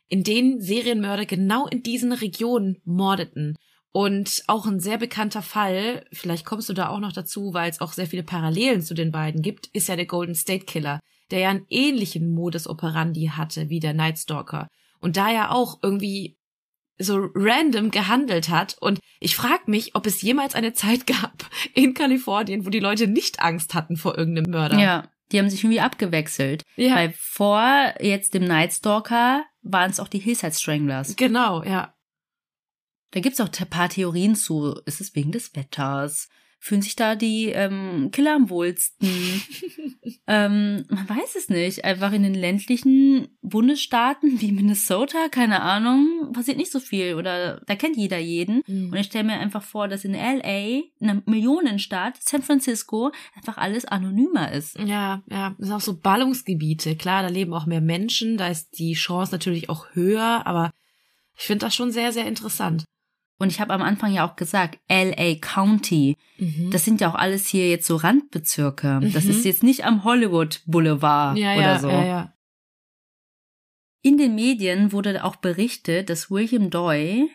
in 0.09 0.25
denen 0.25 0.59
Serienmörder 0.59 1.25
genau 1.25 1.67
in 1.67 1.83
diesen 1.83 2.11
Regionen 2.11 2.81
mordeten. 2.83 3.55
Und 3.93 4.43
auch 4.47 4.65
ein 4.65 4.81
sehr 4.81 4.97
bekannter 4.97 5.41
Fall, 5.41 6.05
vielleicht 6.11 6.43
kommst 6.43 6.67
du 6.67 6.73
da 6.73 6.89
auch 6.89 6.99
noch 6.99 7.13
dazu, 7.13 7.53
weil 7.53 7.69
es 7.69 7.79
auch 7.79 7.93
sehr 7.93 8.07
viele 8.07 8.23
Parallelen 8.23 8.81
zu 8.81 8.93
den 8.93 9.13
beiden 9.13 9.41
gibt, 9.41 9.67
ist 9.67 9.87
ja 9.87 9.95
der 9.95 10.05
Golden 10.05 10.35
State 10.35 10.65
Killer, 10.65 10.99
der 11.33 11.39
ja 11.39 11.49
einen 11.49 11.65
ähnlichen 11.69 12.31
Modus 12.31 12.67
operandi 12.67 13.31
hatte 13.35 13.69
wie 13.69 13.79
der 13.79 13.95
Night 13.95 14.19
Stalker 14.19 14.67
und 14.99 15.17
da 15.17 15.31
ja 15.31 15.49
auch 15.49 15.79
irgendwie 15.81 16.37
so 16.99 17.27
random 17.33 17.89
gehandelt 17.89 18.49
hat. 18.49 18.77
Und 18.79 18.99
ich 19.19 19.35
frage 19.35 19.63
mich, 19.65 19.95
ob 19.95 20.05
es 20.05 20.21
jemals 20.21 20.53
eine 20.53 20.73
Zeit 20.73 21.07
gab 21.07 21.49
in 21.73 21.95
Kalifornien, 21.95 22.67
wo 22.67 22.69
die 22.69 22.79
Leute 22.79 23.07
nicht 23.07 23.39
Angst 23.39 23.73
hatten 23.73 23.97
vor 23.97 24.15
irgendeinem 24.15 24.51
Mörder. 24.51 24.77
Ja, 24.77 25.09
die 25.31 25.39
haben 25.39 25.49
sich 25.49 25.63
irgendwie 25.63 25.81
abgewechselt. 25.81 26.61
Ja. 26.75 26.93
Weil 26.95 27.13
vor 27.17 27.95
jetzt 27.99 28.35
dem 28.35 28.43
Night 28.45 28.71
Stalker 28.71 29.43
waren 29.63 29.89
es 29.89 29.99
auch 29.99 30.07
die 30.07 30.19
Hillside 30.19 30.53
Stranglers. 30.53 31.15
Genau, 31.15 31.63
ja. 31.63 31.95
Da 33.09 33.19
gibt's 33.19 33.41
auch 33.41 33.49
ein 33.49 33.69
paar 33.69 33.89
Theorien 33.89 34.35
zu. 34.35 34.79
Ist 34.85 35.01
es 35.01 35.15
wegen 35.15 35.31
des 35.31 35.55
Wetters? 35.55 36.29
Fühlen 36.63 36.81
sich 36.81 36.95
da 36.95 37.15
die 37.15 37.47
ähm, 37.49 38.09
Killer 38.13 38.35
am 38.35 38.49
wohlsten? 38.49 39.05
ähm, 40.27 40.85
man 40.87 41.09
weiß 41.09 41.35
es 41.37 41.49
nicht. 41.49 41.83
Einfach 41.83 42.13
in 42.13 42.23
den 42.23 42.33
ländlichen 42.33 43.27
Bundesstaaten 43.41 44.39
wie 44.39 44.53
Minnesota, 44.53 45.27
keine 45.29 45.61
Ahnung, 45.61 46.31
passiert 46.31 46.55
nicht 46.55 46.71
so 46.71 46.79
viel 46.79 47.15
oder 47.15 47.59
da 47.67 47.75
kennt 47.75 47.97
jeder 47.97 48.17
jeden. 48.17 48.61
Mhm. 48.65 48.91
Und 48.93 48.97
ich 48.97 49.07
stelle 49.07 49.25
mir 49.25 49.39
einfach 49.39 49.61
vor, 49.61 49.89
dass 49.89 50.05
in 50.05 50.13
LA, 50.13 50.83
einer 51.01 51.21
Millionenstadt, 51.25 52.23
San 52.23 52.43
Francisco, 52.43 53.11
einfach 53.35 53.57
alles 53.57 53.83
anonymer 53.83 54.53
ist. 54.53 54.79
Ja, 54.79 55.21
ja, 55.29 55.55
das 55.57 55.67
sind 55.67 55.75
auch 55.75 55.81
so 55.81 55.99
Ballungsgebiete. 55.99 56.95
Klar, 56.95 57.23
da 57.23 57.27
leben 57.27 57.53
auch 57.53 57.65
mehr 57.65 57.81
Menschen, 57.81 58.37
da 58.37 58.47
ist 58.47 58.79
die 58.79 58.93
Chance 58.93 59.33
natürlich 59.33 59.67
auch 59.67 59.87
höher, 59.91 60.43
aber 60.45 60.71
ich 61.35 61.43
finde 61.43 61.65
das 61.65 61.75
schon 61.75 61.91
sehr, 61.91 62.13
sehr 62.13 62.25
interessant. 62.25 62.85
Und 63.43 63.49
ich 63.49 63.59
habe 63.59 63.73
am 63.73 63.81
Anfang 63.81 64.13
ja 64.13 64.25
auch 64.25 64.37
gesagt, 64.37 64.79
LA 64.89 65.35
County. 65.35 66.15
Mhm. 66.37 66.71
Das 66.71 66.85
sind 66.85 67.01
ja 67.01 67.11
auch 67.11 67.15
alles 67.15 67.45
hier 67.45 67.69
jetzt 67.69 67.85
so 67.85 67.97
Randbezirke. 67.97 69.01
Mhm. 69.01 69.11
Das 69.11 69.25
ist 69.25 69.43
jetzt 69.43 69.63
nicht 69.63 69.83
am 69.83 70.05
Hollywood 70.05 70.61
Boulevard 70.65 71.37
ja, 71.37 71.53
oder 71.55 71.61
ja, 71.61 71.79
so. 71.79 71.89
Ja. 71.89 72.33
In 74.01 74.17
den 74.17 74.33
Medien 74.33 74.93
wurde 74.93 75.25
auch 75.25 75.35
berichtet, 75.35 76.09
dass 76.09 76.31
William 76.31 76.69
Doy 76.69 77.29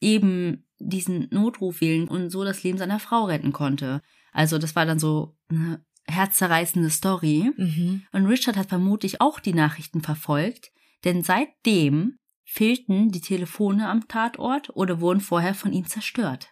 eben 0.00 0.68
diesen 0.78 1.26
Notruf 1.32 1.80
wählen 1.80 2.06
und 2.06 2.30
so 2.30 2.44
das 2.44 2.62
Leben 2.62 2.78
seiner 2.78 3.00
Frau 3.00 3.24
retten 3.24 3.52
konnte. 3.52 4.02
Also 4.32 4.56
das 4.56 4.76
war 4.76 4.86
dann 4.86 5.00
so 5.00 5.36
eine 5.48 5.84
herzzerreißende 6.06 6.90
Story. 6.90 7.50
Mhm. 7.56 8.02
Und 8.12 8.26
Richard 8.26 8.56
hat 8.56 8.68
vermutlich 8.68 9.20
auch 9.20 9.40
die 9.40 9.54
Nachrichten 9.54 10.00
verfolgt, 10.00 10.70
denn 11.02 11.24
seitdem 11.24 12.19
Fehlten 12.52 13.12
die 13.12 13.20
Telefone 13.20 13.88
am 13.88 14.08
Tatort 14.08 14.70
oder 14.70 15.00
wurden 15.00 15.20
vorher 15.20 15.54
von 15.54 15.72
ihm 15.72 15.86
zerstört? 15.86 16.48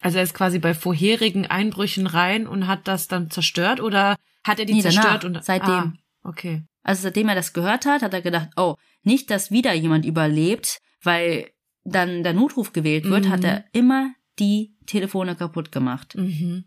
Also 0.00 0.18
er 0.18 0.24
ist 0.24 0.34
quasi 0.34 0.58
bei 0.58 0.74
vorherigen 0.74 1.46
Einbrüchen 1.46 2.08
rein 2.08 2.48
und 2.48 2.66
hat 2.66 2.88
das 2.88 3.06
dann 3.06 3.30
zerstört 3.30 3.80
oder 3.80 4.16
hat 4.42 4.58
er 4.58 4.64
die 4.64 4.74
nee, 4.74 4.82
zerstört 4.82 5.22
danach, 5.22 5.38
und 5.38 5.44
seitdem. 5.44 5.70
Ah, 5.70 5.92
okay. 6.24 6.64
Also 6.82 7.02
seitdem 7.02 7.28
er 7.28 7.36
das 7.36 7.52
gehört 7.52 7.86
hat, 7.86 8.02
hat 8.02 8.12
er 8.12 8.20
gedacht, 8.20 8.48
oh, 8.56 8.74
nicht, 9.04 9.30
dass 9.30 9.52
wieder 9.52 9.72
jemand 9.72 10.04
überlebt, 10.04 10.80
weil 11.02 11.52
dann 11.84 12.24
der 12.24 12.32
Notruf 12.32 12.72
gewählt 12.72 13.04
wird, 13.04 13.26
mhm. 13.26 13.30
hat 13.30 13.44
er 13.44 13.64
immer 13.70 14.12
die 14.40 14.76
Telefone 14.86 15.36
kaputt 15.36 15.70
gemacht. 15.70 16.16
Mhm. 16.16 16.64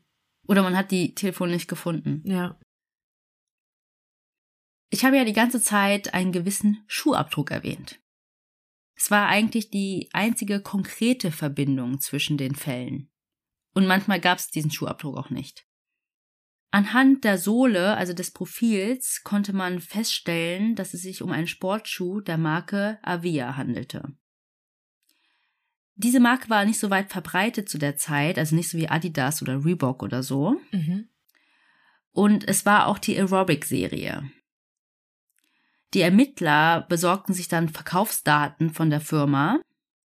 Oder 0.47 0.64
man 0.64 0.78
hat 0.78 0.91
die 0.91 1.14
Telefone 1.14 1.51
nicht 1.51 1.68
gefunden. 1.68 2.22
Ja. 2.24 2.58
Ich 4.91 5.03
habe 5.03 5.18
ja 5.18 5.26
die 5.26 5.34
ganze 5.34 5.62
Zeit 5.62 6.14
einen 6.14 6.32
gewissen 6.32 6.86
Schuhabdruck 6.88 7.51
erwähnt. 7.51 7.99
Es 8.96 9.12
war 9.12 9.28
eigentlich 9.28 9.70
die 9.70 10.10
einzige 10.14 10.62
konkrete 10.62 11.32
Verbindung 11.32 12.00
zwischen 12.00 12.38
den 12.38 12.56
Fällen. 12.56 13.10
Und 13.74 13.88
manchmal 13.88 14.22
gab 14.22 14.38
es 14.38 14.50
diesen 14.50 14.72
Schuhabdruck 14.72 15.18
auch 15.18 15.30
nicht. 15.30 15.68
Anhand 16.72 17.24
der 17.24 17.38
Sohle, 17.38 17.96
also 17.96 18.14
des 18.14 18.32
Profils, 18.32 19.22
konnte 19.24 19.54
man 19.54 19.80
feststellen, 19.80 20.76
dass 20.76 20.93
es 20.93 21.02
sich 21.02 21.22
um 21.22 21.32
einen 21.32 21.48
Sportschuh 21.48 22.22
der 22.22 22.38
Marke 22.38 23.00
Avia 23.02 23.56
handelte. 23.56 24.14
Diese 25.96 26.20
Marke 26.20 26.50
war 26.50 26.66
nicht 26.66 26.80
so 26.80 26.89
weit 26.89 27.12
verbreitet 27.12 27.70
zu 27.70 27.78
der 27.78 27.96
Zeit, 27.96 28.38
also 28.38 28.56
nicht 28.56 28.70
so 28.70 28.78
wie 28.78 28.89
Adidas 28.89 29.41
oder 29.41 29.64
Reebok 29.64 30.04
oder 30.04 30.24
so. 30.24 30.60
Mhm. 30.72 31.08
Und 32.12 32.48
es 32.48 32.66
war 32.66 32.88
auch 32.88 32.98
die 32.98 33.18
Aerobic-Serie. 33.18 34.30
Die 35.94 36.02
Ermittler 36.02 36.86
besorgten 36.90 37.34
sich 37.34 37.48
dann 37.48 37.70
Verkaufsdaten 37.70 38.72
von 38.72 38.90
der 38.90 39.02
Firma 39.02 39.60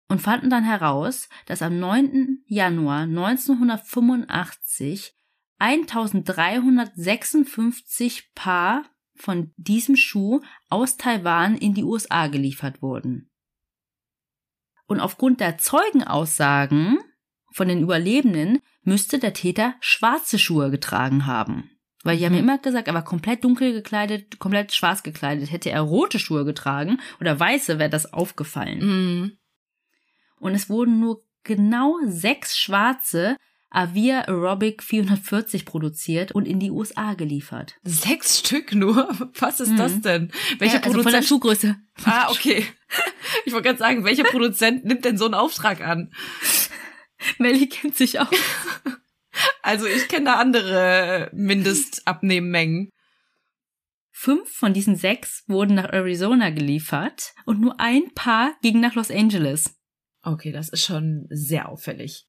und 0.09 0.20
fanden 0.20 0.51
dann 0.51 0.64
heraus, 0.64 1.29
dass 1.47 1.62
am 1.62 1.79
9. 1.79 2.43
Januar 2.47 3.03
1985 3.03 5.14
1356 5.59 8.35
Paar 8.35 8.85
von 9.14 9.55
diesem 9.57 9.97
Schuh 9.97 10.43
aus 10.68 10.99
Taiwan 10.99 11.57
in 11.57 11.72
die 11.74 11.85
USA 11.85 12.27
geliefert 12.27 12.83
wurden. 12.83 13.31
Und 14.87 15.01
aufgrund 15.01 15.41
der 15.41 15.57
Zeugenaussagen 15.59 16.99
von 17.51 17.68
den 17.68 17.81
Überlebenden 17.81 18.61
müsste 18.83 19.18
der 19.18 19.33
Täter 19.33 19.74
schwarze 19.81 20.39
Schuhe 20.39 20.70
getragen 20.70 21.24
haben. 21.27 21.70
Weil 22.07 22.18
die 22.18 22.24
haben 22.24 22.34
ja 22.34 22.38
immer 22.40 22.59
gesagt, 22.59 22.86
er 22.86 22.94
war 22.94 23.02
komplett 23.04 23.42
dunkel 23.42 23.72
gekleidet, 23.72 24.38
komplett 24.38 24.72
schwarz 24.72 25.02
gekleidet. 25.02 25.50
Hätte 25.50 25.70
er 25.70 25.80
rote 25.80 26.18
Schuhe 26.20 26.44
getragen 26.44 27.00
oder 27.20 27.38
weiße, 27.38 27.80
wäre 27.80 27.90
das 27.90 28.12
aufgefallen. 28.12 28.78
Mhm. 28.78 29.32
Und 30.38 30.54
es 30.54 30.68
wurden 30.70 31.00
nur 31.00 31.24
genau 31.42 31.96
sechs 32.07 32.57
schwarze 32.57 33.36
Avia 33.70 34.20
Aerobic 34.20 34.84
440 34.84 35.64
produziert 35.64 36.30
und 36.30 36.46
in 36.46 36.61
die 36.61 36.70
USA 36.70 37.14
geliefert. 37.14 37.74
Sechs 37.82 38.38
Stück 38.38 38.72
nur? 38.72 39.09
Was 39.40 39.59
ist 39.59 39.72
Mhm. 39.72 39.76
das 39.76 40.00
denn? 40.00 40.30
Welcher 40.59 40.76
ja, 40.76 40.80
also 40.82 41.02
von 41.02 41.12
der 41.12 41.18
Produzent? 41.18 41.24
Schuhgröße. 41.26 41.76
ah, 42.04 42.30
okay. 42.30 42.64
Ich 43.44 43.52
wollte 43.52 43.66
gerade 43.66 43.78
sagen, 43.80 44.04
welcher 44.04 44.22
Produzent 44.24 44.84
nimmt 44.84 45.04
denn 45.04 45.18
so 45.18 45.24
einen 45.24 45.34
Auftrag 45.34 45.80
an? 45.80 46.12
Melly 47.38 47.68
kennt 47.68 47.96
sich 47.96 48.20
auch. 48.20 48.30
Also 49.62 49.87
ich 49.87 50.09
kenne 50.09 50.26
da 50.26 50.34
andere 50.37 51.30
Mindestabnehmmengen. 51.32 52.91
Fünf 54.12 54.51
von 54.51 54.72
diesen 54.72 54.97
sechs 54.97 55.45
wurden 55.47 55.74
nach 55.74 55.93
Arizona 55.93 56.51
geliefert 56.51 57.34
und 57.45 57.61
nur 57.61 57.78
ein 57.80 58.14
Paar 58.14 58.55
ging 58.62 58.80
nach 58.80 58.95
Los 58.95 59.11
Angeles. 59.11 59.76
Okay, 60.22 60.53
das 60.53 60.70
ist 60.70 60.84
schon 60.84 61.26
sehr 61.30 61.68
auffällig. 61.68 62.26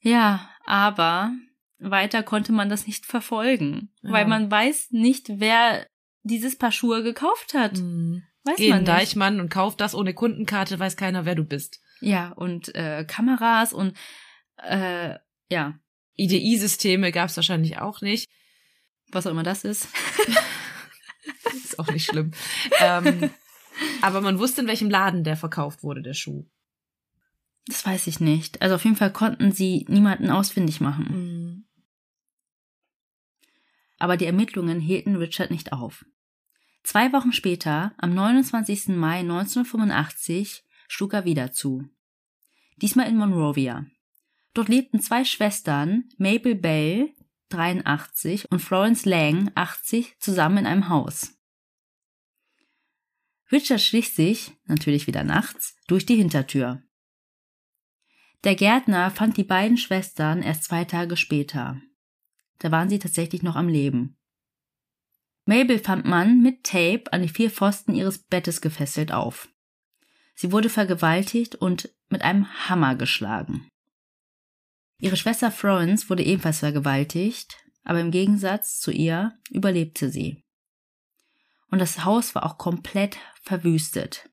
Ja, 0.00 0.50
aber 0.66 1.32
weiter 1.78 2.22
konnte 2.22 2.52
man 2.52 2.68
das 2.68 2.86
nicht 2.86 3.06
verfolgen, 3.06 3.90
Ja. 4.02 4.12
weil 4.12 4.26
man 4.26 4.50
weiß 4.50 4.88
nicht, 4.90 5.28
wer 5.40 5.86
dieses 6.22 6.58
Paar 6.58 6.72
Schuhe 6.72 7.02
gekauft 7.02 7.54
hat. 7.54 7.78
Mhm. 7.78 8.22
Weiß 8.44 8.56
Geh 8.56 8.68
man 8.70 8.80
nicht. 8.80 8.88
Deichmann 8.88 9.40
und 9.40 9.48
kauf 9.50 9.76
das 9.76 9.94
ohne 9.94 10.12
Kundenkarte, 10.14 10.78
weiß 10.78 10.96
keiner, 10.96 11.24
wer 11.24 11.34
du 11.34 11.44
bist. 11.44 11.80
Ja, 12.00 12.32
und 12.32 12.74
äh, 12.74 13.04
Kameras 13.06 13.72
und 13.72 13.96
äh, 14.58 15.14
ja, 15.50 15.78
IDI-Systeme 16.16 17.12
gab's 17.12 17.36
wahrscheinlich 17.36 17.78
auch 17.78 18.00
nicht. 18.00 18.28
was 19.08 19.26
auch 19.26 19.30
immer 19.30 19.42
das 19.42 19.64
ist. 19.64 19.88
Ist 21.54 21.78
auch 21.78 21.90
nicht 21.90 22.06
schlimm. 22.06 22.32
ähm, 22.80 23.30
aber 24.02 24.20
man 24.20 24.38
wusste, 24.38 24.60
in 24.62 24.66
welchem 24.66 24.90
Laden 24.90 25.24
der 25.24 25.36
verkauft 25.36 25.82
wurde, 25.82 26.02
der 26.02 26.14
Schuh. 26.14 26.46
Das 27.66 27.84
weiß 27.84 28.06
ich 28.06 28.20
nicht. 28.20 28.62
Also 28.62 28.74
auf 28.74 28.84
jeden 28.84 28.96
Fall 28.96 29.12
konnten 29.12 29.52
sie 29.52 29.84
niemanden 29.88 30.30
ausfindig 30.30 30.80
machen. 30.80 31.06
Mhm. 31.10 31.64
Aber 33.98 34.16
die 34.16 34.24
Ermittlungen 34.24 34.80
hielten 34.80 35.16
Richard 35.16 35.50
nicht 35.50 35.72
auf. 35.72 36.04
Zwei 36.82 37.12
Wochen 37.12 37.32
später, 37.32 37.92
am 37.98 38.14
29. 38.14 38.88
Mai 38.88 39.20
1985, 39.20 40.64
schlug 40.88 41.12
er 41.12 41.24
wieder 41.24 41.52
zu. 41.52 41.84
Diesmal 42.76 43.08
in 43.08 43.16
Monrovia. 43.16 43.84
Dort 44.54 44.68
lebten 44.68 45.00
zwei 45.00 45.24
Schwestern, 45.24 46.08
Mabel 46.18 46.54
Bell, 46.54 47.14
83, 47.50 48.50
und 48.50 48.60
Florence 48.60 49.04
Lang, 49.04 49.50
80, 49.54 50.16
zusammen 50.18 50.58
in 50.58 50.66
einem 50.66 50.88
Haus. 50.88 51.36
Richard 53.52 53.80
schlich 53.80 54.12
sich, 54.12 54.52
natürlich 54.66 55.06
wieder 55.06 55.24
nachts, 55.24 55.76
durch 55.86 56.06
die 56.06 56.16
Hintertür. 56.16 56.82
Der 58.44 58.54
Gärtner 58.54 59.10
fand 59.10 59.36
die 59.36 59.44
beiden 59.44 59.76
Schwestern 59.76 60.42
erst 60.42 60.64
zwei 60.64 60.84
Tage 60.84 61.16
später. 61.16 61.80
Da 62.58 62.70
waren 62.70 62.88
sie 62.88 62.98
tatsächlich 62.98 63.42
noch 63.42 63.56
am 63.56 63.68
Leben. 63.68 64.16
Mabel 65.46 65.78
fand 65.78 66.06
man 66.06 66.40
mit 66.40 66.64
Tape 66.64 67.12
an 67.12 67.22
die 67.22 67.28
vier 67.28 67.50
Pfosten 67.50 67.94
ihres 67.94 68.18
Bettes 68.18 68.60
gefesselt 68.60 69.12
auf. 69.12 69.48
Sie 70.34 70.52
wurde 70.52 70.70
vergewaltigt 70.70 71.56
und 71.56 71.90
mit 72.08 72.22
einem 72.22 72.46
Hammer 72.68 72.94
geschlagen. 72.94 73.69
Ihre 75.00 75.16
Schwester 75.16 75.50
Florence 75.50 76.10
wurde 76.10 76.22
ebenfalls 76.22 76.60
vergewaltigt, 76.60 77.56
aber 77.84 78.00
im 78.00 78.10
Gegensatz 78.10 78.78
zu 78.78 78.90
ihr 78.90 79.32
überlebte 79.50 80.10
sie. 80.10 80.44
Und 81.70 81.78
das 81.80 82.04
Haus 82.04 82.34
war 82.34 82.44
auch 82.44 82.58
komplett 82.58 83.16
verwüstet. 83.42 84.28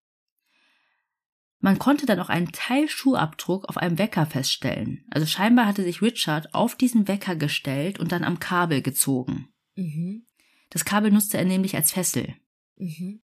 Man 1.60 1.80
konnte 1.80 2.06
dann 2.06 2.20
auch 2.20 2.30
einen 2.30 2.52
Teilschuhabdruck 2.52 3.66
auf 3.68 3.78
einem 3.78 3.98
Wecker 3.98 4.26
feststellen. 4.26 5.06
Also 5.10 5.26
scheinbar 5.26 5.66
hatte 5.66 5.84
sich 5.84 6.02
Richard 6.02 6.54
auf 6.54 6.76
diesen 6.76 7.08
Wecker 7.08 7.36
gestellt 7.36 8.00
und 8.00 8.12
dann 8.12 8.24
am 8.24 8.40
Kabel 8.40 8.82
gezogen. 8.82 9.50
Mhm. 9.76 10.28
Das 10.70 10.86
Kabel 10.86 11.12
nutzte 11.12 11.38
er 11.38 11.46
nämlich 11.46 11.76
als 11.76 11.92
Fessel. 11.92 12.36
Mhm. 12.76 13.22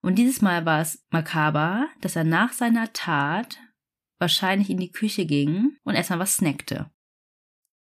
Und 0.00 0.16
dieses 0.16 0.40
Mal 0.40 0.64
war 0.64 0.80
es 0.80 1.06
makaber, 1.10 1.88
dass 2.00 2.16
er 2.16 2.24
nach 2.24 2.52
seiner 2.52 2.92
Tat 2.92 3.58
wahrscheinlich 4.20 4.70
in 4.70 4.78
die 4.78 4.92
Küche 4.92 5.26
ging 5.26 5.76
und 5.82 5.94
erstmal 5.94 6.20
was 6.20 6.34
snackte. 6.34 6.90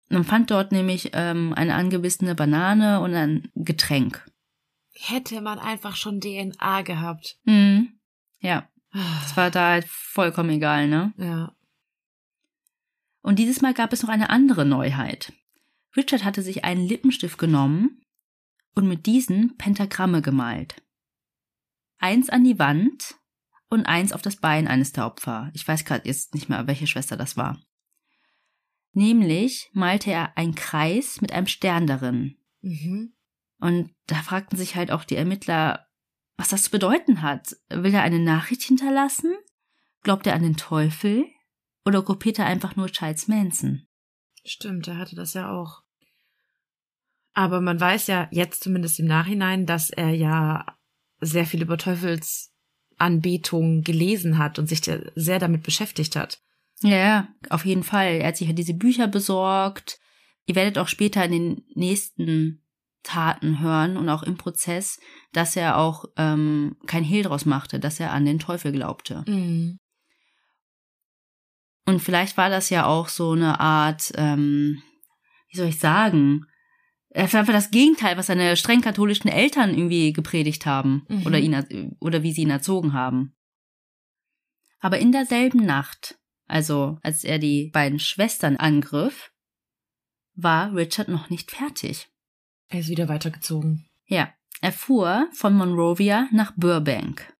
Man 0.08 0.24
fand 0.24 0.50
dort 0.50 0.72
nämlich 0.72 1.10
ähm, 1.12 1.54
eine 1.54 1.74
angebissene 1.74 2.34
Banane 2.34 3.00
und 3.00 3.14
ein 3.14 3.50
Getränk. 3.54 4.28
Hätte 4.92 5.40
man 5.40 5.58
einfach 5.58 5.96
schon 5.96 6.20
DNA 6.20 6.82
gehabt. 6.82 7.38
Mhm. 7.44 7.98
Ja, 8.40 8.68
das 8.92 9.36
war 9.36 9.50
da 9.50 9.70
halt 9.70 9.86
vollkommen 9.86 10.50
egal, 10.50 10.88
ne? 10.88 11.14
Ja. 11.16 11.54
Und 13.22 13.38
dieses 13.38 13.62
Mal 13.62 13.72
gab 13.72 13.92
es 13.92 14.02
noch 14.02 14.10
eine 14.10 14.30
andere 14.30 14.64
Neuheit. 14.64 15.32
Richard 15.96 16.24
hatte 16.24 16.42
sich 16.42 16.64
einen 16.64 16.86
Lippenstift 16.86 17.38
genommen 17.38 18.02
und 18.74 18.88
mit 18.88 19.06
diesen 19.06 19.56
Pentagramme 19.56 20.22
gemalt. 20.22 20.82
Eins 21.98 22.30
an 22.30 22.44
die 22.44 22.58
Wand 22.58 23.14
und 23.72 23.86
eins 23.86 24.12
auf 24.12 24.22
das 24.22 24.36
Bein 24.36 24.68
eines 24.68 24.92
der 24.92 25.06
Opfer. 25.06 25.50
Ich 25.54 25.66
weiß 25.66 25.84
gerade 25.84 26.06
jetzt 26.06 26.34
nicht 26.34 26.48
mehr, 26.48 26.66
welche 26.66 26.86
Schwester 26.86 27.16
das 27.16 27.36
war. 27.36 27.58
Nämlich 28.92 29.70
malte 29.72 30.10
er 30.10 30.36
einen 30.36 30.54
Kreis 30.54 31.22
mit 31.22 31.32
einem 31.32 31.46
Stern 31.46 31.86
darin. 31.86 32.36
Mhm. 32.60 33.14
Und 33.58 33.94
da 34.06 34.16
fragten 34.16 34.58
sich 34.58 34.76
halt 34.76 34.90
auch 34.90 35.04
die 35.04 35.16
Ermittler, 35.16 35.86
was 36.36 36.50
das 36.50 36.64
zu 36.64 36.70
bedeuten 36.70 37.22
hat. 37.22 37.56
Will 37.70 37.94
er 37.94 38.02
eine 38.02 38.18
Nachricht 38.18 38.62
hinterlassen? 38.62 39.34
Glaubt 40.02 40.26
er 40.26 40.34
an 40.34 40.42
den 40.42 40.56
Teufel? 40.58 41.24
Oder 41.86 42.02
kopiert 42.02 42.38
er 42.38 42.46
einfach 42.46 42.76
nur 42.76 42.88
Charles 42.88 43.26
Manson? 43.28 43.86
Stimmt, 44.44 44.86
er 44.88 44.98
hatte 44.98 45.16
das 45.16 45.32
ja 45.32 45.50
auch. 45.50 45.82
Aber 47.32 47.62
man 47.62 47.80
weiß 47.80 48.08
ja 48.08 48.28
jetzt 48.30 48.62
zumindest 48.62 49.00
im 49.00 49.06
Nachhinein, 49.06 49.64
dass 49.64 49.88
er 49.88 50.10
ja 50.10 50.66
sehr 51.20 51.46
viel 51.46 51.62
über 51.62 51.78
Teufelsanbetung 53.02 53.82
gelesen 53.82 54.38
hat 54.38 54.58
und 54.58 54.68
sich 54.68 54.80
sehr 55.14 55.38
damit 55.38 55.62
beschäftigt 55.62 56.16
hat. 56.16 56.40
Ja, 56.80 56.96
ja, 56.96 57.28
auf 57.50 57.64
jeden 57.64 57.84
Fall. 57.84 58.20
Er 58.20 58.28
hat 58.28 58.36
sich 58.36 58.48
ja 58.48 58.54
diese 58.54 58.74
Bücher 58.74 59.08
besorgt. 59.08 60.00
Ihr 60.46 60.56
werdet 60.56 60.78
auch 60.78 60.88
später 60.88 61.24
in 61.24 61.32
den 61.32 61.64
nächsten 61.74 62.62
Taten 63.04 63.60
hören 63.60 63.96
und 63.96 64.08
auch 64.08 64.22
im 64.22 64.36
Prozess, 64.36 65.00
dass 65.32 65.56
er 65.56 65.78
auch 65.78 66.04
ähm, 66.16 66.76
kein 66.86 67.04
Hehl 67.04 67.22
draus 67.22 67.44
machte, 67.44 67.78
dass 67.78 68.00
er 68.00 68.12
an 68.12 68.24
den 68.24 68.38
Teufel 68.38 68.72
glaubte. 68.72 69.24
Mhm. 69.26 69.78
Und 71.84 72.00
vielleicht 72.00 72.36
war 72.36 72.48
das 72.48 72.70
ja 72.70 72.86
auch 72.86 73.08
so 73.08 73.32
eine 73.32 73.58
Art, 73.58 74.12
ähm, 74.14 74.82
wie 75.50 75.56
soll 75.56 75.68
ich 75.68 75.80
sagen, 75.80 76.46
äh, 77.14 77.22
einfach 77.22 77.46
das 77.46 77.70
Gegenteil, 77.70 78.16
was 78.16 78.26
seine 78.26 78.56
streng 78.56 78.80
katholischen 78.80 79.28
Eltern 79.30 79.70
irgendwie 79.70 80.12
gepredigt 80.12 80.66
haben 80.66 81.04
Mhm. 81.08 81.26
oder 81.26 81.38
ihn 81.38 81.96
oder 82.00 82.22
wie 82.22 82.32
sie 82.32 82.42
ihn 82.42 82.50
erzogen 82.50 82.92
haben. 82.92 83.34
Aber 84.80 84.98
in 84.98 85.12
derselben 85.12 85.64
Nacht, 85.64 86.18
also 86.46 86.98
als 87.02 87.24
er 87.24 87.38
die 87.38 87.70
beiden 87.72 87.98
Schwestern 87.98 88.56
angriff, 88.56 89.30
war 90.34 90.74
Richard 90.74 91.08
noch 91.08 91.30
nicht 91.30 91.50
fertig. 91.50 92.08
Er 92.68 92.80
ist 92.80 92.88
wieder 92.88 93.08
weitergezogen. 93.08 93.86
Ja, 94.06 94.32
Er 94.60 94.72
fuhr 94.72 95.28
von 95.32 95.54
Monrovia 95.54 96.28
nach 96.30 96.52
Burbank. 96.56 97.34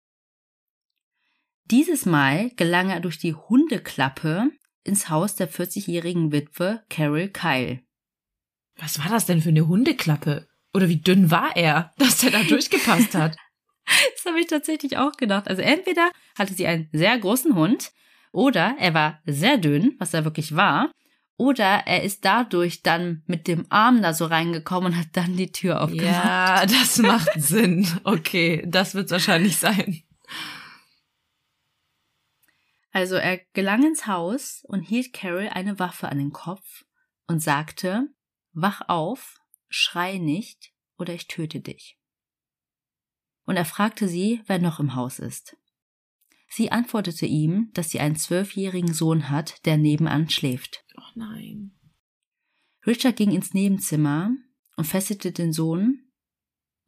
Dieses 1.71 2.05
Mal 2.05 2.51
gelang 2.57 2.91
er 2.91 3.01
durch 3.01 3.17
die 3.19 3.35
Hundeklappe 3.35 4.51
ins 4.85 5.09
Haus 5.09 5.37
der 5.37 5.49
40-jährigen 5.49 6.33
Witwe 6.33 6.83
Carol 6.91 7.29
Kyle. 7.29 7.81
Was 8.83 8.99
war 8.99 9.09
das 9.09 9.27
denn 9.27 9.41
für 9.41 9.51
eine 9.51 9.69
Hundeklappe? 9.69 10.49
Oder 10.75 10.89
wie 10.89 11.01
dünn 11.01 11.31
war 11.31 11.57
er, 11.57 11.93
dass 11.99 12.19
der 12.19 12.33
da 12.33 12.43
durchgepasst 12.43 13.15
hat? 13.15 13.37
Das 14.15 14.27
habe 14.27 14.39
ich 14.39 14.47
tatsächlich 14.47 14.97
auch 14.97 15.13
gedacht. 15.15 15.49
Also 15.49 15.61
entweder 15.61 16.09
hatte 16.39 16.55
sie 16.55 16.69
einen 16.69 16.89
sehr 16.93 17.19
großen 17.19 17.57
Hund 17.57 17.91
oder 18.31 18.77
er 18.79 18.95
war 18.95 19.21
sehr 19.27 19.59
dünn, 19.59 19.97
was 19.99 20.15
er 20.15 20.25
wirklich 20.25 20.55
war, 20.55 20.93
oder 21.37 21.83
er 21.87 22.05
ist 22.05 22.25
dadurch 22.25 22.83
dann 22.83 23.25
mit 23.27 23.49
dem 23.49 23.67
Arm 23.71 24.01
da 24.01 24.15
so 24.15 24.27
reingekommen 24.27 24.93
und 24.93 24.99
hat 24.99 25.09
dann 25.15 25.37
die 25.37 25.51
Tür 25.51 25.83
aufgemacht. 25.83 26.07
Ja, 26.07 26.65
das 26.67 26.99
macht 26.99 27.43
Sinn. 27.43 27.89
Okay, 28.05 28.63
das 28.65 28.95
wird 28.95 29.11
wahrscheinlich 29.11 29.57
sein. 29.57 30.05
Also 32.93 33.17
er 33.17 33.39
gelang 33.53 33.85
ins 33.85 34.07
Haus 34.07 34.63
und 34.69 34.83
hielt 34.83 35.13
Carol 35.13 35.49
eine 35.49 35.81
Waffe 35.81 36.09
an 36.09 36.19
den 36.19 36.31
Kopf 36.31 36.85
und 37.27 37.43
sagte, 37.43 38.07
Wach 38.53 38.83
auf, 38.89 39.41
schrei 39.69 40.19
nicht, 40.19 40.73
oder 40.99 41.15
ich 41.15 41.27
töte 41.27 41.61
dich. 41.61 41.99
Und 43.45 43.57
er 43.57 43.65
fragte 43.65 44.09
sie, 44.09 44.43
wer 44.47 44.59
noch 44.59 44.79
im 44.79 44.95
Haus 44.95 45.19
ist. 45.19 45.57
Sie 46.49 46.71
antwortete 46.71 47.27
ihm, 47.27 47.71
dass 47.73 47.91
sie 47.91 47.99
einen 47.99 48.17
zwölfjährigen 48.17 48.93
Sohn 48.93 49.31
hat, 49.31 49.65
der 49.65 49.79
nebenan 49.79 50.29
schläft. 50.29 50.85
Oh 50.97 51.11
nein. 51.15 51.73
Richard 52.87 53.17
ging 53.17 53.31
ins 53.31 53.55
Nebenzimmer 53.55 54.33
und 54.77 54.85
fesselte 54.85 55.33
den 55.33 55.53
Sohn 55.53 56.13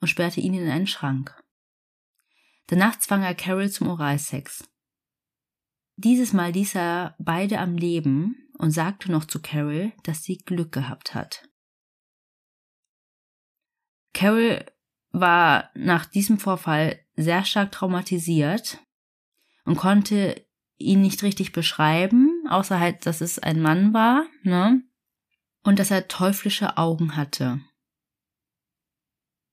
und 0.01 0.09
sperrte 0.09 0.41
ihn 0.41 0.55
in 0.55 0.69
einen 0.69 0.87
Schrank. 0.87 1.35
Danach 2.67 2.99
zwang 2.99 3.23
er 3.23 3.35
Carol 3.35 3.71
zum 3.71 3.89
Oralsex. 3.89 4.69
Dieses 5.97 6.33
Mal 6.33 6.53
ließ 6.53 6.75
er 6.75 7.15
beide 7.19 7.59
am 7.59 7.77
Leben 7.77 8.51
und 8.59 8.71
sagte 8.71 9.11
noch 9.11 9.25
zu 9.25 9.41
Carol, 9.41 9.93
dass 10.03 10.25
sie 10.25 10.39
Glück 10.39 10.73
gehabt 10.73 11.15
hat. 11.15 11.49
Carol 14.15 14.65
war 15.11 15.71
nach 15.75 16.07
diesem 16.07 16.39
Vorfall 16.39 16.99
sehr 17.17 17.45
stark 17.45 17.73
traumatisiert 17.73 18.79
und 19.65 19.77
konnte 19.77 20.45
ihn 20.79 21.03
nicht 21.03 21.23
richtig 21.23 21.53
beschreiben, 21.53 22.45
außer 22.49 22.81
halt, 22.81 23.07
dass 23.07 23.21
es 23.21 23.39
ein 23.39 23.61
Mann 23.61 23.93
war, 23.93 24.27
ne? 24.43 24.83
Und 25.62 25.79
dass 25.79 25.91
er 25.91 26.09
teuflische 26.09 26.77
Augen 26.77 27.17
hatte. 27.17 27.61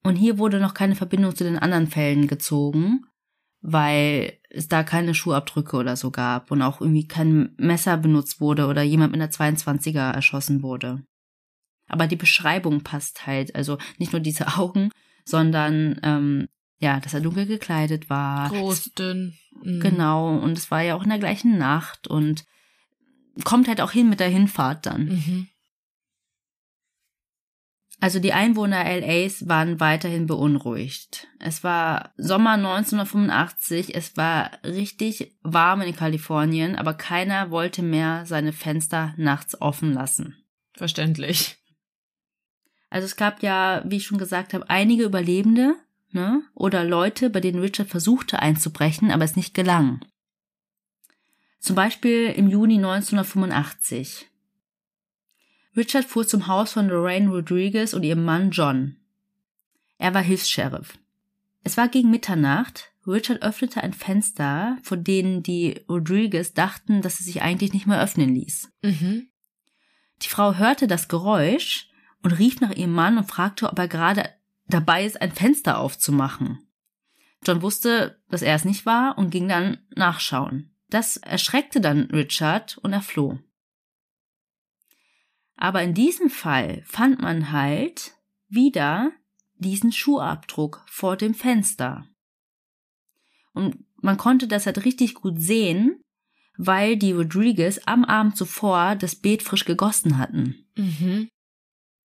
Und 0.03 0.16
hier 0.16 0.38
wurde 0.38 0.59
noch 0.59 0.74
keine 0.74 0.95
Verbindung 0.95 1.36
zu 1.36 1.43
den 1.43 1.59
anderen 1.59 1.88
Fällen 1.88 2.28
gezogen, 2.28 3.05
weil 3.62 4.39
es 4.49 4.68
da 4.68 4.84
keine 4.84 5.14
Schuhabdrücke 5.14 5.78
oder 5.78 5.95
so 5.95 6.12
gab 6.12 6.51
und 6.51 6.62
auch 6.62 6.82
irgendwie 6.82 7.07
kein 7.07 7.53
Messer 7.57 7.97
benutzt 7.97 8.41
wurde 8.41 8.66
oder 8.66 8.82
jemand 8.82 9.12
mit 9.12 9.22
einer 9.22 9.32
22er 9.32 10.12
erschossen 10.12 10.64
wurde. 10.64 11.05
Aber 11.91 12.07
die 12.07 12.15
Beschreibung 12.15 12.83
passt 12.83 13.27
halt, 13.27 13.53
also 13.53 13.77
nicht 13.97 14.13
nur 14.13 14.21
diese 14.21 14.47
Augen, 14.57 14.91
sondern 15.25 15.99
ähm, 16.03 16.47
ja, 16.79 16.99
dass 16.99 17.13
er 17.13 17.19
dunkel 17.21 17.45
gekleidet 17.45 18.09
war. 18.09 18.49
Groß, 18.49 18.93
dünn. 18.93 19.37
Mhm. 19.61 19.81
Genau, 19.81 20.37
und 20.37 20.57
es 20.57 20.71
war 20.71 20.81
ja 20.81 20.95
auch 20.95 21.03
in 21.03 21.09
der 21.09 21.19
gleichen 21.19 21.57
Nacht 21.57 22.07
und 22.07 22.45
kommt 23.43 23.67
halt 23.67 23.81
auch 23.81 23.91
hin 23.91 24.09
mit 24.09 24.21
der 24.21 24.29
Hinfahrt 24.29 24.85
dann. 24.85 25.05
Mhm. 25.05 25.47
Also 27.99 28.19
die 28.19 28.33
Einwohner 28.33 28.83
LAs 28.83 29.47
waren 29.47 29.79
weiterhin 29.79 30.25
beunruhigt. 30.25 31.27
Es 31.39 31.63
war 31.63 32.13
Sommer 32.17 32.53
1985, 32.53 33.93
es 33.93 34.17
war 34.17 34.51
richtig 34.63 35.35
warm 35.43 35.81
in 35.81 35.95
Kalifornien, 35.95 36.77
aber 36.77 36.95
keiner 36.95 37.51
wollte 37.51 37.83
mehr 37.83 38.25
seine 38.25 38.53
Fenster 38.53 39.13
nachts 39.17 39.61
offen 39.61 39.93
lassen. 39.93 40.35
Verständlich. 40.73 41.61
Also 42.91 43.05
es 43.05 43.15
gab 43.15 43.41
ja, 43.41 43.81
wie 43.85 43.97
ich 43.97 44.05
schon 44.05 44.17
gesagt 44.17 44.53
habe, 44.53 44.69
einige 44.69 45.05
Überlebende, 45.05 45.75
ne? 46.11 46.43
Oder 46.53 46.83
Leute, 46.83 47.29
bei 47.29 47.39
denen 47.39 47.61
Richard 47.61 47.87
versuchte 47.87 48.39
einzubrechen, 48.41 49.11
aber 49.11 49.23
es 49.23 49.37
nicht 49.37 49.53
gelang. 49.53 50.01
Zum 51.57 51.75
Beispiel 51.75 52.25
im 52.35 52.49
Juni 52.49 52.75
1985. 52.75 54.27
Richard 55.77 56.03
fuhr 56.03 56.27
zum 56.27 56.47
Haus 56.47 56.73
von 56.73 56.89
Lorraine 56.89 57.29
Rodriguez 57.29 57.93
und 57.93 58.03
ihrem 58.03 58.25
Mann 58.25 58.51
John. 58.51 58.97
Er 59.97 60.13
war 60.13 60.21
Hilfs-Sheriff. 60.21 60.97
Es 61.63 61.77
war 61.77 61.87
gegen 61.87 62.11
Mitternacht. 62.11 62.91
Richard 63.07 63.41
öffnete 63.41 63.81
ein 63.81 63.93
Fenster, 63.93 64.77
von 64.83 65.05
denen 65.05 65.43
die 65.43 65.79
Rodriguez 65.87 66.53
dachten, 66.53 67.01
dass 67.01 67.21
es 67.21 67.25
sich 67.25 67.41
eigentlich 67.41 67.71
nicht 67.71 67.87
mehr 67.87 68.01
öffnen 68.01 68.35
ließ. 68.35 68.69
Mhm. 68.81 69.29
Die 70.23 70.27
Frau 70.27 70.55
hörte 70.55 70.87
das 70.87 71.07
Geräusch 71.07 71.90
und 72.24 72.34
rief 72.34 72.61
nach 72.61 72.72
ihrem 72.72 72.93
Mann 72.93 73.17
und 73.17 73.30
fragte, 73.30 73.69
ob 73.69 73.78
er 73.80 73.88
gerade 73.88 74.30
dabei 74.67 75.05
ist, 75.05 75.22
ein 75.22 75.32
Fenster 75.32 75.80
aufzumachen. 75.80 76.67
John 77.45 77.61
wusste, 77.61 78.22
dass 78.30 78.41
er 78.41 78.55
es 78.55 78.65
nicht 78.65 78.86
war 78.86 79.17
und 79.17 79.32
ging 79.32 79.47
dann 79.47 79.80
nachschauen. 79.95 80.76
Das 80.89 81.17
erschreckte 81.17 81.82
dann 81.82 82.03
Richard 82.11 82.78
und 82.80 82.93
er 82.93 83.01
floh. 83.01 83.39
Aber 85.55 85.82
in 85.82 85.93
diesem 85.93 86.30
Fall 86.30 86.84
fand 86.86 87.22
man 87.22 87.51
halt 87.51 88.13
wieder 88.47 89.11
diesen 89.55 89.91
Schuhabdruck 89.91 90.84
vor 90.88 91.17
dem 91.17 91.34
Fenster. 91.34 92.07
Und 93.53 93.86
man 93.97 94.17
konnte 94.17 94.47
das 94.47 94.65
halt 94.65 94.86
richtig 94.86 95.15
gut 95.15 95.39
sehen, 95.39 96.01
weil 96.57 96.97
die 96.97 97.11
Rodriguez 97.11 97.80
am 97.86 98.03
Abend 98.03 98.38
zuvor 98.38 98.95
das 98.95 99.15
Beet 99.15 99.43
frisch 99.43 99.65
gegossen 99.65 100.17
hatten. 100.17 100.65
Mhm. 100.76 101.30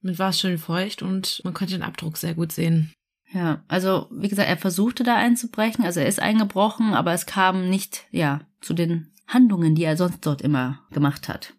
Mit 0.02 0.18
war 0.20 0.30
es 0.30 0.40
schön 0.40 0.58
feucht 0.58 1.02
und 1.02 1.42
man 1.44 1.54
konnte 1.54 1.74
den 1.74 1.84
Abdruck 1.84 2.18
sehr 2.18 2.34
gut 2.34 2.52
sehen. 2.52 2.94
Ja, 3.34 3.64
also 3.68 4.08
wie 4.12 4.28
gesagt, 4.28 4.50
er 4.50 4.58
versuchte 4.58 5.04
da 5.04 5.16
einzubrechen, 5.16 5.86
also 5.86 6.00
er 6.00 6.08
ist 6.08 6.20
eingebrochen, 6.20 6.94
aber 6.94 7.14
es 7.14 7.26
kam 7.26 7.70
nicht, 7.70 8.06
ja, 8.12 8.42
zu 8.60 8.74
den 8.74 9.12
Handlungen, 9.28 9.76
die 9.76 9.84
er 9.84 9.96
sonst 9.96 10.26
dort 10.26 10.42
immer 10.42 10.82
gemacht 10.92 11.30
hat. 11.30 11.54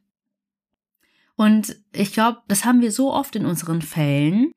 Und 1.34 1.76
ich 1.92 2.12
glaube, 2.12 2.42
das 2.48 2.64
haben 2.64 2.82
wir 2.82 2.92
so 2.92 3.12
oft 3.12 3.34
in 3.36 3.46
unseren 3.46 3.80
Fällen, 3.80 4.52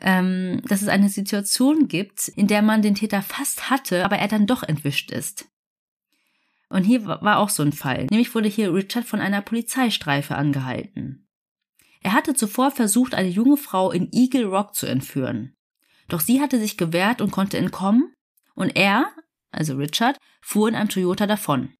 ähm, 0.00 0.62
dass 0.66 0.80
es 0.80 0.88
eine 0.88 1.10
Situation 1.10 1.88
gibt, 1.88 2.28
in 2.28 2.46
der 2.46 2.62
man 2.62 2.80
den 2.80 2.94
Täter 2.94 3.20
fast 3.20 3.68
hatte, 3.68 4.04
aber 4.04 4.16
er 4.16 4.28
dann 4.28 4.46
doch 4.46 4.62
entwischt 4.62 5.10
ist. 5.10 5.48
Und 6.70 6.84
hier 6.84 7.04
war 7.04 7.36
auch 7.36 7.50
so 7.50 7.62
ein 7.62 7.72
Fall. 7.72 8.06
Nämlich 8.06 8.34
wurde 8.34 8.48
hier 8.48 8.72
Richard 8.72 9.04
von 9.04 9.20
einer 9.20 9.42
Polizeistreife 9.42 10.34
angehalten. 10.34 11.28
Er 12.02 12.12
hatte 12.12 12.34
zuvor 12.34 12.70
versucht, 12.70 13.14
eine 13.14 13.28
junge 13.28 13.56
Frau 13.56 13.92
in 13.92 14.10
Eagle 14.12 14.44
Rock 14.44 14.74
zu 14.74 14.86
entführen. 14.86 15.54
Doch 16.08 16.20
sie 16.20 16.40
hatte 16.40 16.58
sich 16.58 16.76
gewehrt 16.76 17.20
und 17.20 17.30
konnte 17.30 17.58
entkommen, 17.58 18.12
und 18.54 18.76
er, 18.76 19.10
also 19.50 19.76
Richard, 19.76 20.18
fuhr 20.40 20.68
in 20.68 20.74
einem 20.74 20.88
Toyota 20.88 21.26
davon. 21.26 21.74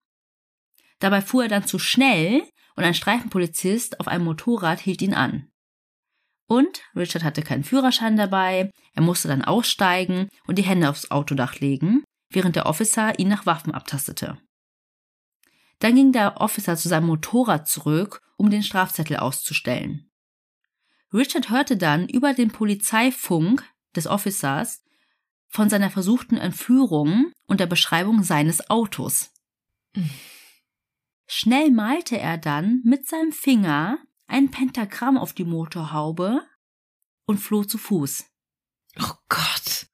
Dabei 1.01 1.20
fuhr 1.20 1.45
er 1.45 1.49
dann 1.49 1.66
zu 1.66 1.79
schnell 1.79 2.43
und 2.77 2.85
ein 2.85 2.95
Streifenpolizist 2.95 4.01
auf 4.01 4.09
einem 4.09 4.25
Motorrad 4.25 4.81
hielt 4.81 5.03
ihn 5.03 5.14
an. 5.14 5.49
Und 6.47 6.83
Richard 6.95 7.25
hatte 7.25 7.43
keinen 7.43 7.64
Führerschein 7.64 8.16
dabei, 8.16 8.70
er 8.95 9.03
musste 9.03 9.29
dann 9.29 9.43
aussteigen 9.43 10.29
und 10.47 10.57
die 10.59 10.64
Hände 10.64 10.89
aufs 10.89 11.11
Autodach 11.11 11.61
legen, 11.61 12.05
während 12.31 12.57
der 12.57 12.66
Officer 12.66 13.18
ihn 13.18 13.29
nach 13.29 13.47
Waffen 13.47 13.75
abtastete. 13.75 14.39
Dann 15.81 15.97
ging 15.97 16.12
der 16.12 16.41
Officer 16.41 16.77
zu 16.77 16.89
seinem 16.89 17.07
Motorrad 17.07 17.66
zurück, 17.66 18.20
um 18.37 18.51
den 18.51 18.62
Strafzettel 18.62 19.16
auszustellen. 19.16 20.12
Richard 21.13 21.51
hörte 21.51 21.77
dann 21.77 22.09
über 22.09 22.35
den 22.35 22.51
Polizeifunk 22.51 23.65
des 23.95 24.07
Officers 24.07 24.83
von 25.49 25.69
seiner 25.69 25.91
versuchten 25.91 26.37
Entführung 26.37 27.33
und 27.47 27.61
der 27.61 27.67
Beschreibung 27.67 28.23
seines 28.23 28.71
Autos. 28.71 29.31
Schnell 31.27 31.71
malte 31.71 32.19
er 32.19 32.39
dann 32.39 32.81
mit 32.85 33.07
seinem 33.07 33.33
Finger 33.33 33.99
ein 34.27 34.51
Pentagramm 34.51 35.19
auf 35.19 35.35
die 35.35 35.45
Motorhaube 35.45 36.43
und 37.27 37.39
floh 37.39 37.65
zu 37.65 37.77
Fuß. 37.77 38.25
Oh 38.99 39.15
Gott. 39.29 39.87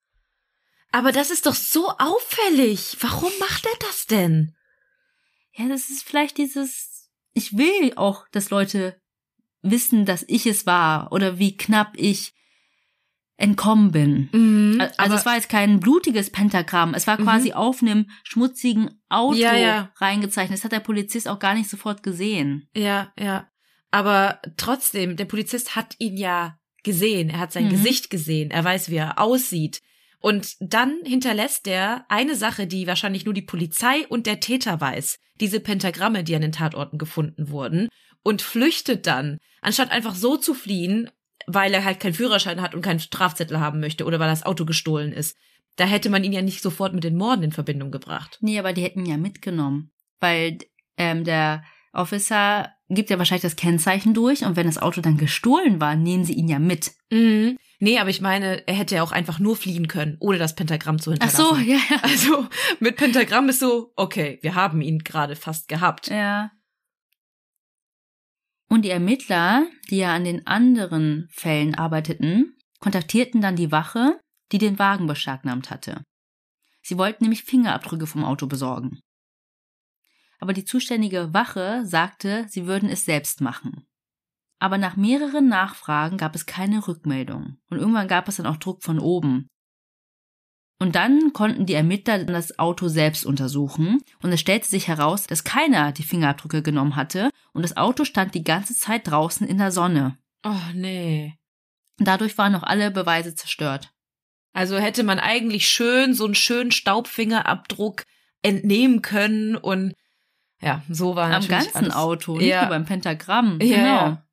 Aber 0.90 1.12
das 1.12 1.30
ist 1.30 1.46
doch 1.46 1.54
so 1.54 1.88
auffällig. 1.98 2.96
Warum 3.00 3.30
macht 3.40 3.66
er 3.66 3.76
das 3.80 4.06
denn? 4.06 4.54
Ja, 5.52 5.68
das 5.68 5.90
ist 5.90 6.04
vielleicht 6.04 6.38
dieses, 6.38 7.10
ich 7.32 7.56
will 7.56 7.92
auch, 7.96 8.28
dass 8.28 8.50
Leute 8.50 9.00
wissen, 9.62 10.04
dass 10.04 10.24
ich 10.28 10.46
es 10.46 10.66
war 10.66 11.12
oder 11.12 11.38
wie 11.38 11.56
knapp 11.56 11.92
ich 11.96 12.34
entkommen 13.36 13.92
bin. 13.92 14.28
Mhm, 14.32 14.82
also 14.96 15.14
es 15.14 15.24
war 15.24 15.36
jetzt 15.36 15.48
kein 15.48 15.78
blutiges 15.78 16.30
Pentagramm, 16.30 16.94
es 16.94 17.06
war 17.06 17.16
quasi 17.16 17.48
mhm. 17.48 17.54
auf 17.54 17.82
einem 17.82 18.10
schmutzigen 18.24 19.00
Auto 19.08 19.38
ja, 19.38 19.56
ja. 19.56 19.92
reingezeichnet. 19.96 20.58
Das 20.58 20.64
hat 20.64 20.72
der 20.72 20.80
Polizist 20.80 21.28
auch 21.28 21.38
gar 21.38 21.54
nicht 21.54 21.70
sofort 21.70 22.02
gesehen. 22.02 22.68
Ja, 22.74 23.12
ja. 23.18 23.48
Aber 23.90 24.40
trotzdem, 24.56 25.16
der 25.16 25.24
Polizist 25.24 25.76
hat 25.76 25.94
ihn 25.98 26.16
ja 26.16 26.58
gesehen, 26.82 27.30
er 27.30 27.38
hat 27.40 27.52
sein 27.52 27.66
Mhm. 27.66 27.70
Gesicht 27.70 28.10
gesehen, 28.10 28.50
er 28.50 28.64
weiß, 28.64 28.90
wie 28.90 28.96
er 28.96 29.20
aussieht. 29.20 29.80
Und 30.20 30.56
dann 30.58 30.98
hinterlässt 31.04 31.68
er 31.68 32.04
eine 32.08 32.34
Sache, 32.34 32.66
die 32.66 32.88
wahrscheinlich 32.88 33.24
nur 33.24 33.34
die 33.34 33.42
Polizei 33.42 34.04
und 34.08 34.26
der 34.26 34.40
Täter 34.40 34.80
weiß. 34.80 35.20
Diese 35.40 35.60
Pentagramme, 35.60 36.24
die 36.24 36.34
an 36.34 36.42
den 36.42 36.52
Tatorten 36.52 36.98
gefunden 36.98 37.50
wurden. 37.50 37.88
Und 38.24 38.42
flüchtet 38.42 39.06
dann, 39.06 39.38
anstatt 39.60 39.90
einfach 39.90 40.14
so 40.14 40.36
zu 40.36 40.54
fliehen, 40.54 41.10
weil 41.46 41.72
er 41.72 41.84
halt 41.84 42.00
keinen 42.00 42.14
Führerschein 42.14 42.60
hat 42.60 42.74
und 42.74 42.82
keinen 42.82 43.00
Strafzettel 43.00 43.60
haben 43.60 43.80
möchte 43.80 44.04
oder 44.04 44.18
weil 44.20 44.28
das 44.28 44.44
Auto 44.44 44.64
gestohlen 44.64 45.12
ist. 45.12 45.36
Da 45.76 45.84
hätte 45.84 46.10
man 46.10 46.24
ihn 46.24 46.32
ja 46.32 46.42
nicht 46.42 46.60
sofort 46.60 46.92
mit 46.92 47.04
den 47.04 47.16
Morden 47.16 47.44
in 47.44 47.52
Verbindung 47.52 47.90
gebracht. 47.90 48.38
Nee, 48.40 48.58
aber 48.58 48.72
die 48.72 48.82
hätten 48.82 49.00
ihn 49.00 49.10
ja 49.10 49.16
mitgenommen. 49.16 49.92
Weil 50.20 50.58
ähm, 50.96 51.24
der 51.24 51.62
Officer 51.92 52.72
gibt 52.88 53.10
ja 53.10 53.18
wahrscheinlich 53.18 53.42
das 53.42 53.56
Kennzeichen 53.56 54.14
durch 54.14 54.44
und 54.44 54.56
wenn 54.56 54.66
das 54.66 54.78
Auto 54.78 55.00
dann 55.00 55.16
gestohlen 55.16 55.80
war, 55.80 55.94
nehmen 55.94 56.24
sie 56.24 56.32
ihn 56.32 56.48
ja 56.48 56.58
mit. 56.58 56.92
Mhm. 57.10 57.56
Nee, 57.80 57.98
aber 57.98 58.10
ich 58.10 58.20
meine, 58.20 58.66
er 58.66 58.74
hätte 58.74 58.96
ja 58.96 59.02
auch 59.02 59.12
einfach 59.12 59.38
nur 59.38 59.56
fliehen 59.56 59.86
können, 59.86 60.16
ohne 60.18 60.38
das 60.38 60.56
Pentagramm 60.56 60.98
zu 60.98 61.10
Ach 61.10 61.14
hinterlassen. 61.14 61.44
so, 61.44 61.56
ja, 61.56 61.78
ja. 61.90 61.98
Also 62.02 62.48
mit 62.80 62.96
Pentagramm 62.96 63.48
ist 63.48 63.60
so, 63.60 63.92
okay, 63.94 64.38
wir 64.42 64.54
haben 64.54 64.80
ihn 64.80 64.98
gerade 65.00 65.36
fast 65.36 65.68
gehabt. 65.68 66.08
Ja. 66.08 66.50
Und 68.68 68.84
die 68.84 68.90
Ermittler, 68.90 69.66
die 69.90 69.98
ja 69.98 70.14
an 70.14 70.24
den 70.24 70.46
anderen 70.46 71.28
Fällen 71.30 71.74
arbeiteten, 71.74 72.56
kontaktierten 72.80 73.40
dann 73.40 73.56
die 73.56 73.72
Wache, 73.72 74.20
die 74.52 74.58
den 74.58 74.78
Wagen 74.78 75.06
beschlagnahmt 75.06 75.70
hatte. 75.70 76.04
Sie 76.82 76.98
wollten 76.98 77.24
nämlich 77.24 77.44
Fingerabdrücke 77.44 78.06
vom 78.06 78.24
Auto 78.24 78.46
besorgen. 78.46 79.00
Aber 80.38 80.52
die 80.52 80.64
zuständige 80.64 81.34
Wache 81.34 81.84
sagte, 81.84 82.46
sie 82.48 82.66
würden 82.66 82.88
es 82.88 83.04
selbst 83.04 83.40
machen. 83.40 83.86
Aber 84.60 84.78
nach 84.78 84.96
mehreren 84.96 85.48
Nachfragen 85.48 86.16
gab 86.16 86.34
es 86.34 86.46
keine 86.46 86.86
Rückmeldung. 86.86 87.58
Und 87.70 87.78
irgendwann 87.78 88.08
gab 88.08 88.28
es 88.28 88.36
dann 88.36 88.46
auch 88.46 88.56
Druck 88.56 88.82
von 88.82 88.98
oben. 88.98 89.48
Und 90.80 90.94
dann 90.94 91.32
konnten 91.32 91.66
die 91.66 91.74
Ermittler 91.74 92.24
das 92.24 92.58
Auto 92.58 92.86
selbst 92.86 93.26
untersuchen 93.26 94.00
und 94.22 94.30
es 94.30 94.38
stellte 94.38 94.68
sich 94.68 94.86
heraus, 94.86 95.26
dass 95.26 95.42
keiner 95.42 95.90
die 95.90 96.04
Fingerabdrücke 96.04 96.62
genommen 96.62 96.94
hatte 96.94 97.30
und 97.58 97.62
das 97.62 97.76
Auto 97.76 98.04
stand 98.04 98.36
die 98.36 98.44
ganze 98.44 98.72
Zeit 98.72 99.08
draußen 99.08 99.44
in 99.44 99.58
der 99.58 99.72
Sonne. 99.72 100.16
Oh 100.44 100.54
nee. 100.74 101.36
Dadurch 101.96 102.38
waren 102.38 102.52
noch 102.52 102.62
alle 102.62 102.92
Beweise 102.92 103.34
zerstört. 103.34 103.92
Also 104.52 104.78
hätte 104.78 105.02
man 105.02 105.18
eigentlich 105.18 105.66
schön 105.66 106.14
so 106.14 106.24
einen 106.24 106.36
schönen 106.36 106.70
Staubfingerabdruck 106.70 108.04
entnehmen 108.42 109.02
können 109.02 109.56
und 109.56 109.92
ja, 110.60 110.84
so 110.88 111.16
war 111.16 111.32
Am 111.34 111.48
ganzen 111.48 111.76
alles. 111.76 111.96
Auto, 111.96 112.36
nicht 112.36 112.46
Ja. 112.46 112.60
nur 112.60 112.68
beim 112.70 112.84
Pentagramm. 112.84 113.58
Ja, 113.60 113.76
genau. 113.76 113.86
ja. 113.86 114.28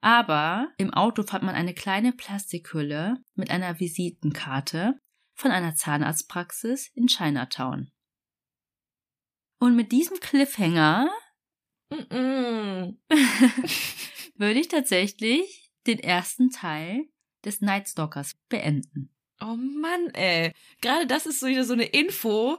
Aber 0.00 0.72
im 0.76 0.92
Auto 0.92 1.22
fand 1.22 1.44
man 1.44 1.54
eine 1.54 1.72
kleine 1.72 2.10
Plastikhülle 2.10 3.18
mit 3.36 3.52
einer 3.52 3.78
Visitenkarte 3.78 4.98
von 5.34 5.52
einer 5.52 5.76
Zahnarztpraxis 5.76 6.90
in 6.94 7.06
Chinatown. 7.06 7.92
Und 9.60 9.76
mit 9.76 9.92
diesem 9.92 10.18
Cliffhanger. 10.18 11.08
würde 14.36 14.60
ich 14.60 14.68
tatsächlich 14.68 15.70
den 15.86 15.98
ersten 15.98 16.50
Teil 16.50 17.04
des 17.44 17.60
Night 17.60 17.88
Stalkers 17.88 18.36
beenden. 18.48 19.10
Oh 19.40 19.56
Mann, 19.56 20.10
ey. 20.14 20.52
Gerade 20.80 21.06
das 21.06 21.26
ist 21.26 21.40
so 21.40 21.46
wieder 21.46 21.64
so 21.64 21.72
eine 21.72 21.84
Info. 21.84 22.58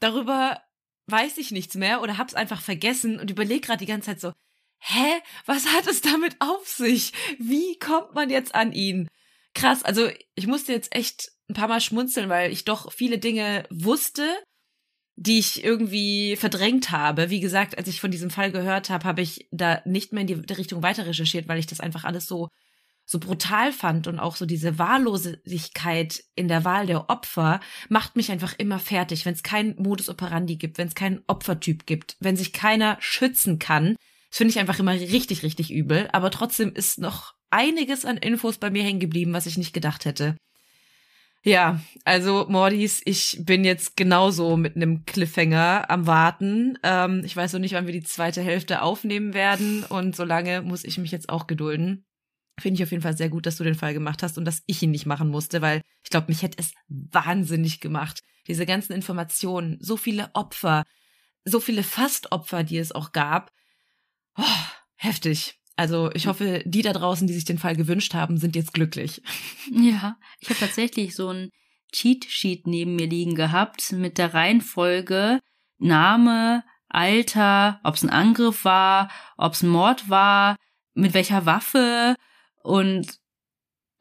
Darüber 0.00 0.62
weiß 1.06 1.38
ich 1.38 1.50
nichts 1.50 1.74
mehr 1.74 2.00
oder 2.00 2.18
hab's 2.18 2.34
einfach 2.34 2.60
vergessen 2.62 3.18
und 3.20 3.30
überlege 3.30 3.60
gerade 3.60 3.80
die 3.80 3.86
ganze 3.86 4.06
Zeit 4.06 4.20
so, 4.20 4.32
hä, 4.78 5.20
was 5.46 5.66
hat 5.66 5.86
es 5.86 6.00
damit 6.00 6.36
auf 6.40 6.66
sich? 6.66 7.12
Wie 7.38 7.78
kommt 7.78 8.14
man 8.14 8.30
jetzt 8.30 8.54
an 8.54 8.72
ihn? 8.72 9.08
Krass, 9.54 9.82
also 9.82 10.08
ich 10.34 10.46
musste 10.46 10.72
jetzt 10.72 10.94
echt 10.94 11.32
ein 11.48 11.54
paar 11.54 11.68
Mal 11.68 11.80
schmunzeln, 11.80 12.28
weil 12.28 12.52
ich 12.52 12.64
doch 12.64 12.92
viele 12.92 13.18
Dinge 13.18 13.66
wusste, 13.70 14.26
die 15.22 15.38
ich 15.38 15.62
irgendwie 15.62 16.36
verdrängt 16.36 16.90
habe. 16.90 17.30
Wie 17.30 17.40
gesagt, 17.40 17.78
als 17.78 17.86
ich 17.86 18.00
von 18.00 18.10
diesem 18.10 18.30
Fall 18.30 18.50
gehört 18.50 18.90
habe, 18.90 19.04
habe 19.04 19.22
ich 19.22 19.46
da 19.52 19.80
nicht 19.84 20.12
mehr 20.12 20.22
in 20.22 20.26
die 20.26 20.52
Richtung 20.52 20.82
weiter 20.82 21.06
recherchiert, 21.06 21.46
weil 21.46 21.60
ich 21.60 21.66
das 21.66 21.80
einfach 21.80 22.04
alles 22.04 22.26
so 22.26 22.48
so 23.04 23.18
brutal 23.18 23.72
fand 23.72 24.06
und 24.06 24.20
auch 24.20 24.36
so 24.36 24.46
diese 24.46 24.78
Wahllosigkeit 24.78 26.22
in 26.36 26.46
der 26.46 26.64
Wahl 26.64 26.86
der 26.86 27.10
Opfer 27.10 27.60
macht 27.88 28.16
mich 28.16 28.30
einfach 28.30 28.54
immer 28.58 28.78
fertig, 28.78 29.26
wenn 29.26 29.34
es 29.34 29.42
keinen 29.42 29.74
Modus 29.76 30.08
operandi 30.08 30.56
gibt, 30.56 30.78
wenn 30.78 30.88
es 30.88 30.94
keinen 30.94 31.20
Opfertyp 31.26 31.84
gibt, 31.84 32.16
wenn 32.20 32.36
sich 32.36 32.52
keiner 32.52 32.96
schützen 33.00 33.58
kann. 33.58 33.96
Das 34.30 34.38
finde 34.38 34.52
ich 34.52 34.58
einfach 34.60 34.78
immer 34.78 34.92
richtig, 34.92 35.42
richtig 35.42 35.72
übel. 35.72 36.08
Aber 36.12 36.30
trotzdem 36.30 36.72
ist 36.74 37.00
noch 37.00 37.34
einiges 37.50 38.04
an 38.04 38.16
Infos 38.16 38.58
bei 38.58 38.70
mir 38.70 38.84
hängen 38.84 39.00
geblieben, 39.00 39.32
was 39.32 39.46
ich 39.46 39.58
nicht 39.58 39.74
gedacht 39.74 40.04
hätte. 40.04 40.36
Ja, 41.44 41.80
also 42.04 42.46
Mordis, 42.48 43.02
ich 43.04 43.40
bin 43.40 43.64
jetzt 43.64 43.96
genauso 43.96 44.56
mit 44.56 44.76
einem 44.76 45.04
Cliffhanger 45.04 45.90
am 45.90 46.06
Warten. 46.06 46.78
Ähm, 46.84 47.22
ich 47.24 47.36
weiß 47.36 47.52
noch 47.52 47.60
nicht, 47.60 47.74
wann 47.74 47.86
wir 47.86 47.92
die 47.92 48.04
zweite 48.04 48.40
Hälfte 48.42 48.80
aufnehmen 48.82 49.34
werden 49.34 49.82
und 49.84 50.14
solange 50.14 50.62
muss 50.62 50.84
ich 50.84 50.98
mich 50.98 51.10
jetzt 51.10 51.28
auch 51.28 51.48
gedulden. 51.48 52.06
Finde 52.60 52.76
ich 52.76 52.84
auf 52.84 52.92
jeden 52.92 53.02
Fall 53.02 53.16
sehr 53.16 53.28
gut, 53.28 53.46
dass 53.46 53.56
du 53.56 53.64
den 53.64 53.74
Fall 53.74 53.92
gemacht 53.92 54.22
hast 54.22 54.38
und 54.38 54.44
dass 54.44 54.62
ich 54.66 54.80
ihn 54.82 54.92
nicht 54.92 55.06
machen 55.06 55.30
musste, 55.30 55.62
weil 55.62 55.82
ich 56.04 56.10
glaube, 56.10 56.28
mich 56.28 56.42
hätte 56.42 56.58
es 56.60 56.74
wahnsinnig 56.86 57.80
gemacht. 57.80 58.20
Diese 58.46 58.64
ganzen 58.64 58.92
Informationen, 58.92 59.78
so 59.80 59.96
viele 59.96 60.30
Opfer, 60.34 60.84
so 61.44 61.58
viele 61.58 61.82
Fastopfer, 61.82 62.62
die 62.62 62.78
es 62.78 62.92
auch 62.92 63.10
gab. 63.10 63.50
Oh, 64.36 64.44
heftig. 64.94 65.61
Also 65.76 66.10
ich 66.12 66.26
hoffe, 66.26 66.62
die 66.66 66.82
da 66.82 66.92
draußen, 66.92 67.26
die 67.26 67.32
sich 67.32 67.44
den 67.44 67.58
Fall 67.58 67.76
gewünscht 67.76 68.14
haben, 68.14 68.36
sind 68.36 68.56
jetzt 68.56 68.74
glücklich. 68.74 69.22
Ja, 69.70 70.16
ich 70.40 70.50
habe 70.50 70.60
tatsächlich 70.60 71.14
so 71.14 71.28
ein 71.28 71.50
Cheat-Sheet 71.92 72.66
neben 72.66 72.96
mir 72.96 73.06
liegen 73.06 73.34
gehabt 73.34 73.92
mit 73.92 74.18
der 74.18 74.34
Reihenfolge 74.34 75.40
Name, 75.78 76.62
Alter, 76.88 77.80
ob 77.84 77.94
es 77.94 78.02
ein 78.02 78.10
Angriff 78.10 78.64
war, 78.64 79.10
ob 79.36 79.54
es 79.54 79.62
ein 79.62 79.68
Mord 79.70 80.08
war, 80.08 80.56
mit 80.94 81.14
welcher 81.14 81.46
Waffe 81.46 82.16
und 82.62 83.18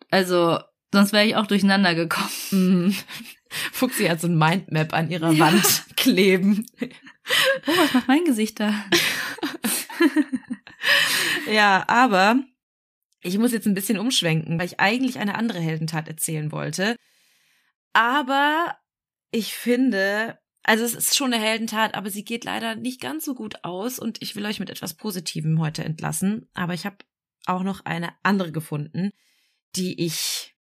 also 0.10 0.60
sonst 0.92 1.14
wäre 1.14 1.26
ich 1.26 1.36
auch 1.38 1.48
durcheinander 1.48 1.96
gekommen. 1.96 2.90
Mm. 2.90 2.96
Fuxi 3.72 4.06
hat 4.06 4.22
so 4.22 4.28
ein 4.28 4.38
Mindmap 4.38 4.94
an 4.94 5.10
ihrer 5.10 5.32
Ja. 5.32 5.46
Wand 5.46 5.84
kleben. 5.96 6.66
Oh, 7.68 7.72
was 7.78 7.94
macht 7.94 8.08
mein 8.08 8.26
Gesicht 8.26 8.60
da? 8.60 8.74
Ja, 11.48 11.86
aber 11.88 12.40
ich 13.22 13.38
muss 13.38 13.52
jetzt 13.52 13.68
ein 13.68 13.74
bisschen 13.74 14.00
umschwenken, 14.00 14.60
weil 14.60 14.68
ich 14.68 14.80
eigentlich 14.80 15.20
eine 15.20 15.36
andere 15.36 15.60
Heldentat 15.60 16.08
erzählen 16.08 16.52
wollte. 16.52 16.96
Aber 17.94 18.78
ich 19.32 19.54
finde, 19.54 20.40
also 20.64 20.84
es 20.84 20.94
ist 20.94 21.16
schon 21.16 21.34
eine 21.34 21.44
Heldentat, 21.44 21.96
aber 21.96 22.10
sie 22.10 22.24
geht 22.24 22.46
leider 22.46 22.76
nicht 22.76 23.02
ganz 23.02 23.26
so 23.26 23.36
gut 23.36 23.64
aus 23.64 24.00
und 24.00 24.22
ich 24.22 24.36
will 24.36 24.46
euch 24.46 24.60
mit 24.60 24.70
etwas 24.70 24.96
Positivem 24.96 25.60
heute 25.60 25.84
entlassen. 25.84 26.50
Aber 26.54 26.74
ich 26.74 26.86
habe 26.86 26.98
auch 27.46 27.64
noch 27.64 27.86
eine 27.86 28.14
andere 28.24 28.52
gefunden, 28.52 29.12
die 29.76 30.04
ich 30.04 30.56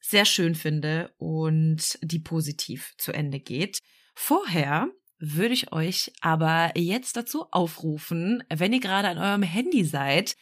sehr 0.00 0.24
schön 0.24 0.54
finde 0.54 1.14
und 1.18 1.98
die 2.02 2.18
positiv 2.18 2.94
zu 2.98 3.12
Ende 3.12 3.38
geht. 3.38 3.78
Vorher 4.14 4.88
würde 5.20 5.54
ich 5.54 5.72
euch 5.72 6.12
aber 6.20 6.72
jetzt 6.76 7.16
dazu 7.16 7.46
aufrufen, 7.50 8.42
wenn 8.48 8.72
ihr 8.72 8.80
gerade 8.80 9.08
an 9.08 9.18
eurem 9.18 9.42
Handy 9.42 9.84
seid, 9.84 10.36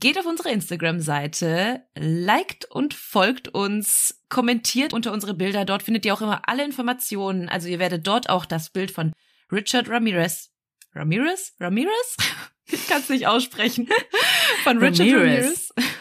geht 0.00 0.18
auf 0.18 0.26
unsere 0.26 0.50
Instagram-Seite, 0.50 1.82
liked 1.94 2.64
und 2.66 2.94
folgt 2.94 3.48
uns, 3.48 4.22
kommentiert 4.28 4.92
unter 4.92 5.12
unsere 5.12 5.34
Bilder. 5.34 5.64
Dort 5.64 5.84
findet 5.84 6.04
ihr 6.04 6.12
auch 6.12 6.20
immer 6.20 6.42
alle 6.48 6.64
Informationen. 6.64 7.48
Also 7.48 7.68
ihr 7.68 7.78
werdet 7.78 8.06
dort 8.06 8.28
auch 8.28 8.44
das 8.44 8.70
Bild 8.70 8.90
von 8.90 9.12
Richard 9.52 9.88
Ramirez. 9.88 10.50
Ramirez? 10.94 11.54
Ramirez? 11.60 12.16
Ich 12.66 12.86
kann 12.86 13.02
es 13.02 13.10
nicht 13.10 13.26
aussprechen. 13.26 13.90
Von 14.62 14.78
Richard 14.78 15.00
Ramirez. 15.00 15.70
Ramirez. 15.76 15.94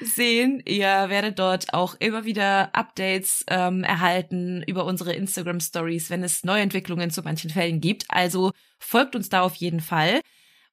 Sehen. 0.00 0.62
Ihr 0.66 0.86
werdet 0.86 1.38
dort 1.38 1.72
auch 1.74 1.94
immer 1.98 2.24
wieder 2.24 2.74
Updates 2.74 3.44
ähm, 3.48 3.84
erhalten 3.84 4.62
über 4.66 4.84
unsere 4.84 5.12
Instagram 5.12 5.60
Stories, 5.60 6.10
wenn 6.10 6.22
es 6.22 6.44
Neuentwicklungen 6.44 7.10
zu 7.10 7.22
manchen 7.22 7.50
Fällen 7.50 7.80
gibt. 7.80 8.04
Also 8.08 8.52
folgt 8.78 9.16
uns 9.16 9.28
da 9.28 9.42
auf 9.42 9.54
jeden 9.56 9.80
Fall. 9.80 10.20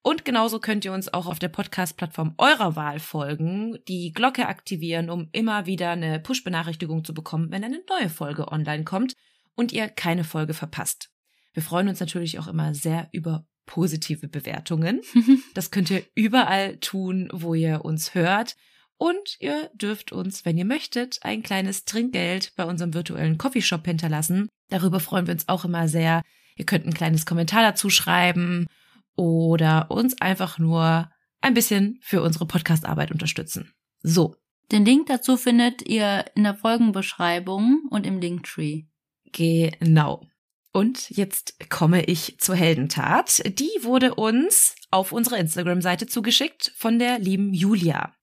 Und 0.01 0.23
genauso 0.23 0.59
könnt 0.59 0.85
ihr 0.85 0.93
uns 0.93 1.13
auch 1.13 1.25
auf 1.25 1.39
der 1.39 1.49
Podcast-Plattform 1.49 2.33
eurer 2.37 2.75
Wahl 2.75 2.99
folgen, 2.99 3.77
die 3.87 4.13
Glocke 4.13 4.47
aktivieren, 4.47 5.09
um 5.09 5.27
immer 5.33 5.65
wieder 5.65 5.91
eine 5.91 6.19
Push-Benachrichtigung 6.19 7.03
zu 7.03 7.13
bekommen, 7.13 7.51
wenn 7.51 7.65
eine 7.65 7.81
neue 7.89 8.09
Folge 8.09 8.49
online 8.49 8.85
kommt 8.85 9.15
und 9.55 9.73
ihr 9.73 9.89
keine 9.89 10.23
Folge 10.23 10.53
verpasst. 10.53 11.09
Wir 11.53 11.63
freuen 11.63 11.89
uns 11.89 11.99
natürlich 11.99 12.39
auch 12.39 12.47
immer 12.47 12.73
sehr 12.73 13.09
über 13.11 13.45
positive 13.65 14.27
Bewertungen. 14.27 15.01
Das 15.53 15.71
könnt 15.71 15.89
ihr 15.91 16.03
überall 16.15 16.77
tun, 16.77 17.29
wo 17.33 17.53
ihr 17.53 17.83
uns 17.83 18.15
hört. 18.15 18.55
Und 18.99 19.37
ihr 19.39 19.71
dürft 19.73 20.11
uns, 20.11 20.43
wenn 20.43 20.57
ihr 20.57 20.65
möchtet, 20.65 21.19
ein 21.21 21.41
kleines 21.41 21.85
Trinkgeld 21.85 22.51
bei 22.57 22.65
unserem 22.65 22.93
virtuellen 22.93 23.37
Coffeeshop 23.37 23.85
hinterlassen. 23.85 24.49
Darüber 24.67 24.99
freuen 24.99 25.25
wir 25.25 25.33
uns 25.33 25.47
auch 25.47 25.63
immer 25.63 25.87
sehr. 25.87 26.21
Ihr 26.57 26.65
könnt 26.65 26.85
ein 26.85 26.93
kleines 26.93 27.25
Kommentar 27.25 27.63
dazu 27.63 27.89
schreiben 27.89 28.67
oder 29.15 29.89
uns 29.89 30.19
einfach 30.19 30.59
nur 30.59 31.09
ein 31.39 31.53
bisschen 31.53 31.97
für 32.01 32.21
unsere 32.21 32.45
Podcastarbeit 32.45 33.11
unterstützen. 33.11 33.71
So. 34.03 34.35
Den 34.69 34.83
Link 34.83 35.07
dazu 35.07 35.37
findet 35.37 35.81
ihr 35.87 36.25
in 36.35 36.43
der 36.43 36.55
Folgenbeschreibung 36.55 37.83
und 37.89 38.05
im 38.05 38.19
Linktree. 38.19 38.83
Genau. 39.31 40.27
Und 40.73 41.09
jetzt 41.09 41.69
komme 41.69 42.03
ich 42.03 42.37
zur 42.39 42.55
Heldentat. 42.55 43.41
Die 43.57 43.71
wurde 43.81 44.15
uns 44.15 44.75
auf 44.91 45.13
unserer 45.13 45.37
Instagram-Seite 45.37 46.05
zugeschickt 46.05 46.73
von 46.75 46.99
der 46.99 47.17
lieben 47.17 47.53
Julia. 47.53 48.13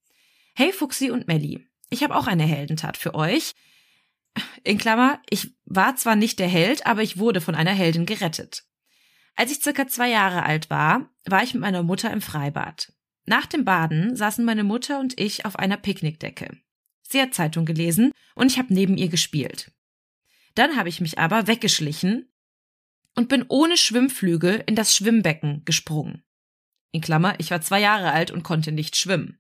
Hey 0.59 0.73
Fuxi 0.73 1.11
und 1.11 1.27
Melli, 1.27 1.69
ich 1.91 2.03
habe 2.03 2.17
auch 2.17 2.27
eine 2.27 2.45
Heldentat 2.45 2.97
für 2.97 3.15
euch. 3.15 3.53
In 4.65 4.79
Klammer, 4.79 5.21
ich 5.29 5.55
war 5.67 5.97
zwar 5.97 6.17
nicht 6.17 6.39
der 6.39 6.49
Held, 6.49 6.87
aber 6.87 7.03
ich 7.03 7.19
wurde 7.19 7.43
von 7.43 7.55
einer 7.55 7.75
Heldin 7.75 8.07
gerettet. 8.07 8.65
Als 9.35 9.53
ich 9.53 9.63
circa 9.63 9.87
zwei 9.87 10.09
Jahre 10.09 10.45
alt 10.45 10.71
war, 10.71 11.11
war 11.27 11.43
ich 11.43 11.53
mit 11.53 11.61
meiner 11.61 11.83
Mutter 11.83 12.11
im 12.11 12.23
Freibad. 12.23 12.91
Nach 13.27 13.45
dem 13.45 13.67
Baden 13.67 14.17
saßen 14.17 14.47
meine 14.47 14.65
Mutter 14.65 14.99
und 14.99 15.21
ich 15.21 15.45
auf 15.45 15.59
einer 15.59 15.77
Picknickdecke. 15.77 16.57
Sie 17.03 17.21
hat 17.21 17.35
Zeitung 17.35 17.67
gelesen 17.67 18.13
und 18.35 18.51
ich 18.51 18.57
habe 18.57 18.73
neben 18.73 18.97
ihr 18.97 19.09
gespielt. 19.09 19.73
Dann 20.55 20.77
habe 20.77 20.89
ich 20.89 21.03
mich 21.03 21.19
aber 21.19 21.49
weggeschlichen 21.49 22.33
und 23.15 23.29
bin 23.29 23.45
ohne 23.49 23.77
Schwimmflügel 23.77 24.65
in 24.65 24.75
das 24.75 24.97
Schwimmbecken 24.97 25.67
gesprungen. 25.67 26.25
In 26.93 27.03
Klammer, 27.03 27.35
ich 27.41 27.51
war 27.51 27.61
zwei 27.61 27.83
Jahre 27.83 28.13
alt 28.13 28.31
und 28.31 28.43
konnte 28.43 28.73
nicht 28.73 28.97
schwimmen. 28.97 29.39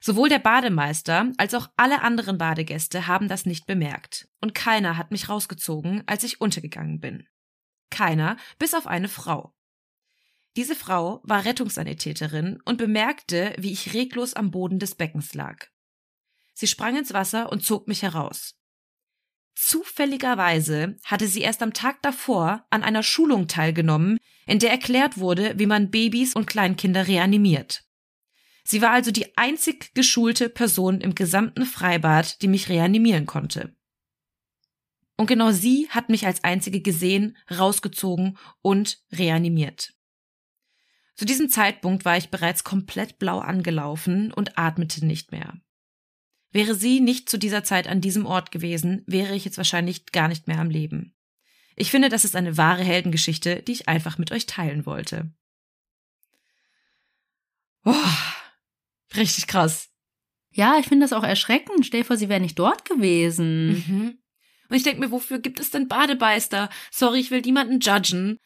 Sowohl 0.00 0.28
der 0.28 0.38
Bademeister 0.38 1.32
als 1.38 1.54
auch 1.54 1.68
alle 1.76 2.02
anderen 2.02 2.38
Badegäste 2.38 3.06
haben 3.06 3.28
das 3.28 3.46
nicht 3.46 3.66
bemerkt, 3.66 4.28
und 4.40 4.54
keiner 4.54 4.96
hat 4.96 5.10
mich 5.10 5.28
rausgezogen, 5.28 6.04
als 6.06 6.22
ich 6.22 6.40
untergegangen 6.40 7.00
bin. 7.00 7.26
Keiner, 7.90 8.36
bis 8.58 8.74
auf 8.74 8.86
eine 8.86 9.08
Frau. 9.08 9.54
Diese 10.56 10.74
Frau 10.74 11.20
war 11.24 11.44
Rettungssanitäterin 11.44 12.60
und 12.64 12.78
bemerkte, 12.78 13.54
wie 13.58 13.72
ich 13.72 13.94
reglos 13.94 14.34
am 14.34 14.50
Boden 14.50 14.78
des 14.78 14.94
Beckens 14.94 15.34
lag. 15.34 15.66
Sie 16.54 16.66
sprang 16.66 16.96
ins 16.96 17.12
Wasser 17.12 17.50
und 17.52 17.64
zog 17.64 17.86
mich 17.86 18.02
heraus. 18.02 18.56
Zufälligerweise 19.54 20.96
hatte 21.04 21.26
sie 21.26 21.40
erst 21.40 21.62
am 21.62 21.72
Tag 21.72 22.02
davor 22.02 22.66
an 22.70 22.82
einer 22.84 23.02
Schulung 23.02 23.48
teilgenommen, 23.48 24.18
in 24.46 24.60
der 24.60 24.70
erklärt 24.70 25.18
wurde, 25.18 25.58
wie 25.58 25.66
man 25.66 25.90
Babys 25.90 26.34
und 26.34 26.46
Kleinkinder 26.46 27.06
reanimiert. 27.08 27.87
Sie 28.70 28.82
war 28.82 28.90
also 28.90 29.10
die 29.10 29.34
einzig 29.38 29.94
geschulte 29.94 30.50
Person 30.50 31.00
im 31.00 31.14
gesamten 31.14 31.64
Freibad, 31.64 32.42
die 32.42 32.48
mich 32.48 32.68
reanimieren 32.68 33.24
konnte. 33.24 33.74
Und 35.16 35.26
genau 35.26 35.52
sie 35.52 35.88
hat 35.88 36.10
mich 36.10 36.26
als 36.26 36.44
einzige 36.44 36.82
gesehen, 36.82 37.38
rausgezogen 37.50 38.36
und 38.60 39.02
reanimiert. 39.10 39.94
Zu 41.14 41.24
diesem 41.24 41.48
Zeitpunkt 41.48 42.04
war 42.04 42.18
ich 42.18 42.28
bereits 42.28 42.62
komplett 42.62 43.18
blau 43.18 43.38
angelaufen 43.38 44.34
und 44.34 44.58
atmete 44.58 45.06
nicht 45.06 45.32
mehr. 45.32 45.58
Wäre 46.50 46.74
sie 46.74 47.00
nicht 47.00 47.30
zu 47.30 47.38
dieser 47.38 47.64
Zeit 47.64 47.88
an 47.88 48.02
diesem 48.02 48.26
Ort 48.26 48.50
gewesen, 48.50 49.02
wäre 49.06 49.34
ich 49.34 49.46
jetzt 49.46 49.56
wahrscheinlich 49.56 50.12
gar 50.12 50.28
nicht 50.28 50.46
mehr 50.46 50.58
am 50.58 50.68
Leben. 50.68 51.14
Ich 51.74 51.90
finde, 51.90 52.10
das 52.10 52.26
ist 52.26 52.36
eine 52.36 52.58
wahre 52.58 52.84
Heldengeschichte, 52.84 53.62
die 53.62 53.72
ich 53.72 53.88
einfach 53.88 54.18
mit 54.18 54.30
euch 54.30 54.44
teilen 54.44 54.84
wollte. 54.84 55.32
Oh, 57.86 57.94
richtig 59.18 59.46
krass. 59.46 59.88
Ja, 60.52 60.78
ich 60.78 60.86
finde 60.86 61.04
das 61.04 61.12
auch 61.12 61.24
erschreckend. 61.24 61.86
Stell 61.86 62.00
dir 62.00 62.06
vor, 62.06 62.16
sie 62.16 62.28
wäre 62.28 62.40
nicht 62.40 62.58
dort 62.58 62.84
gewesen. 62.84 63.68
Mhm. 63.68 64.18
Und 64.68 64.76
ich 64.76 64.82
denke 64.82 65.00
mir, 65.00 65.10
wofür 65.10 65.38
gibt 65.38 65.60
es 65.60 65.70
denn 65.70 65.88
Badebeister? 65.88 66.68
Sorry, 66.90 67.20
ich 67.20 67.30
will 67.30 67.40
niemanden 67.40 67.80
judgen. 67.80 68.38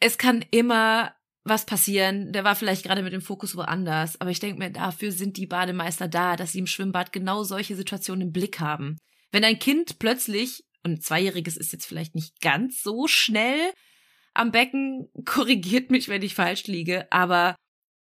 Es 0.00 0.18
kann 0.18 0.44
immer 0.50 1.14
was 1.44 1.66
passieren. 1.66 2.32
Der 2.32 2.44
war 2.44 2.54
vielleicht 2.54 2.84
gerade 2.84 3.02
mit 3.02 3.12
dem 3.12 3.20
Fokus 3.20 3.56
woanders. 3.56 4.20
Aber 4.20 4.30
ich 4.30 4.40
denke 4.40 4.58
mir, 4.58 4.70
dafür 4.70 5.12
sind 5.12 5.36
die 5.36 5.46
Bademeister 5.46 6.08
da, 6.08 6.36
dass 6.36 6.52
sie 6.52 6.60
im 6.60 6.66
Schwimmbad 6.66 7.12
genau 7.12 7.42
solche 7.42 7.76
Situationen 7.76 8.28
im 8.28 8.32
Blick 8.32 8.60
haben. 8.60 8.98
Wenn 9.30 9.44
ein 9.44 9.58
Kind 9.58 9.98
plötzlich, 9.98 10.64
und 10.84 10.92
ein 10.92 11.00
Zweijähriges 11.00 11.56
ist 11.56 11.72
jetzt 11.72 11.86
vielleicht 11.86 12.14
nicht 12.14 12.40
ganz 12.40 12.82
so 12.82 13.06
schnell 13.06 13.72
am 14.34 14.52
Becken, 14.52 15.08
korrigiert 15.24 15.90
mich, 15.90 16.08
wenn 16.08 16.22
ich 16.22 16.34
falsch 16.34 16.66
liege, 16.66 17.10
aber 17.10 17.56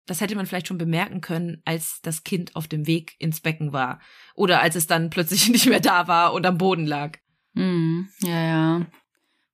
das 0.09 0.21
hätte 0.21 0.35
man 0.35 0.47
vielleicht 0.47 0.69
schon 0.69 0.79
bemerken 0.79 1.21
können, 1.21 1.61
als 1.65 2.01
das 2.03 2.25
Kind 2.25 2.57
auf 2.57 2.67
dem 2.67 2.87
Weg 2.87 3.15
ins 3.19 3.41
Becken 3.41 3.73
war. 3.73 4.01
Oder 4.35 4.63
als 4.63 4.75
es 4.75 4.87
dann 4.87 5.11
plötzlich 5.11 5.49
nicht 5.51 5.67
mehr 5.67 5.81
da 5.81 6.09
war 6.09 6.33
und 6.33 6.47
am 6.47 6.59
Boden 6.59 6.87
lag. 6.87 7.19
Hm, 7.55 8.09
ja, 8.23 8.43
ja. 8.43 8.87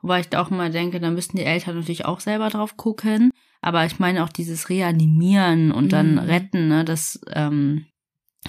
Wobei 0.01 0.21
ich 0.21 0.29
da 0.29 0.41
auch 0.41 0.51
immer 0.51 0.71
denke, 0.71 1.01
da 1.01 1.11
müssten 1.11 1.37
die 1.37 1.45
Eltern 1.45 1.77
natürlich 1.77 2.05
auch 2.05 2.21
selber 2.21 2.51
drauf 2.51 2.77
gucken. 2.77 3.31
Aber 3.61 3.85
ich 3.85 3.99
meine 3.99 4.23
auch 4.23 4.29
dieses 4.29 4.69
Reanimieren 4.69 5.73
und 5.73 5.93
dann 5.93 6.13
mhm. 6.13 6.19
retten, 6.19 6.69
ne, 6.69 6.85
das 6.85 7.21
ähm, 7.33 7.87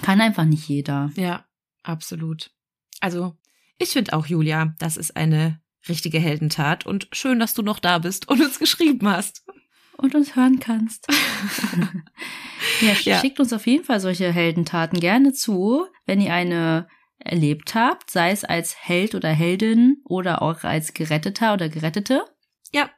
kann 0.02 0.20
einfach 0.20 0.44
nicht 0.44 0.68
jeder. 0.68 1.10
Ja, 1.16 1.46
absolut. 1.82 2.50
Also, 3.00 3.34
ich 3.78 3.90
finde 3.90 4.12
auch, 4.12 4.26
Julia, 4.26 4.74
das 4.78 4.96
ist 4.96 5.16
eine 5.16 5.60
richtige 5.88 6.18
Heldentat 6.18 6.84
und 6.84 7.08
schön, 7.12 7.38
dass 7.38 7.54
du 7.54 7.62
noch 7.62 7.78
da 7.78 7.98
bist 7.98 8.28
und 8.28 8.42
uns 8.42 8.58
geschrieben 8.60 9.08
hast. 9.08 9.44
Und 9.98 10.14
uns 10.14 10.36
hören 10.36 10.60
kannst. 10.60 11.06
ja, 12.82 12.92
ja, 13.02 13.20
schickt 13.20 13.40
uns 13.40 13.52
auf 13.52 13.66
jeden 13.66 13.84
Fall 13.84 14.00
solche 14.00 14.30
Heldentaten 14.30 15.00
gerne 15.00 15.32
zu, 15.32 15.86
wenn 16.04 16.20
ihr 16.20 16.34
eine 16.34 16.86
erlebt 17.18 17.74
habt, 17.74 18.10
sei 18.10 18.30
es 18.30 18.44
als 18.44 18.76
Held 18.78 19.14
oder 19.14 19.30
Heldin 19.30 20.02
oder 20.04 20.42
auch 20.42 20.64
als 20.64 20.92
Geretteter 20.92 21.54
oder 21.54 21.70
Gerettete. 21.70 22.24
Ja, 22.72 22.90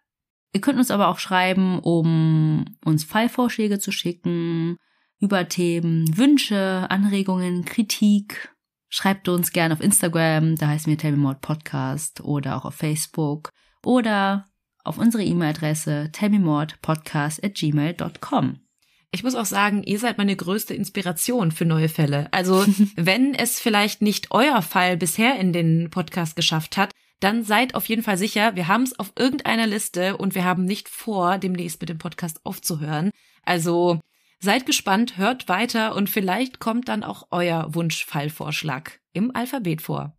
Ihr 0.52 0.60
könnt 0.60 0.78
uns 0.78 0.90
aber 0.90 1.08
auch 1.08 1.18
schreiben, 1.18 1.78
um 1.78 2.64
uns 2.84 3.04
Fallvorschläge 3.04 3.78
zu 3.78 3.92
schicken, 3.92 4.76
über 5.20 5.48
Themen, 5.48 6.16
Wünsche, 6.16 6.86
Anregungen, 6.88 7.64
Kritik. 7.64 8.54
Schreibt 8.88 9.28
uns 9.28 9.52
gerne 9.52 9.74
auf 9.74 9.82
Instagram, 9.82 10.56
da 10.56 10.68
heißen 10.68 10.90
wir 10.90 10.96
Tell 10.96 11.12
Me 11.12 11.18
More 11.18 11.38
Podcast 11.40 12.22
oder 12.22 12.56
auch 12.56 12.64
auf 12.64 12.74
Facebook 12.74 13.50
oder 13.84 14.46
auf 14.88 14.98
unsere 14.98 15.22
E-Mail-Adresse 15.22 16.10
tellmemordpodcast 16.12 17.44
at 17.44 17.54
gmail.com. 17.54 18.60
Ich 19.10 19.22
muss 19.22 19.34
auch 19.34 19.46
sagen, 19.46 19.82
ihr 19.84 19.98
seid 19.98 20.18
meine 20.18 20.36
größte 20.36 20.74
Inspiration 20.74 21.50
für 21.50 21.64
neue 21.64 21.88
Fälle. 21.88 22.28
Also, 22.30 22.64
wenn 22.96 23.34
es 23.34 23.60
vielleicht 23.60 24.02
nicht 24.02 24.30
euer 24.30 24.62
Fall 24.62 24.96
bisher 24.96 25.38
in 25.38 25.52
den 25.52 25.90
Podcast 25.90 26.36
geschafft 26.36 26.76
hat, 26.76 26.90
dann 27.20 27.42
seid 27.42 27.74
auf 27.74 27.86
jeden 27.86 28.02
Fall 28.02 28.16
sicher, 28.16 28.54
wir 28.54 28.68
haben 28.68 28.82
es 28.82 28.98
auf 28.98 29.12
irgendeiner 29.18 29.66
Liste 29.66 30.16
und 30.16 30.34
wir 30.34 30.44
haben 30.44 30.64
nicht 30.64 30.88
vor, 30.88 31.38
demnächst 31.38 31.80
mit 31.80 31.88
dem 31.88 31.98
Podcast 31.98 32.44
aufzuhören. 32.44 33.10
Also 33.42 34.00
seid 34.40 34.66
gespannt, 34.66 35.16
hört 35.16 35.48
weiter 35.48 35.96
und 35.96 36.08
vielleicht 36.10 36.60
kommt 36.60 36.88
dann 36.88 37.02
auch 37.02 37.28
euer 37.30 37.74
Wunschfallvorschlag 37.74 39.00
im 39.12 39.34
Alphabet 39.34 39.82
vor. 39.82 40.16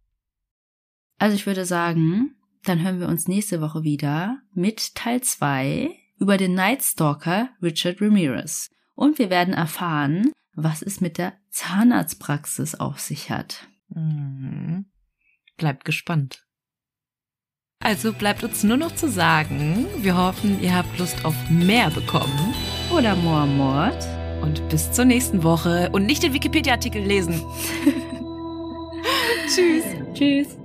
Also 1.20 1.36
ich 1.36 1.46
würde 1.46 1.66
sagen, 1.66 2.36
dann 2.64 2.84
hören 2.84 3.00
wir 3.00 3.08
uns 3.08 3.28
nächste 3.28 3.62
Woche 3.62 3.84
wieder 3.84 4.40
mit 4.54 4.96
Teil 4.96 5.22
2 5.22 5.90
über 6.20 6.38
den 6.38 6.54
Night 6.54 6.84
Stalker 6.84 7.50
Richard 7.62 8.02
Ramirez. 8.02 8.70
Und 8.96 9.18
wir 9.18 9.30
werden 9.30 9.54
erfahren, 9.54 10.32
was 10.54 10.82
es 10.82 11.00
mit 11.00 11.18
der 11.18 11.34
Zahnarztpraxis 11.50 12.76
auf 12.76 13.00
sich 13.00 13.30
hat. 13.30 13.68
Mhm. 13.90 14.86
Bleibt 15.58 15.86
gespannt. 15.86 16.46
Also 17.82 18.12
bleibt 18.12 18.44
uns 18.44 18.64
nur 18.64 18.76
noch 18.76 18.94
zu 18.94 19.08
sagen, 19.10 19.88
wir 20.00 20.18
hoffen, 20.18 20.62
ihr 20.62 20.76
habt 20.76 21.00
Lust 21.00 21.24
auf 21.24 21.36
mehr 21.50 21.90
bekommen. 21.90 22.54
Oder 22.92 23.16
more 23.16 23.48
Mord. 23.48 24.06
Und 24.42 24.68
bis 24.70 24.92
zur 24.92 25.06
nächsten 25.06 25.44
Woche. 25.44 25.90
Und 25.92 26.06
nicht 26.06 26.24
den 26.24 26.34
Wikipedia-Artikel 26.34 27.02
lesen. 27.02 27.42
Tschüss. 29.48 29.86
Tschüss. 30.14 30.59